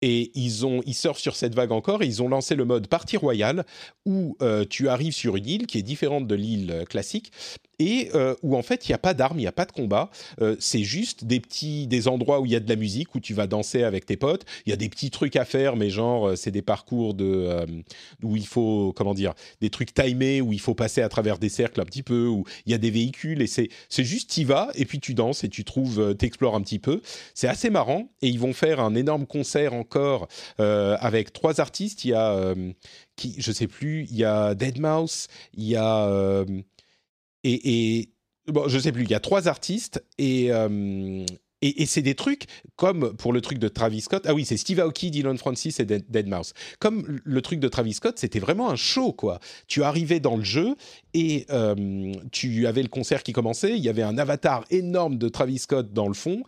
[0.03, 2.89] Et ils, ont, ils surfent sur cette vague encore et ils ont lancé le mode
[2.89, 3.65] partie royale
[4.05, 7.33] où euh, tu arrives sur une île qui est différente de l'île classique
[7.79, 9.73] et euh, où en fait il n'y a pas d'armes, il n'y a pas de
[9.73, 10.11] combat,
[10.41, 13.21] euh, c'est juste des petits des endroits où il y a de la musique où
[13.21, 14.45] tu vas danser avec tes potes.
[14.67, 17.67] Il y a des petits trucs à faire, mais genre euh, c'est des parcours de
[18.23, 21.49] où il faut comment dire des trucs timés où il faut passer à travers des
[21.49, 24.71] cercles un petit peu où il y a des véhicules et c'est juste tu vas
[24.75, 27.01] et puis tu danses et tu trouves t'explores un petit peu.
[27.35, 32.05] C'est assez marrant et ils vont faire un énorme concert encore avec trois artistes.
[32.05, 32.55] Il y a
[33.17, 36.45] qui je sais plus, il y a Deadmau5, il y a
[37.45, 38.09] et, et
[38.49, 41.25] bon, je sais plus, il y a trois artistes et, euh,
[41.63, 42.45] et, et c'est des trucs
[42.77, 44.25] comme pour le truc de Travis Scott.
[44.27, 46.53] Ah oui, c'est Steve Aoki, Dylan Francis et Deadmau5.
[46.79, 49.41] Comme le truc de Travis Scott, c'était vraiment un show, quoi.
[49.67, 50.77] Tu arrivais dans le jeu
[51.15, 53.77] et euh, tu avais le concert qui commençait.
[53.77, 56.43] Il y avait un avatar énorme de Travis Scott dans le fond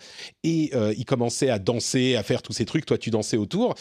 [0.44, 2.84] et euh, il commençait à danser, à faire tous ces trucs.
[2.84, 3.74] Toi, tu dansais autour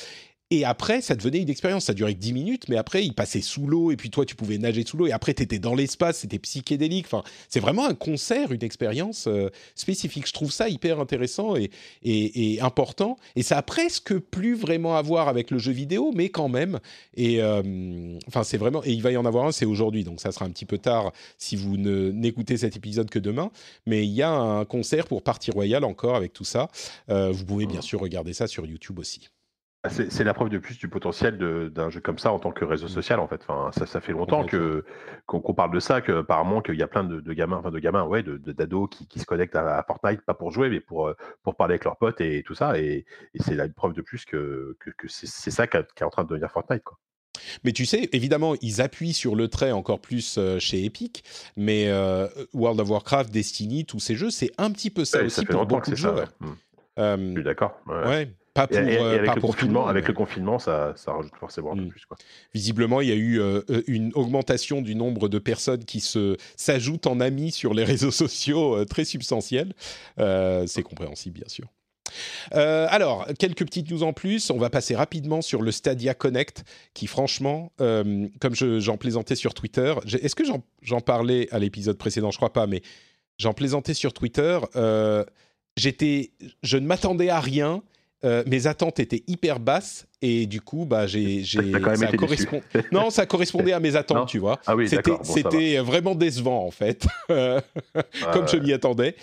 [0.51, 1.85] Et après, ça devenait une expérience.
[1.85, 4.35] Ça durait que 10 minutes, mais après, il passait sous l'eau, et puis toi, tu
[4.35, 7.07] pouvais nager sous l'eau, et après, tu étais dans l'espace, c'était psychédélique.
[7.07, 10.27] Enfin, c'est vraiment un concert, une expérience euh, spécifique.
[10.27, 11.71] Je trouve ça hyper intéressant et,
[12.03, 13.17] et, important.
[13.35, 16.79] Et ça a presque plus vraiment à voir avec le jeu vidéo, mais quand même.
[17.15, 18.83] Et euh, enfin, c'est vraiment.
[18.83, 20.77] Et il va y en avoir un, c'est aujourd'hui, donc ça sera un petit peu
[20.77, 23.51] tard si vous n'écoutez cet épisode que demain.
[23.87, 26.69] Mais il y a un concert pour Partie Royale encore avec tout ça.
[27.09, 29.29] Euh, vous pouvez bien sûr regarder ça sur YouTube aussi.
[29.85, 31.37] Ah, c'est la preuve de plus du potentiel
[31.71, 32.89] d'un jeu comme ça en tant que réseau mmh.
[32.89, 33.41] social en fait.
[33.47, 34.83] Enfin, ça, ça fait longtemps que
[35.27, 38.23] qu'on parle de ça, qu'apparemment qu'il y a plein de, gamins, enfin de gamins, ouais,
[38.23, 41.55] de d'ados qui, qui, se connectent à, Fortnite pas pour jouer, mais pour euh, pour
[41.55, 42.79] parler avec leurs potes et tout ça.
[42.79, 43.05] Et,
[43.39, 46.49] c'est la preuve de plus que que, c'est ça qui est en train de devenir
[46.49, 46.97] Fortnite quoi.
[47.63, 51.23] Mais tu sais, évidemment, ils appuient sur le trait encore plus euh, chez Epic,
[51.57, 55.45] mais euh, World of Warcraft, Destiny, tous ces jeux, c'est un petit peu ça aussi
[55.45, 56.29] pour beaucoup de joueurs.
[56.39, 56.47] Mmh.
[56.97, 57.77] je suis d'accord.
[57.87, 58.29] ouais.
[58.55, 61.75] Pas pour, et, euh, avec, le confinement, avec le confinement, ça, ça rajoute forcément un
[61.75, 61.89] peu mm.
[61.89, 62.05] plus.
[62.05, 62.15] Quoi.
[62.53, 66.37] Visiblement, il y a eu euh, euh, une augmentation du nombre de personnes qui se,
[66.55, 69.73] s'ajoutent en amis sur les réseaux sociaux très substantielle.
[70.17, 71.65] c'est compréhensible, bien sûr.
[72.51, 74.49] alors, quelques petites news en plus.
[74.49, 76.63] On va passer rapidement sur le Stadia Connect,
[76.93, 80.45] qui franchement, comme j'en plaisantais sur Twitter, est-ce que
[80.81, 82.31] j'en parlais à l'épisode précédent?
[82.31, 82.81] Je crois pas, mais
[83.37, 84.59] j'en plaisantais sur Twitter.
[85.75, 86.31] j'étais,
[86.63, 87.83] je ne m'attendais à rien
[88.23, 92.61] euh, mes attentes étaient hyper basses et du coup, bah, j'ai, ça correspond...
[92.91, 94.59] non, ça correspondait à mes attentes, tu vois.
[94.65, 99.15] Ah oui, c'était, c'était vraiment décevant en fait, comme je m'y attendais.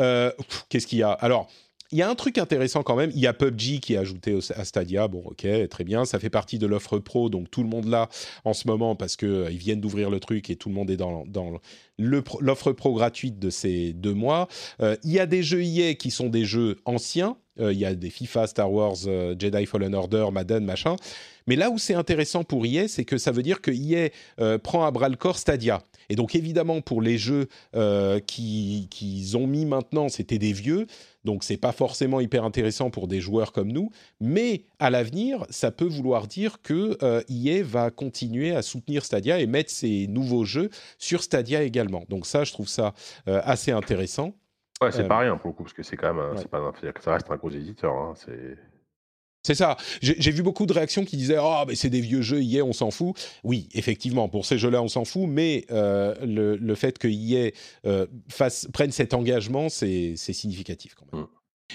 [0.00, 0.30] Euh,
[0.68, 1.10] qu'est-ce qu'il y a?
[1.10, 1.48] Alors,
[1.92, 3.10] il y a un truc intéressant quand même.
[3.14, 5.08] Il y a PUBG qui est ajouté à Stadia.
[5.08, 6.04] Bon, ok, très bien.
[6.04, 8.08] Ça fait partie de l'offre pro, donc tout le monde là
[8.44, 10.90] en ce moment parce que euh, ils viennent d'ouvrir le truc et tout le monde
[10.90, 11.60] est dans, dans
[11.98, 14.48] l'offre pro gratuite de ces deux mois.
[14.80, 17.36] Euh, il y a des jeux EA qui sont des jeux anciens.
[17.60, 20.96] Euh, il y a des FIFA, Star Wars, Jedi Fallen Order, Madden, machin.
[21.46, 24.10] Mais là où c'est intéressant pour EA, c'est que ça veut dire que EA
[24.58, 25.80] prend à bras le corps Stadia.
[26.08, 27.48] Et donc évidemment pour les jeux
[28.26, 30.86] qu'ils qui ont mis maintenant, c'était des vieux.
[31.26, 35.70] Donc c'est pas forcément hyper intéressant pour des joueurs comme nous, mais à l'avenir, ça
[35.70, 40.44] peut vouloir dire que euh, EA va continuer à soutenir Stadia et mettre ses nouveaux
[40.44, 42.04] jeux sur Stadia également.
[42.08, 42.94] Donc ça, je trouve ça
[43.28, 44.34] euh, assez intéressant.
[44.82, 47.14] Ouais, c'est pas euh, rien pour le coup, parce que c'est quand même, pas, ça
[47.14, 47.94] reste un gros éditeur.
[47.94, 48.56] Hein, c'est
[49.46, 49.76] c'est ça.
[50.02, 52.72] J'ai vu beaucoup de réactions qui disaient oh, mais c'est des vieux jeux, EA, on
[52.72, 53.14] s'en fout.
[53.44, 57.52] Oui, effectivement, pour ces jeux-là, on s'en fout, mais euh, le, fait que EA
[57.86, 58.06] euh,
[58.72, 61.22] prenne cet engagement, c'est significatif quand même.
[61.22, 61.28] Mmh.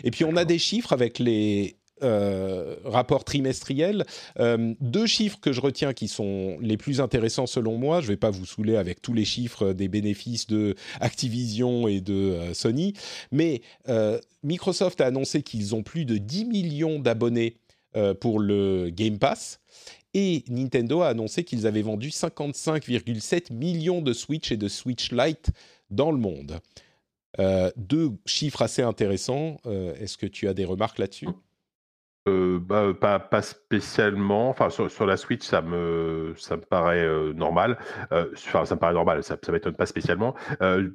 [0.03, 4.05] Et puis on a des chiffres avec les, euh, rapport trimestriel.
[4.39, 8.01] Euh, deux chiffres que je retiens qui sont les plus intéressants selon moi.
[8.01, 12.01] Je ne vais pas vous saouler avec tous les chiffres des bénéfices de Activision et
[12.01, 12.93] de euh, Sony,
[13.31, 13.61] mais
[14.43, 17.57] Microsoft a annoncé qu'ils ont plus de 10 millions d'abonnés
[18.19, 19.59] pour le Game Pass.
[20.13, 25.51] Et Nintendo a annoncé qu'ils avaient vendu 55,7 millions de Switch et de Switch Lite
[25.89, 26.59] dans le monde.
[27.77, 29.57] deux chiffres assez intéressants.
[29.99, 31.27] Est-ce que tu as des remarques là-dessus?
[32.27, 34.49] Euh, bah, pas pas spécialement.
[34.49, 36.35] Enfin, sur la Switch, ça me
[36.69, 37.79] paraît, euh, normal.
[38.11, 40.35] Euh, enfin, ça me paraît normal, ça m'étonne pas spécialement.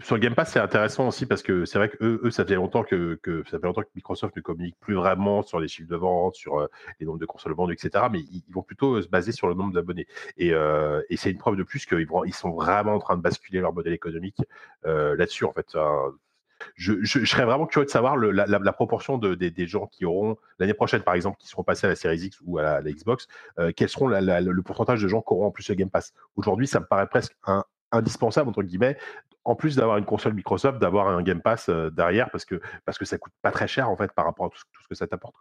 [0.00, 2.84] sur Game Pass, c'est intéressant aussi parce que c'est vrai qu'eux eux, ça fait longtemps
[2.84, 3.18] que
[3.50, 6.68] ça fait longtemps que Microsoft ne communique plus vraiment sur les chiffres de vente, sur,
[7.00, 8.04] les nombres de consoles vendues etc.
[8.10, 10.52] mais ils vont plutôt, se baser sur le nombre d'abonnés et
[11.10, 13.72] et c'est une preuve de plus qu'ils ils sont vraiment en train de basculer leur
[13.72, 14.38] modèle économique,
[14.84, 15.76] là-dessus, en fait,
[16.74, 21.02] je, serais vraiment curieux de savoir la, proportion de, des, gens qui auront l'année prochaine,
[21.02, 23.28] par exemple, qui seront passés à la Series X ou à la, Xbox,
[23.58, 26.12] euh, quels seront le pourcentage de gens qui auront en plus le Game Pass?
[26.36, 27.34] Aujourd'hui, ça me paraît presque
[27.92, 28.96] indispensable entre guillemets
[29.44, 32.98] en plus d'avoir une console Microsoft d'avoir un Game Pass euh, derrière parce que parce
[32.98, 35.06] que ça coûte pas très cher en fait par rapport à tout, ce que ça
[35.06, 35.36] t'apporte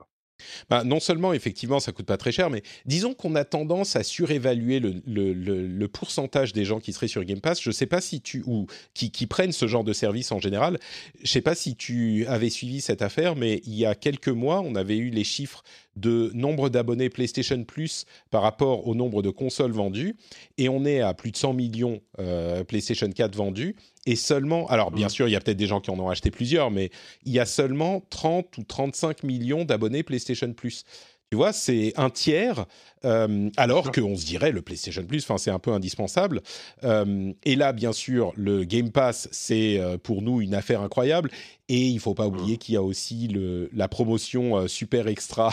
[0.69, 4.03] bah, non seulement, effectivement, ça coûte pas très cher, mais disons qu'on a tendance à
[4.03, 7.61] surévaluer le, pourcentage des gens qui seraient sur Game Pass.
[7.61, 10.79] Je sais pas si tu ou qui, prennent ce genre de service en général.
[11.23, 14.61] Je sais pas si tu avais suivi cette affaire, mais il y a quelques mois,
[14.61, 15.63] on avait eu les chiffres
[15.95, 20.15] de nombre d'abonnés PlayStation Plus par rapport au nombre de consoles vendues,
[20.57, 23.75] et on est à plus de 100 millions euh, PlayStation 4 vendus,
[24.05, 25.09] et seulement, alors bien mmh.
[25.09, 26.91] sûr, il y a peut-être des gens qui en ont acheté plusieurs, mais
[27.25, 30.85] il y a seulement 30 ou 35 millions d'abonnés PlayStation Plus.
[31.31, 32.65] Tu vois, c'est un tiers,
[33.03, 36.41] euh, alors qu'on se dirait le PlayStation Plus, c'est un peu indispensable.
[36.83, 41.31] Euh, et là, bien sûr, le Game Pass, c'est euh, pour nous une affaire incroyable.
[41.67, 45.51] Et il faut pas oublier qu'il y a aussi le, la promotion super extra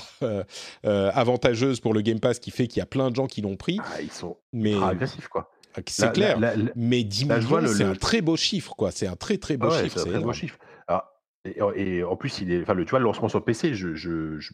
[0.84, 3.56] avantageuse pour le Game Pass qui fait qu'il y a plein de gens qui l'ont
[3.56, 3.78] pris.
[3.82, 4.74] Ah, ils sont mais...
[4.74, 5.50] agressifs, quoi.
[5.74, 6.38] Ah, c'est clair.
[6.76, 8.90] mais 10 millions, c'est un très beau chiffre, quoi.
[8.90, 9.98] C'est un très très beau chiffre.
[9.98, 10.58] C'est un très beau chiffre.
[10.88, 13.94] Alors, Et, en plus, il est, enfin, le, tu vois, le lancement sur PC, je,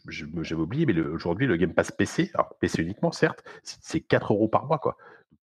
[0.07, 4.47] j'avais oublié, mais aujourd'hui, le Game Pass PC, alors PC uniquement, certes, c'est 4 euros
[4.47, 4.97] par mois, quoi.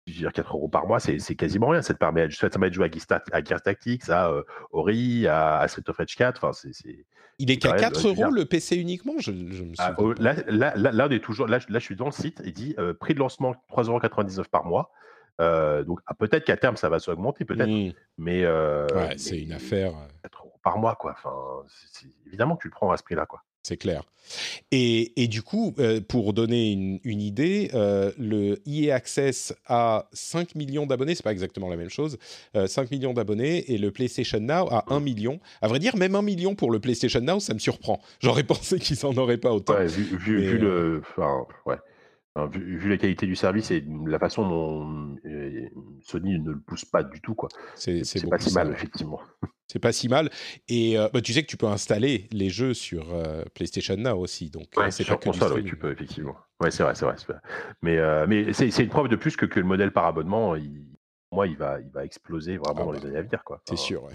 [0.05, 1.81] Je veux dire, 4 euros par mois, c'est, quasiment rien.
[1.81, 2.89] Ça te permet, ça permet de jouer
[3.31, 6.43] à Gears, Tactics, à euh, Ori, à, Street of Rage 4.
[6.43, 7.05] Enfin, c'est,
[7.39, 9.13] il est qu'à 4 euros le PC uniquement?
[9.17, 11.95] Je, je me ah, oh, là, là, là, on est toujours, là, là, je suis
[11.95, 14.91] dans le site, il dit euh, prix de lancement 3,99 euros par mois.
[15.41, 17.69] Euh, donc ah, peut-être qu'à terme ça va s'augmenter, peut-être.
[17.69, 17.93] Mmh.
[18.17, 19.93] Mais ouais, c'est une affaire.
[20.23, 21.15] 4 euros par mois, quoi.
[21.17, 21.65] Enfin,
[22.27, 23.41] évidemment que tu le prends à ce prix-là, quoi.
[23.65, 24.03] C'est clair.
[24.71, 25.73] Et, et, du coup,
[26.09, 31.69] pour donner une, une idée, le EA Access a 5 millions d'abonnés, c'est pas exactement
[31.69, 32.17] la même chose,
[32.53, 35.39] 5 millions d'abonnés, et le PlayStation Now a 1 million.
[35.61, 38.01] À vrai dire, même 1 million pour le PlayStation Now, ça me surprend.
[38.19, 39.75] J'aurais pensé qu'ils en auraient pas autant.
[39.75, 41.01] Ouais, vu, vu, le...
[41.01, 41.77] Enfin, ouais
[42.51, 45.69] vu, la qualité du service et la façon dont euh,
[46.01, 47.49] Sony ne le pousse pas du tout, quoi.
[47.75, 49.21] C'est pas si mal, effectivement.
[49.67, 50.29] C'est pas si mal.
[50.67, 54.19] Et euh, bah, tu sais que tu peux installer les jeux sur euh, PlayStation Now
[54.19, 54.49] aussi.
[54.49, 56.35] Donc, c'est sur console, oui, tu peux, effectivement.
[56.59, 57.15] Ouais, c'est vrai, c'est vrai,
[57.81, 57.97] Mais,
[58.27, 60.85] mais c'est une preuve de plus que, que le modèle par abonnement, il,
[61.31, 63.61] moi, il va, il va exploser vraiment ah dans les bah, années à venir, quoi.
[63.67, 64.13] c'est sûr, ouais.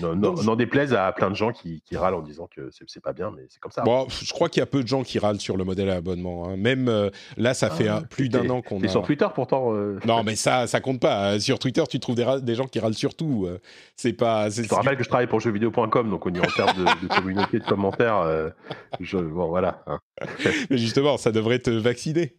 [0.00, 3.42] N'en déplaise à plein de gens qui, râlent en disant que c'est pas bien, mais
[3.48, 3.82] c'est comme ça.
[3.82, 5.96] Bon, je crois qu'il y a peu de gens qui râlent sur le modèle à
[5.96, 6.48] abonnement.
[6.48, 6.56] Hein.
[6.56, 8.80] Même euh, là, ça fait ah, plus d'un an qu'on.
[8.80, 9.74] est sur Twitter pourtant.
[9.74, 9.98] Euh.
[10.04, 11.38] Non, mais ça, ça compte pas.
[11.40, 13.46] Sur Twitter, tu trouves des, gens qui râlent sur tout.
[13.46, 13.58] Euh.
[13.96, 14.48] C'est pas.
[14.50, 17.14] Je te rappelle que je travaille pour jeuxvideo.com, donc on y en termes de, de,
[17.14, 18.52] communauté de commentaires.
[19.00, 19.82] Je, bon, voilà.
[19.86, 19.98] Hein.
[20.70, 22.34] mais justement, ça devrait te vacciner.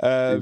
[0.00, 0.36] Bah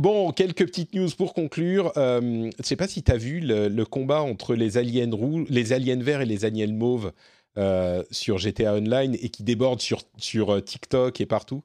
[0.00, 1.92] Bon, quelques petites news pour conclure.
[1.98, 5.44] Euh, je ne sais pas si tu as vu le, combat entre les aliens, roux,
[5.50, 7.12] les aliens verts et les aliens mauves
[7.58, 11.64] euh, sur GTA Online et qui déborde sur, sur euh, TikTok et partout.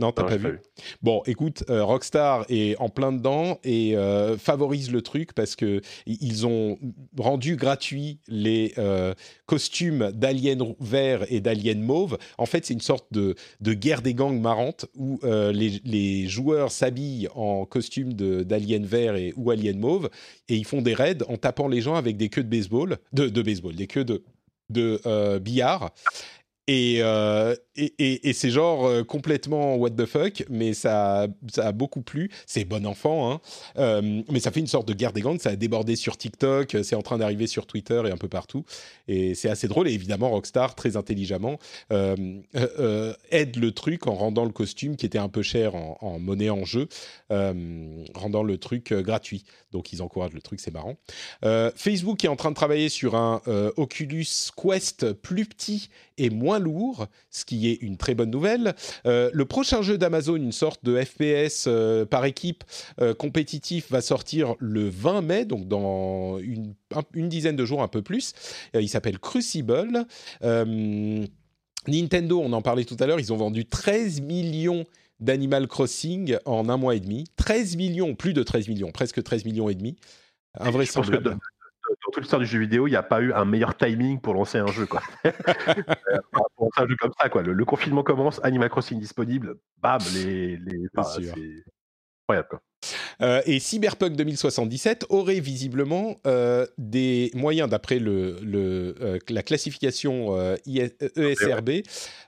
[0.00, 0.60] Non, t'as pas vu.
[1.02, 5.82] Bon, écoute, euh, Rockstar est en plein dedans et euh, favorise le truc parce que
[6.04, 6.78] ils ont
[7.16, 9.14] rendu gratuit les euh,
[9.46, 12.18] costumes d'aliens verts et d'aliens mauves.
[12.38, 16.72] En fait, c'est une sorte de, de, guerre des gangs marrante où les, les, joueurs
[16.72, 20.10] s'habillent en costume d'aliens verts et ou aliens mauves
[20.48, 23.28] et ils font des raids en tapant les gens avec des queues de baseball, de,
[23.28, 24.24] de baseball, des queues de
[24.70, 25.92] de billard
[26.70, 31.26] euh, et, c'est genre euh, complètement what the fuck, mais ça,
[31.56, 32.30] a beaucoup plu.
[32.46, 33.40] C'est bon enfant, hein.
[33.78, 35.38] Euh, mais ça fait une sorte de guerre des gangs.
[35.38, 38.64] Ça a débordé sur TikTok, c'est en train d'arriver sur Twitter et un peu partout.
[39.08, 39.88] Et c'est assez drôle.
[39.88, 41.58] Et évidemment, Rockstar, très intelligemment,
[41.90, 46.64] aide le truc en rendant le costume qui était un peu cher en monnaie en
[46.64, 46.88] jeu,
[47.30, 49.44] rendant le truc gratuit.
[49.72, 50.96] Donc ils encouragent le truc, c'est marrant.
[51.76, 53.42] Facebook est en train de travailler sur un
[53.76, 54.26] Oculus
[54.56, 55.88] Quest plus petit
[56.18, 58.74] et moins lourd, ce qui est une très bonne nouvelle.
[59.06, 62.64] Euh, le prochain jeu d'Amazon, une sorte de FPS euh, par équipe
[63.00, 66.74] euh, compétitif, va sortir le 20 mai, donc dans une,
[67.14, 68.32] une dizaine de jours, un peu plus.
[68.74, 70.06] il s'appelle Crucible.
[71.86, 74.84] Nintendo, on en parlait tout à l'heure, ils ont vendu 13 millions
[75.20, 77.24] d'Animal Crossing en un mois et demi.
[77.36, 79.96] 13 millions, plus de 13 millions, presque 13 millions et demi.
[80.58, 81.38] Invraisemblable
[81.88, 84.34] dans toute l'histoire du jeu vidéo, il n'y a pas eu un meilleur timing pour
[84.34, 84.86] lancer un jeu.
[84.86, 85.02] Quoi.
[85.22, 87.42] pour lancer un jeu comme ça, quoi.
[87.42, 90.56] Le, confinement commence, Animal Crossing disponible, bam, les.
[90.56, 90.86] les...
[90.94, 91.32] c'est
[92.22, 92.48] incroyable.
[92.48, 92.60] Quoi.
[93.22, 100.36] Euh, et Cyberpunk 2077 aurait visiblement euh, des moyens, d'après le, le euh, la classification
[100.66, 101.82] ESRB,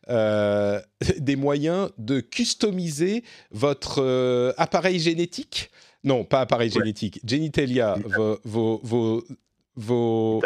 [0.09, 0.81] e
[1.19, 5.71] des moyens de customiser votre appareil génétique?
[6.05, 9.25] Non, pas appareil génétique, genitalia, vos, vos, vos,
[9.77, 10.43] vos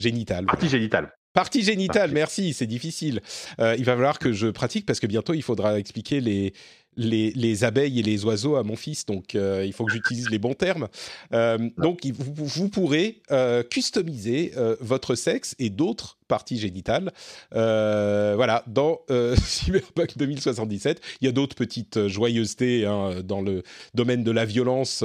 [0.00, 0.46] génitales.
[0.46, 1.12] Partie génitale.
[1.34, 3.20] Partie génitale, merci, c'est difficile.
[3.58, 6.52] Euh, il va falloir que je pratique parce que bientôt il faudra expliquer les,
[6.96, 10.30] les, les abeilles et les oiseaux à mon fils, donc euh, il faut que j'utilise
[10.30, 10.86] les bons termes.
[11.32, 13.20] Euh, donc vous, vous pourrez
[13.68, 17.12] customiser votre sexe et d'autres parties génitales.
[17.50, 19.00] voilà, dans
[19.44, 23.64] Cyberpunk 2077, il y a d'autres petites joyeusetés hein, dans le
[23.94, 25.02] domaine de la violence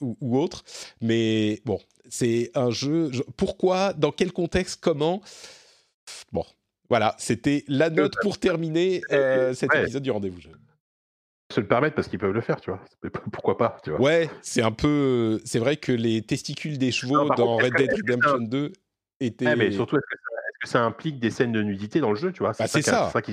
[0.00, 0.64] ou, ou autre,
[1.02, 1.78] mais bon,
[2.08, 3.10] c'est un jeu.
[3.36, 5.22] Pourquoi Dans quel contexte Comment?
[6.32, 6.44] Bon,
[6.88, 10.50] voilà, c'était la note pour terminer euh, cet épisode du rendez-vous jeu.
[11.52, 12.80] Se le permettre parce qu'ils peuvent le faire, tu vois.
[13.32, 14.00] Pourquoi pas, tu vois.
[14.00, 15.40] Ouais, c'est un peu.
[15.44, 18.72] C'est vrai que les testicules des chevaux dans Red Dead Redemption 2
[19.20, 19.54] étaient.
[19.56, 20.04] mais surtout, est-ce
[20.60, 22.52] que, ça implique des scènes de nudité dans le jeu, tu vois?
[22.54, 23.10] C'est ça.
[23.12, 23.22] ça.
[23.22, 23.32] qui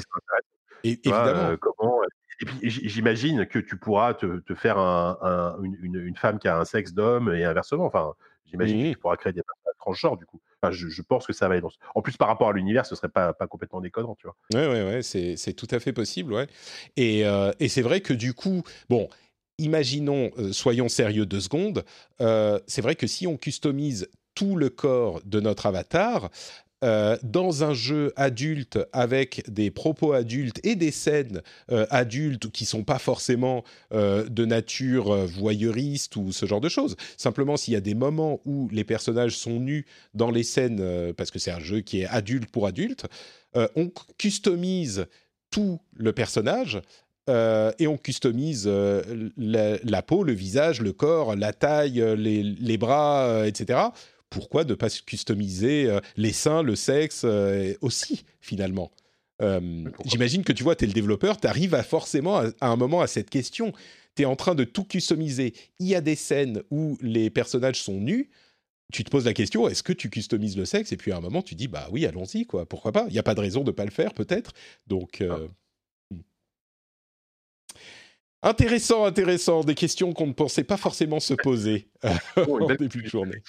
[0.84, 1.50] Et, évidemment.
[1.50, 2.02] Euh, comment,
[2.41, 7.34] et puis j'imagine que tu pourras te, faire une, femme qui a un sexe d'homme
[7.34, 7.86] et inversement.
[7.86, 8.14] Enfin,
[8.45, 10.40] j'imagine mmh tu pourras créer des personnages transgenres du coup.
[10.61, 11.68] Enfin, je, pense que ça va être.
[11.94, 14.36] En plus, par rapport à l'univers, ce serait pas, pas complètement déconnant, tu vois.
[14.53, 16.48] Ouais, ouais, ouais, c'est tout à fait possible, ouais.
[16.95, 19.10] Et, euh, et c'est vrai que du coup, bon,
[19.57, 21.84] imaginons, euh, soyons sérieux deux secondes,
[22.22, 26.30] euh, c'est vrai que si on customise tout le corps de notre avatar
[26.84, 31.41] euh, dans un jeu adulte avec des propos adultes et des scènes
[31.72, 36.97] euh, adultes qui sont pas forcément euh, de nature voyeuriste ou ce genre de choses.
[37.15, 41.31] Simplement, s'il y a des moments où les personnages sont nus dans les scènes, parce
[41.31, 43.05] que c'est un jeu qui est adulte pour adulte,
[43.55, 45.05] on customise
[45.51, 46.81] tout le personnage
[47.30, 48.69] et on customise
[49.38, 53.80] la, peau, le visage, le corps, la taille, les, les bras, etc
[54.34, 58.91] pourquoi ne pas customiser euh, les seins, le sexe euh, aussi, finalement
[59.41, 62.76] euh, J'imagine que tu vois, tu es le développeur, tu arrives à forcément à, un
[62.76, 63.73] moment à cette question.
[64.15, 65.53] Tu es en train de tout customiser.
[65.80, 68.30] Il y a des scènes où les personnages sont nus.
[68.91, 70.91] Tu te poses la question, est-ce que tu customises le sexe?
[70.91, 72.68] Et puis à un moment, tu dis, bah oui, allons-y, quoi.
[72.68, 73.05] Pourquoi pas?
[73.07, 74.53] Il n'y a pas de raison de ne pas le faire, peut-être.
[74.88, 75.38] Donc, ah.
[78.45, 79.64] Intéressant, intéressant.
[79.64, 81.88] Des questions qu'on ne pensait pas forcément se poser
[82.35, 83.41] en début de journée.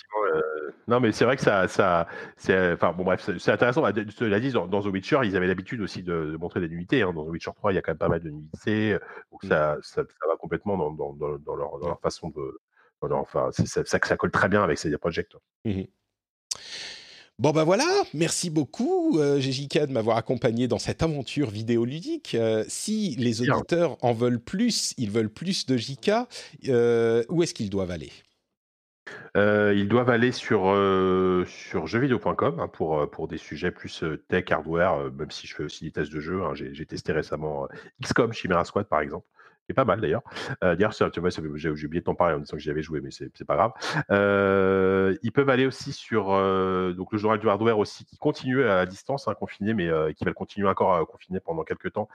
[0.89, 2.07] Non, mais c'est vrai que ça, ça
[2.37, 3.83] c'est, enfin bon bref, c'est intéressant.
[3.83, 7.03] Cela dit, dans, The Witcher, ils avaient l'habitude aussi de, montrer des nuités.
[7.03, 7.13] Hein.
[7.15, 8.99] Dans The Witcher 3, il y a quand même pas mal de nuités,
[9.33, 9.49] donc mm.
[9.49, 12.61] ça, ça, va complètement dans, dans, dans, leur, leur, façon de,
[13.13, 15.27] enfin, ça, colle très bien avec ces projets.
[15.65, 15.89] Mm-hmm.
[17.41, 22.37] Bon ben voilà, merci beaucoup euh, de m'avoir accompagné dans cette aventure vidéoludique.
[22.37, 26.13] Euh, si les auditeurs en veulent plus, ils veulent plus de JK,
[26.69, 28.13] euh, où est-ce qu'ils doivent aller?
[29.37, 30.61] Euh, ils doivent aller sur,
[31.47, 35.85] sur jeuxvideo.com hein, pour, pour des sujets plus tech, hardware, même si je fais aussi
[35.85, 36.43] des tests de jeux.
[36.43, 36.55] Hein.
[36.55, 37.69] J'ai testé récemment
[38.03, 39.27] XCOM, Chimera Squad par exemple
[39.69, 40.23] est pas mal d'ailleurs.
[40.63, 43.01] Euh, d'ailleurs, tu vois, j'ai oublié de t'en parler en disant que j'y avais joué,
[43.01, 43.73] mais c'est pas grave.
[44.11, 48.65] Euh, ils peuvent aller aussi sur euh, donc le journal du hardware aussi qui continue
[48.65, 52.09] à distance, hein, confiné, mais qui va continuer encore à confiner pendant quelques temps,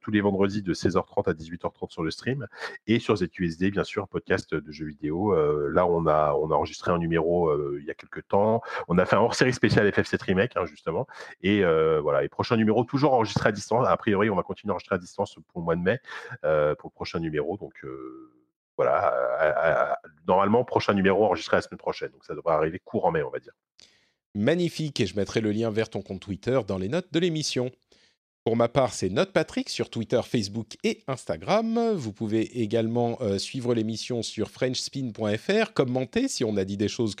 [0.00, 2.46] tous les vendredis de 16h30 à 18h30 sur le stream
[2.86, 5.34] et sur ZQSD, bien sûr, podcast de jeux vidéo.
[5.70, 8.62] là, on a on a enregistré un numéro il y a quelques temps.
[8.88, 11.06] On a fait un hors-série spécial FF7 remake hein, justement,
[11.42, 11.62] et
[12.00, 12.24] voilà.
[12.24, 13.86] Et prochain numéro toujours enregistré à distance.
[13.86, 16.00] A priori, on va continuer à enregistrer à distance pour le mois de mai
[16.76, 17.56] pour le prochain numéro.
[17.56, 17.84] Donc
[18.76, 22.10] voilà, normalement, prochain numéro enregistré la semaine prochaine.
[22.10, 23.52] Donc ça devrait arriver court en mai, on va dire.
[24.36, 27.70] Magnifique, et je mettrai le lien vers ton compte Twitter dans les notes de l'émission.
[28.44, 31.94] Pour ma part, c'est Note Patrick sur Twitter, Facebook et Instagram.
[31.94, 37.16] Vous pouvez également euh, suivre l'émission sur frenchspin.fr, commenter si on a dit des choses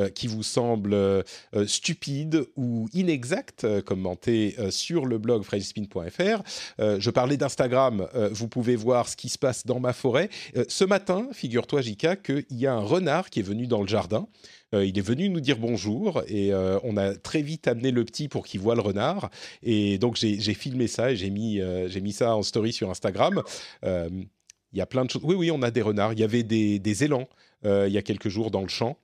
[0.00, 1.22] euh, qui vous semblent euh,
[1.66, 6.42] stupides ou inexactes, commentez sur le blog frenchspin.fr.
[6.78, 10.30] je parlais d'Instagram, vous pouvez voir ce qui se passe dans ma forêt.
[10.68, 14.26] ce matin, figure-toi Jika, qu'il y a un renard qui est venu dans le jardin.
[14.74, 18.04] Euh, il est venu nous dire bonjour et euh, on a très vite amené le
[18.04, 19.30] petit pour qu'il voit le renard.
[19.62, 22.90] Et donc j'ai filmé ça et j'ai mis, euh, j'ai mis ça en story sur
[22.90, 23.42] Instagram.
[23.82, 25.22] Il y a plein de choses.
[25.24, 26.12] Oui, oui, on a des renards.
[26.12, 27.28] Il y avait des, des élans
[27.64, 28.98] il y a quelques jours dans le champ.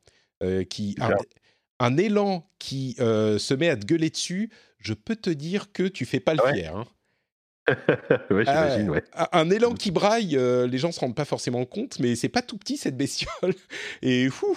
[0.69, 0.97] qui,
[1.81, 6.05] un, élan qui se met à te gueuler dessus, je peux te dire que tu
[6.05, 6.77] fais pas le ah fier.
[6.77, 6.87] Hein.
[8.31, 9.05] ouais, j'imagine, ouais.
[9.33, 12.59] Un élan qui braille, les gens se rendent pas forcément compte, mais c'est pas tout
[12.59, 13.55] petit cette bestiole.
[14.03, 14.57] Et fou,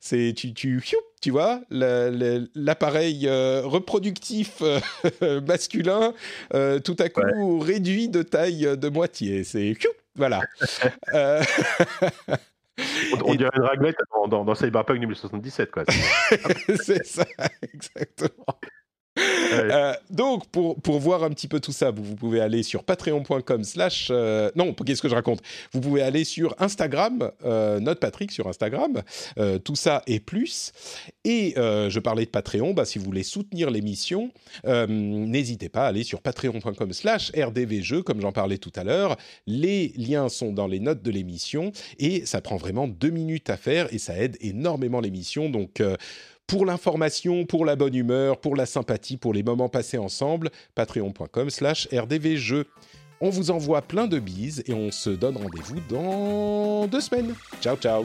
[0.00, 0.80] c'est tu tu
[1.20, 6.14] tu vois l'appareil euh, reproductif euh, masculin
[6.54, 9.44] euh, tout à coup réduit de taille de moitié.
[9.44, 9.76] C'est
[10.14, 10.42] voilà.
[13.24, 13.96] on, dirait une raglette
[14.28, 15.84] dans, dans, Cyberpunk 2077 quoi.
[16.80, 17.26] c'est ça
[17.74, 18.58] exactement.
[19.18, 22.84] Euh, donc, pour, pour voir un petit peu tout ça, vous, vous pouvez aller sur
[22.84, 24.08] patreon.com slash...
[24.10, 25.40] Euh, non, qu'est-ce que je raconte?
[25.72, 29.02] Vous pouvez aller sur Instagram, euh, Note Patrick sur Instagram,
[29.38, 30.72] euh, tout ça et plus.
[31.24, 34.30] Et je parlais de Patreon, bah, si vous voulez soutenir l'émission,
[34.64, 39.16] n'hésitez pas à aller sur patreon.com slash rdvjeux, comme j'en parlais tout à l'heure.
[39.46, 43.56] Les liens sont dans les notes de l'émission et ça prend vraiment deux minutes à
[43.56, 45.50] faire et ça aide énormément l'émission.
[45.50, 45.82] Donc
[46.46, 51.50] pour l'information, pour la bonne humeur, pour la sympathie, pour les moments passés ensemble, patreon.com
[51.50, 52.66] slash rdvjeux.
[53.20, 57.34] On vous envoie plein de bises et on se donne rendez-vous dans deux semaines.
[57.60, 58.04] Ciao ciao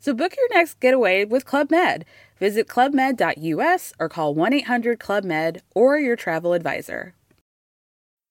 [0.00, 2.06] So book your next getaway with Club Med.
[2.38, 7.14] Visit clubmed.us or call 1 800 Club Med or your travel advisor.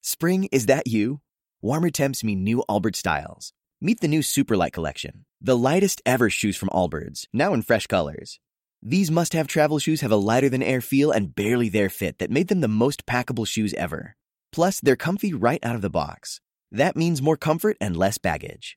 [0.02, 1.20] Spring, is that you?
[1.62, 3.52] Warmer temps mean new Allbirds styles.
[3.80, 8.40] Meet the new Superlight collection, the lightest ever shoes from Allbirds, now in fresh colors.
[8.82, 12.18] These must have travel shoes have a lighter than air feel and barely there fit
[12.18, 14.16] that made them the most packable shoes ever.
[14.52, 16.40] Plus, they're comfy right out of the box.
[16.72, 18.76] That means more comfort and less baggage.